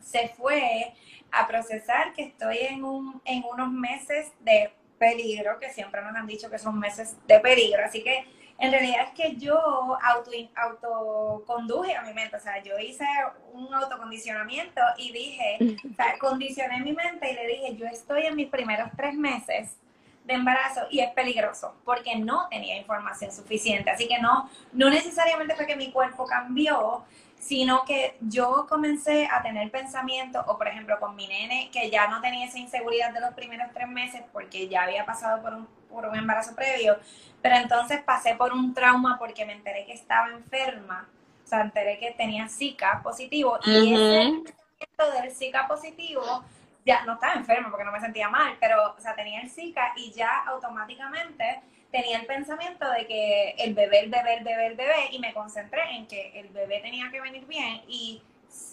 se 0.00 0.28
fue 0.28 0.92
a 1.30 1.46
procesar 1.46 2.12
que 2.12 2.22
estoy 2.22 2.58
en, 2.60 2.84
un, 2.84 3.20
en 3.24 3.44
unos 3.44 3.70
meses 3.70 4.32
de 4.40 4.72
peligro, 4.98 5.58
que 5.58 5.70
siempre 5.70 6.00
nos 6.02 6.14
han 6.14 6.26
dicho 6.26 6.50
que 6.50 6.58
son 6.58 6.78
meses 6.78 7.16
de 7.26 7.40
peligro, 7.40 7.84
así 7.84 8.02
que 8.02 8.24
en 8.58 8.70
realidad 8.70 9.08
es 9.08 9.10
que 9.10 9.36
yo 9.36 9.58
auto, 10.00 10.30
autoconduje 10.54 11.94
a 11.96 12.02
mi 12.02 12.14
mente, 12.14 12.36
o 12.36 12.40
sea, 12.40 12.62
yo 12.62 12.78
hice 12.78 13.04
un 13.52 13.74
autocondicionamiento 13.74 14.80
y 14.96 15.12
dije, 15.12 15.58
o 15.90 15.94
sea, 15.96 16.18
condicioné 16.18 16.80
mi 16.80 16.92
mente 16.92 17.32
y 17.32 17.34
le 17.34 17.46
dije, 17.48 17.76
yo 17.76 17.86
estoy 17.86 18.26
en 18.26 18.36
mis 18.36 18.48
primeros 18.48 18.90
tres 18.96 19.14
meses 19.14 19.76
de 20.24 20.34
embarazo 20.34 20.86
y 20.90 21.00
es 21.00 21.10
peligroso 21.12 21.74
porque 21.84 22.16
no 22.16 22.48
tenía 22.48 22.76
información 22.76 23.30
suficiente. 23.30 23.90
Así 23.90 24.08
que 24.08 24.18
no, 24.18 24.50
no 24.72 24.90
necesariamente 24.90 25.54
fue 25.54 25.66
que 25.66 25.76
mi 25.76 25.92
cuerpo 25.92 26.24
cambió, 26.24 27.04
sino 27.38 27.84
que 27.84 28.16
yo 28.20 28.66
comencé 28.68 29.28
a 29.30 29.42
tener 29.42 29.70
pensamiento, 29.70 30.42
o 30.46 30.56
por 30.56 30.66
ejemplo 30.66 30.98
con 30.98 31.14
mi 31.14 31.26
nene, 31.26 31.68
que 31.70 31.90
ya 31.90 32.08
no 32.08 32.22
tenía 32.22 32.46
esa 32.46 32.58
inseguridad 32.58 33.12
de 33.12 33.20
los 33.20 33.34
primeros 33.34 33.68
tres 33.74 33.86
meses 33.86 34.22
porque 34.32 34.66
ya 34.68 34.84
había 34.84 35.04
pasado 35.04 35.42
por 35.42 35.52
un, 35.52 35.68
por 35.90 36.06
un 36.06 36.16
embarazo 36.16 36.54
previo, 36.54 36.96
pero 37.42 37.56
entonces 37.56 38.02
pasé 38.02 38.34
por 38.34 38.54
un 38.54 38.72
trauma 38.72 39.18
porque 39.18 39.44
me 39.44 39.52
enteré 39.52 39.84
que 39.84 39.92
estaba 39.92 40.30
enferma, 40.30 41.06
o 41.44 41.46
sea, 41.46 41.60
enteré 41.60 41.98
que 41.98 42.12
tenía 42.12 42.48
Zika 42.48 43.02
positivo 43.02 43.58
y 43.66 43.92
ese 43.92 44.42
pensamiento 44.42 45.20
del 45.20 45.30
Zika 45.30 45.68
positivo 45.68 46.42
ya 46.84 47.04
no 47.04 47.14
estaba 47.14 47.34
enferma 47.34 47.70
porque 47.70 47.84
no 47.84 47.92
me 47.92 48.00
sentía 48.00 48.28
mal, 48.28 48.56
pero, 48.60 48.94
o 48.96 49.00
sea, 49.00 49.14
tenía 49.14 49.40
el 49.40 49.50
Zika 49.50 49.92
y 49.96 50.12
ya 50.12 50.44
automáticamente 50.46 51.62
tenía 51.90 52.18
el 52.18 52.26
pensamiento 52.26 52.90
de 52.90 53.06
que 53.06 53.50
el 53.58 53.74
bebé, 53.74 54.00
el 54.00 54.10
bebé, 54.10 54.34
el 54.38 54.44
bebé, 54.44 54.66
el 54.66 54.76
bebé, 54.76 55.08
y 55.12 55.18
me 55.20 55.32
concentré 55.32 55.96
en 55.96 56.06
que 56.06 56.38
el 56.40 56.48
bebé 56.48 56.80
tenía 56.80 57.10
que 57.10 57.20
venir 57.20 57.46
bien 57.46 57.82
y 57.86 58.22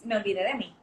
me 0.03 0.17
olvidé 0.17 0.43
de 0.43 0.55
mí. 0.55 0.75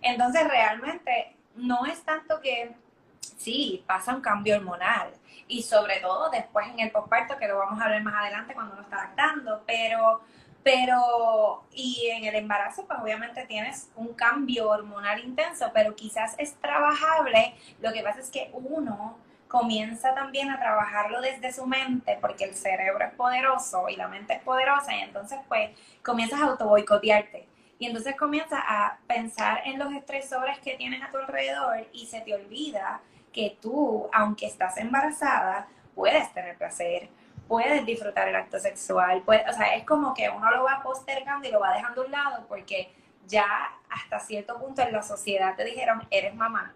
Entonces, 0.00 0.48
realmente, 0.48 1.34
no 1.56 1.84
es 1.86 2.02
tanto 2.04 2.40
que 2.40 2.72
sí, 3.20 3.84
pasa 3.86 4.14
un 4.14 4.20
cambio 4.20 4.56
hormonal 4.56 5.12
y 5.48 5.62
sobre 5.62 5.96
todo 6.00 6.30
después 6.30 6.68
en 6.68 6.80
el 6.80 6.90
posparto, 6.90 7.36
que 7.38 7.48
lo 7.48 7.58
vamos 7.58 7.80
a 7.82 7.88
ver 7.88 8.02
más 8.02 8.14
adelante 8.14 8.54
cuando 8.54 8.74
uno 8.74 8.82
está 8.82 8.96
lactando, 8.96 9.64
pero 9.66 10.20
pero, 10.62 11.64
y 11.72 12.08
en 12.10 12.24
el 12.24 12.34
embarazo, 12.34 12.86
pues 12.86 12.98
obviamente 13.00 13.46
tienes 13.46 13.90
un 13.96 14.14
cambio 14.14 14.68
hormonal 14.68 15.24
intenso, 15.24 15.70
pero 15.72 15.96
quizás 15.96 16.34
es 16.38 16.54
trabajable. 16.56 17.54
Lo 17.80 17.92
que 17.92 18.02
pasa 18.02 18.20
es 18.20 18.30
que 18.30 18.50
uno 18.52 19.18
comienza 19.48 20.14
también 20.14 20.50
a 20.50 20.58
trabajarlo 20.58 21.20
desde 21.20 21.52
su 21.52 21.66
mente, 21.66 22.18
porque 22.20 22.44
el 22.44 22.54
cerebro 22.54 23.04
es 23.04 23.12
poderoso 23.14 23.88
y 23.88 23.96
la 23.96 24.06
mente 24.06 24.34
es 24.34 24.42
poderosa, 24.42 24.94
y 24.94 25.00
entonces 25.00 25.40
pues 25.48 25.70
comienzas 26.04 26.40
a 26.40 26.44
autoboicotearte. 26.44 27.48
Y 27.78 27.86
entonces 27.86 28.14
comienzas 28.14 28.60
a 28.68 28.98
pensar 29.06 29.62
en 29.64 29.78
los 29.78 29.92
estresores 29.92 30.58
que 30.58 30.76
tienes 30.76 31.02
a 31.02 31.10
tu 31.10 31.16
alrededor 31.16 31.86
y 31.92 32.06
se 32.06 32.20
te 32.20 32.34
olvida 32.34 33.00
que 33.32 33.56
tú, 33.60 34.08
aunque 34.12 34.46
estás 34.46 34.76
embarazada, 34.76 35.66
puedes 35.94 36.32
tener 36.34 36.58
placer, 36.58 37.08
puedes 37.50 37.84
disfrutar 37.84 38.28
el 38.28 38.36
acto 38.36 38.60
sexual. 38.60 39.24
o 39.26 39.52
sea, 39.52 39.74
es 39.74 39.84
como 39.84 40.14
que 40.14 40.30
uno 40.30 40.52
lo 40.52 40.62
va 40.62 40.80
postergando 40.84 41.48
y 41.48 41.50
lo 41.50 41.58
va 41.58 41.74
dejando 41.74 42.02
a 42.02 42.04
un 42.04 42.12
lado 42.12 42.46
porque 42.46 42.92
ya 43.26 43.44
hasta 43.88 44.20
cierto 44.20 44.56
punto 44.56 44.82
en 44.82 44.92
la 44.92 45.02
sociedad 45.02 45.56
te 45.56 45.64
dijeron, 45.64 46.00
eres 46.12 46.32
mamá. 46.32 46.72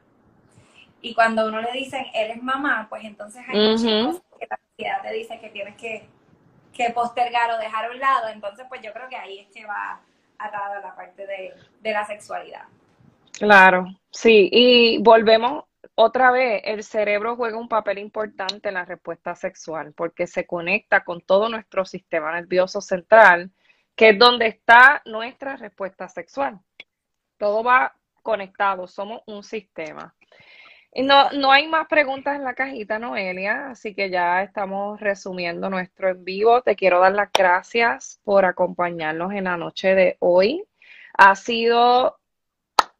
Y 1.00 1.14
cuando 1.14 1.46
uno 1.46 1.60
le 1.60 1.70
dicen, 1.70 2.04
eres 2.12 2.42
mamá, 2.42 2.88
pues 2.90 3.04
entonces 3.04 3.44
hay 3.46 3.70
muchas 3.70 4.06
cosas 4.06 4.22
que 4.40 4.46
la 4.50 4.58
sociedad 4.68 5.02
te 5.02 5.12
dice 5.12 5.38
que 5.38 5.48
tienes 5.50 5.76
que, 5.76 6.08
que, 6.72 6.90
postergar 6.90 7.52
o 7.52 7.58
dejar 7.58 7.84
a 7.84 7.90
un 7.92 8.00
lado. 8.00 8.28
Entonces, 8.30 8.66
pues 8.68 8.80
yo 8.82 8.92
creo 8.92 9.08
que 9.08 9.16
ahí 9.16 9.38
es 9.38 9.46
que 9.54 9.64
va 9.66 10.00
atada 10.38 10.80
la 10.80 10.96
parte 10.96 11.24
de, 11.24 11.54
de 11.82 11.92
la 11.92 12.04
sexualidad. 12.04 12.64
Claro, 13.30 13.86
sí. 14.10 14.48
Y 14.50 14.98
volvemos 14.98 15.66
otra 15.96 16.30
vez, 16.32 16.62
el 16.64 16.82
cerebro 16.82 17.36
juega 17.36 17.56
un 17.56 17.68
papel 17.68 17.98
importante 17.98 18.68
en 18.68 18.74
la 18.74 18.84
respuesta 18.84 19.36
sexual 19.36 19.92
porque 19.94 20.26
se 20.26 20.46
conecta 20.46 21.04
con 21.04 21.20
todo 21.20 21.48
nuestro 21.48 21.84
sistema 21.84 22.32
nervioso 22.32 22.80
central, 22.80 23.52
que 23.94 24.10
es 24.10 24.18
donde 24.18 24.48
está 24.48 25.02
nuestra 25.04 25.56
respuesta 25.56 26.08
sexual. 26.08 26.60
Todo 27.38 27.62
va 27.62 27.94
conectado, 28.22 28.88
somos 28.88 29.22
un 29.26 29.44
sistema. 29.44 30.14
No, 30.96 31.30
no 31.32 31.52
hay 31.52 31.68
más 31.68 31.88
preguntas 31.88 32.36
en 32.36 32.44
la 32.44 32.54
cajita, 32.54 32.98
Noelia, 32.98 33.70
así 33.70 33.94
que 33.94 34.10
ya 34.10 34.42
estamos 34.42 35.00
resumiendo 35.00 35.68
nuestro 35.70 36.08
en 36.08 36.24
vivo. 36.24 36.62
Te 36.62 36.76
quiero 36.76 37.00
dar 37.00 37.12
las 37.12 37.30
gracias 37.32 38.20
por 38.24 38.44
acompañarnos 38.44 39.32
en 39.32 39.44
la 39.44 39.56
noche 39.56 39.94
de 39.94 40.16
hoy. 40.20 40.64
Ha 41.14 41.36
sido 41.36 42.18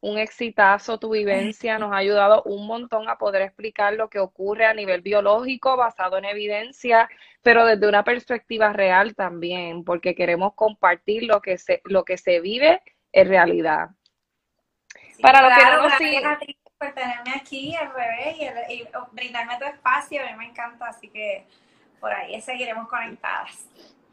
un 0.05 0.19
exitazo 0.19 0.99
tu 0.99 1.09
vivencia, 1.09 1.79
nos 1.79 1.91
ha 1.91 1.97
ayudado 1.97 2.43
un 2.43 2.67
montón 2.67 3.09
a 3.09 3.17
poder 3.17 3.41
explicar 3.41 3.93
lo 3.93 4.07
que 4.07 4.19
ocurre 4.19 4.65
a 4.65 4.73
nivel 4.75 5.01
biológico 5.01 5.75
basado 5.77 6.19
en 6.19 6.25
evidencia, 6.25 7.09
pero 7.41 7.65
desde 7.65 7.89
una 7.89 8.03
perspectiva 8.03 8.71
real 8.71 9.15
también, 9.15 9.83
porque 9.83 10.13
queremos 10.13 10.53
compartir 10.53 11.23
lo 11.23 11.41
que 11.41 11.57
se, 11.57 11.81
lo 11.85 12.05
que 12.05 12.17
se 12.17 12.39
vive 12.39 12.83
en 13.11 13.27
realidad. 13.29 13.89
Para 15.23 15.41
los 15.41 15.57
que 15.57 15.65
no 15.65 15.81
nos 15.81 15.93
siguen 15.93 16.23
por 16.77 16.93
tenerme 16.93 17.31
aquí 17.35 17.75
al 17.75 17.91
revés 17.91 18.37
y, 18.69 18.73
y 18.73 18.87
brindarme 19.11 19.57
tu 19.57 19.65
espacio, 19.65 20.21
a 20.21 20.29
mí 20.31 20.37
me 20.37 20.45
encanta, 20.45 20.85
así 20.85 21.07
que 21.07 21.47
por 21.99 22.13
ahí 22.13 22.39
seguiremos 22.41 22.87
conectadas. 22.87 23.67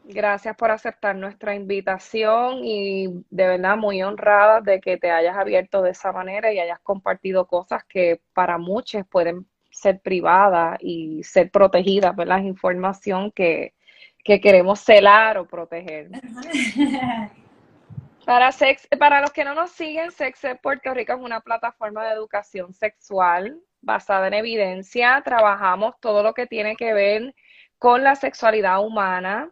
Gracias 0.05 0.55
por 0.57 0.69
aceptar 0.69 1.15
nuestra 1.15 1.55
invitación 1.55 2.59
y 2.63 3.07
de 3.29 3.47
verdad 3.47 3.77
muy 3.77 4.03
honrada 4.03 4.59
de 4.59 4.81
que 4.81 4.97
te 4.97 5.11
hayas 5.11 5.37
abierto 5.37 5.81
de 5.81 5.91
esa 5.91 6.11
manera 6.11 6.51
y 6.51 6.59
hayas 6.59 6.79
compartido 6.79 7.47
cosas 7.47 7.85
que 7.85 8.21
para 8.33 8.57
muchos 8.57 9.07
pueden 9.07 9.47
ser 9.71 10.01
privadas 10.01 10.77
y 10.81 11.23
ser 11.23 11.49
protegidas, 11.51 12.15
¿verdad? 12.15 12.39
Información 12.39 13.31
que, 13.31 13.73
que 14.23 14.41
queremos 14.41 14.81
celar 14.81 15.37
o 15.37 15.47
proteger. 15.47 16.09
Para, 18.25 18.53
sex, 18.53 18.87
para 18.97 19.19
los 19.19 19.31
que 19.33 19.43
no 19.43 19.53
nos 19.53 19.71
siguen, 19.71 20.11
Sex 20.11 20.39
Puerto 20.61 20.93
Rico 20.93 21.11
es 21.11 21.19
una 21.19 21.41
plataforma 21.41 22.05
de 22.05 22.13
educación 22.13 22.73
sexual 22.73 23.59
basada 23.81 24.27
en 24.27 24.33
evidencia. 24.33 25.21
Trabajamos 25.25 25.95
todo 25.99 26.23
lo 26.23 26.33
que 26.33 26.47
tiene 26.47 26.77
que 26.77 26.93
ver 26.93 27.35
con 27.77 28.01
la 28.01 28.15
sexualidad 28.15 28.81
humana, 28.81 29.51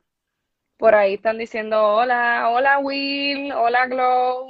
por 0.81 0.95
ahí 0.95 1.13
están 1.13 1.37
diciendo 1.37 1.79
hola, 1.79 2.49
hola 2.49 2.79
Will, 2.79 3.51
hola 3.51 3.85
Glow. 3.85 4.47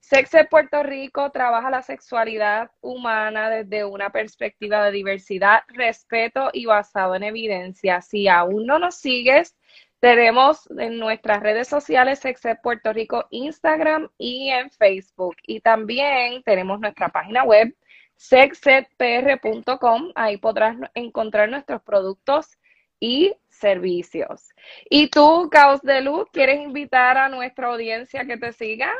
Sex 0.00 0.34
en 0.34 0.46
Puerto 0.48 0.82
Rico 0.82 1.30
trabaja 1.30 1.70
la 1.70 1.80
sexualidad 1.80 2.70
humana 2.82 3.48
desde 3.48 3.82
una 3.86 4.10
perspectiva 4.10 4.84
de 4.84 4.92
diversidad, 4.92 5.62
respeto 5.68 6.50
y 6.52 6.66
basado 6.66 7.14
en 7.14 7.22
evidencia. 7.22 8.02
Si 8.02 8.28
aún 8.28 8.66
no 8.66 8.78
nos 8.78 8.96
sigues, 8.96 9.56
Tenemos 10.00 10.68
en 10.78 10.98
nuestras 10.98 11.40
redes 11.42 11.68
sociales 11.68 12.18
Sexed 12.18 12.58
Puerto 12.62 12.92
Rico, 12.92 13.26
Instagram 13.30 14.10
y 14.18 14.50
en 14.50 14.70
Facebook. 14.70 15.36
Y 15.46 15.60
también 15.60 16.42
tenemos 16.42 16.80
nuestra 16.80 17.08
página 17.08 17.44
web 17.44 17.74
sexedpr.com. 18.16 20.12
Ahí 20.16 20.36
podrás 20.36 20.76
encontrar 20.94 21.48
nuestros 21.48 21.82
productos 21.82 22.58
y 23.02 23.34
servicios. 23.48 24.48
¿Y 24.88 25.08
tú, 25.08 25.48
Caos 25.50 25.82
de 25.82 26.00
Luz, 26.02 26.28
quieres 26.32 26.60
invitar 26.60 27.18
a 27.18 27.28
nuestra 27.28 27.66
audiencia 27.66 28.24
que 28.24 28.36
te 28.36 28.52
siga? 28.52 28.92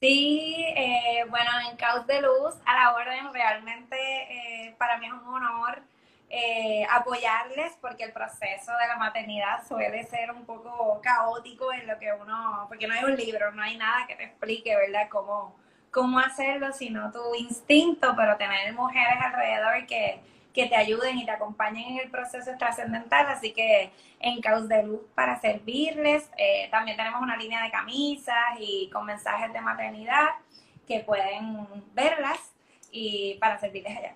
Sí, 0.00 0.56
eh, 0.76 1.24
bueno, 1.30 1.50
en 1.70 1.76
Caos 1.76 2.04
de 2.08 2.20
Luz, 2.20 2.56
a 2.64 2.74
la 2.74 2.94
orden, 2.96 3.32
realmente 3.32 3.96
eh, 3.96 4.74
para 4.76 4.98
mí 4.98 5.06
es 5.06 5.12
un 5.12 5.22
honor 5.28 5.82
eh, 6.28 6.84
apoyarles 6.90 7.78
porque 7.80 8.02
el 8.02 8.12
proceso 8.12 8.72
de 8.72 8.88
la 8.88 8.96
maternidad 8.96 9.64
suele 9.68 10.02
ser 10.02 10.32
un 10.32 10.44
poco 10.44 11.00
caótico 11.00 11.72
en 11.72 11.86
lo 11.86 11.96
que 12.00 12.12
uno, 12.12 12.66
porque 12.66 12.88
no 12.88 12.94
hay 12.94 13.04
un 13.04 13.14
libro, 13.14 13.52
no 13.52 13.62
hay 13.62 13.76
nada 13.76 14.08
que 14.08 14.16
te 14.16 14.24
explique, 14.24 14.74
¿verdad?, 14.74 15.08
cómo, 15.08 15.54
cómo 15.92 16.18
hacerlo, 16.18 16.72
sino 16.72 17.12
tu 17.12 17.36
instinto, 17.36 18.14
pero 18.16 18.36
tener 18.36 18.74
mujeres 18.74 19.14
alrededor 19.20 19.86
que, 19.86 20.20
que 20.56 20.66
te 20.66 20.74
ayuden 20.74 21.18
y 21.18 21.26
te 21.26 21.30
acompañen 21.30 21.84
en 21.92 21.98
el 21.98 22.10
proceso 22.10 22.50
es 22.50 22.56
trascendental, 22.56 23.26
así 23.26 23.52
que 23.52 23.90
en 24.20 24.40
Caos 24.40 24.66
de 24.68 24.82
Luz 24.82 25.02
para 25.14 25.38
servirles, 25.38 26.30
eh, 26.38 26.68
también 26.70 26.96
tenemos 26.96 27.20
una 27.20 27.36
línea 27.36 27.62
de 27.62 27.70
camisas 27.70 28.56
y 28.58 28.88
con 28.90 29.04
mensajes 29.04 29.52
de 29.52 29.60
maternidad 29.60 30.28
que 30.88 31.00
pueden 31.00 31.66
verlas 31.92 32.54
y 32.90 33.34
para 33.34 33.58
servirles 33.58 33.98
allá. 33.98 34.14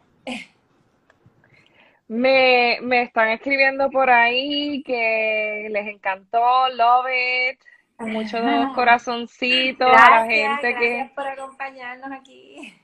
Me, 2.09 2.79
me 2.81 3.03
están 3.03 3.29
escribiendo 3.29 3.91
por 3.91 4.09
ahí 4.09 4.83
que 4.83 5.69
les 5.71 5.89
encantó, 5.89 6.71
love 6.71 7.07
it, 7.51 7.61
muchos 7.99 8.41
corazoncitos 8.75 9.95
a 9.95 10.11
la 10.11 10.25
gente 10.25 10.75
que... 10.75 10.89
Gracias 10.89 11.11
por 11.13 11.27
acompañarnos 11.29 12.11
aquí. 12.13 12.75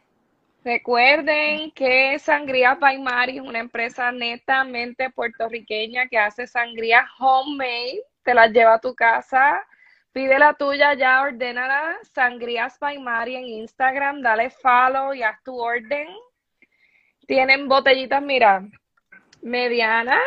Recuerden 0.66 1.70
que 1.70 2.18
Sangría 2.18 2.74
by 2.74 2.98
Mari 2.98 3.36
es 3.36 3.40
una 3.40 3.60
empresa 3.60 4.10
netamente 4.10 5.10
puertorriqueña 5.10 6.08
que 6.08 6.18
hace 6.18 6.48
sangría 6.48 7.06
homemade, 7.20 8.02
te 8.24 8.34
la 8.34 8.48
lleva 8.48 8.74
a 8.74 8.80
tu 8.80 8.92
casa, 8.92 9.64
pide 10.10 10.40
la 10.40 10.54
tuya 10.54 10.94
ya, 10.94 11.22
ordénala, 11.22 11.96
Sangrías 12.12 12.80
by 12.80 12.98
Mari 12.98 13.36
en 13.36 13.44
Instagram, 13.44 14.22
dale 14.22 14.50
follow 14.50 15.14
y 15.14 15.22
haz 15.22 15.40
tu 15.44 15.56
orden. 15.56 16.08
Tienen 17.28 17.68
botellitas, 17.68 18.20
mira, 18.20 18.68
mediana 19.42 20.18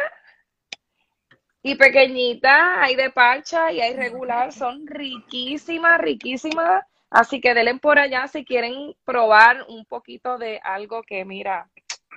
y 1.61 1.75
pequeñita, 1.75 2.81
hay 2.81 2.95
de 2.95 3.09
parcha 3.09 3.73
y 3.73 3.81
hay 3.81 3.93
regular, 3.93 4.53
son 4.53 4.87
riquísimas, 4.87 5.99
riquísimas. 5.99 6.85
Así 7.09 7.41
que 7.41 7.53
denle 7.53 7.75
por 7.79 7.97
allá 7.97 8.27
si 8.27 8.45
quieren 8.45 8.95
probar 9.03 9.65
un 9.67 9.85
poquito 9.85 10.37
de 10.37 10.59
algo 10.63 11.03
que, 11.03 11.25
mira, 11.25 11.69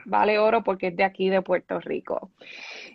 vale 0.05 0.39
oro 0.39 0.63
porque 0.63 0.89
es 0.89 0.97
de 0.97 1.05
aquí, 1.05 1.31
de 1.31 1.43
Puerto 1.43 1.81
Rico. 1.81 2.31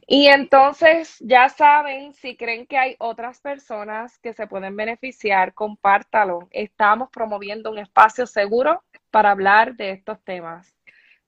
Y 0.06 0.28
entonces, 0.28 1.18
ya 1.20 1.50
saben, 1.50 2.14
si 2.14 2.38
creen 2.38 2.68
que 2.68 2.78
hay 2.78 2.96
otras 3.00 3.42
personas 3.42 4.18
que 4.20 4.34
se 4.34 4.48
pueden 4.48 4.76
beneficiar, 4.76 5.54
compártalo. 5.54 6.48
Estamos 6.52 7.10
promoviendo 7.10 7.72
un 7.72 7.80
espacio 7.80 8.28
seguro 8.28 8.84
para 9.12 9.32
hablar 9.32 9.76
de 9.76 9.92
estos 9.92 10.24
temas. 10.24 10.76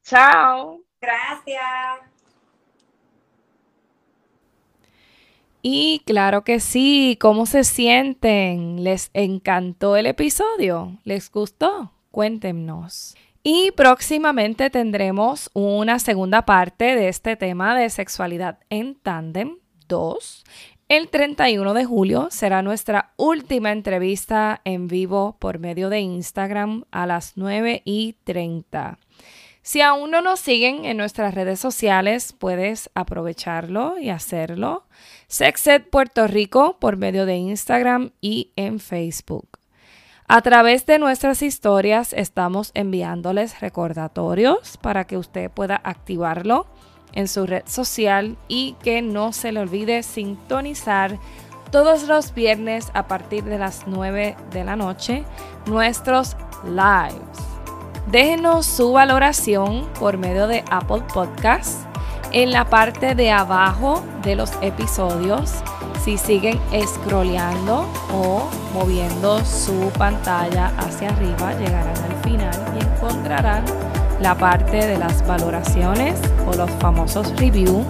Chao. 0.04 0.82
Gracias. 1.02 2.19
Y 5.62 6.02
claro 6.06 6.44
que 6.44 6.60
sí, 6.60 7.18
¿cómo 7.20 7.46
se 7.46 7.64
sienten? 7.64 8.84
¿Les 8.84 9.10
encantó 9.14 9.98
el 9.98 10.06
episodio? 10.06 10.98
¿Les 11.04 11.30
gustó? 11.30 11.92
Cuéntenos. 12.12 13.16
Y 13.44 13.72
próximamente 13.72 14.70
tendremos 14.70 15.50
una 15.54 16.00
segunda 16.00 16.46
parte 16.46 16.96
de 16.96 17.10
este 17.10 17.36
tema 17.36 17.78
de 17.78 17.90
sexualidad 17.90 18.60
en 18.70 18.96
tándem 18.96 19.58
2. 19.88 20.44
El 20.88 21.10
31 21.10 21.74
de 21.74 21.86
julio 21.86 22.30
será 22.32 22.62
nuestra 22.62 23.14
última 23.16 23.72
entrevista 23.72 24.62
en 24.64 24.88
vivo 24.88 25.36
por 25.40 25.60
medio 25.60 25.90
de 25.90 26.00
Instagram 26.00 26.86
a 26.92 27.06
las 27.06 27.34
9 27.36 27.82
y 27.86 28.16
30. 28.24 28.98
Si 29.62 29.82
aún 29.82 30.12
no 30.12 30.22
nos 30.22 30.40
siguen 30.40 30.86
en 30.86 30.98
nuestras 30.98 31.34
redes 31.34 31.60
sociales, 31.60 32.34
puedes 32.34 32.90
aprovecharlo 32.96 34.00
y 34.00 34.10
hacerlo. 34.10 34.86
Sexed 35.28 35.90
Puerto 35.90 36.28
Rico 36.28 36.78
por 36.80 36.98
medio 36.98 37.26
de 37.26 37.36
Instagram 37.36 38.12
y 38.22 38.52
en 38.56 38.80
Facebook. 38.80 39.60
A 40.28 40.42
través 40.42 40.86
de 40.86 41.00
nuestras 41.00 41.42
historias 41.42 42.14
estamos 42.14 42.72
enviándoles 42.76 43.60
recordatorios 43.62 44.78
para 44.78 45.06
que 45.06 45.18
usted 45.18 45.50
pueda 45.50 45.82
activarlo 45.84 46.68
en 47.14 47.28
su 47.28 47.48
red 47.48 47.64
social 47.66 48.38
y 48.48 48.76
que 48.84 49.02
no 49.02 49.34
se 49.34 49.52
le 49.52 49.60
olvide 49.60 50.04
sintonizar 50.04 51.18
todos 51.72 52.04
los 52.04 52.34
viernes 52.34 52.92
a 52.94 53.08
partir 53.08 53.44
de 53.44 53.58
las 53.58 53.88
9 53.88 54.36
de 54.52 54.64
la 54.64 54.76
noche 54.76 55.24
nuestros 55.66 56.36
lives. 56.64 57.49
Déjenos 58.12 58.66
su 58.66 58.92
valoración 58.92 59.88
por 60.00 60.18
medio 60.18 60.48
de 60.48 60.64
Apple 60.72 61.04
Podcasts 61.14 61.86
en 62.32 62.52
la 62.52 62.66
parte 62.66 63.14
de 63.14 63.30
abajo 63.30 64.04
de 64.24 64.36
los 64.36 64.52
episodios. 64.62 65.54
Si 66.04 66.18
siguen 66.18 66.60
scrolleando 66.88 67.86
o 68.12 68.50
moviendo 68.74 69.46
su 69.46 69.92
pantalla 69.96 70.72
hacia 70.80 71.10
arriba, 71.10 71.54
llegarán 71.54 71.98
al 71.98 72.16
final 72.24 72.56
y 72.76 72.84
encontrarán 72.84 73.64
la 74.20 74.36
parte 74.36 74.88
de 74.88 74.98
las 74.98 75.26
valoraciones 75.28 76.20
o 76.48 76.56
los 76.56 76.72
famosos 76.80 77.32
reviews 77.40 77.86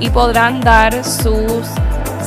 y 0.00 0.10
podrán 0.10 0.60
dar 0.60 1.04
sus 1.04 1.68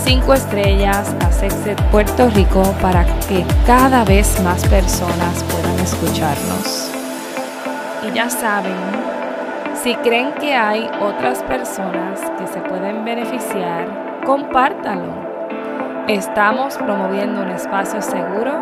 cinco 0.05 0.35
estrellas 0.35 1.13
a 1.19 1.33
Sexed 1.33 1.75
Puerto 1.91 2.29
Rico 2.29 2.63
para 2.81 3.03
que 3.27 3.45
cada 3.65 4.05
vez 4.05 4.39
más 4.41 4.65
personas 4.67 5.43
puedan 5.51 5.77
escucharnos. 5.81 6.94
Ya 8.15 8.29
saben, 8.29 8.71
si 9.83 9.93
creen 9.95 10.31
que 10.35 10.55
hay 10.55 10.89
otras 11.01 11.43
personas 11.43 12.21
que 12.39 12.47
se 12.47 12.61
pueden 12.61 13.03
beneficiar, 13.03 14.21
compártanlo. 14.25 15.11
Estamos 16.07 16.77
promoviendo 16.77 17.41
un 17.41 17.49
espacio 17.49 18.01
seguro 18.01 18.53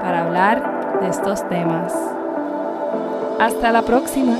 para 0.00 0.22
hablar 0.22 1.00
de 1.02 1.08
estos 1.08 1.46
temas. 1.50 1.94
Hasta 3.38 3.72
la 3.72 3.82
próxima. 3.82 4.38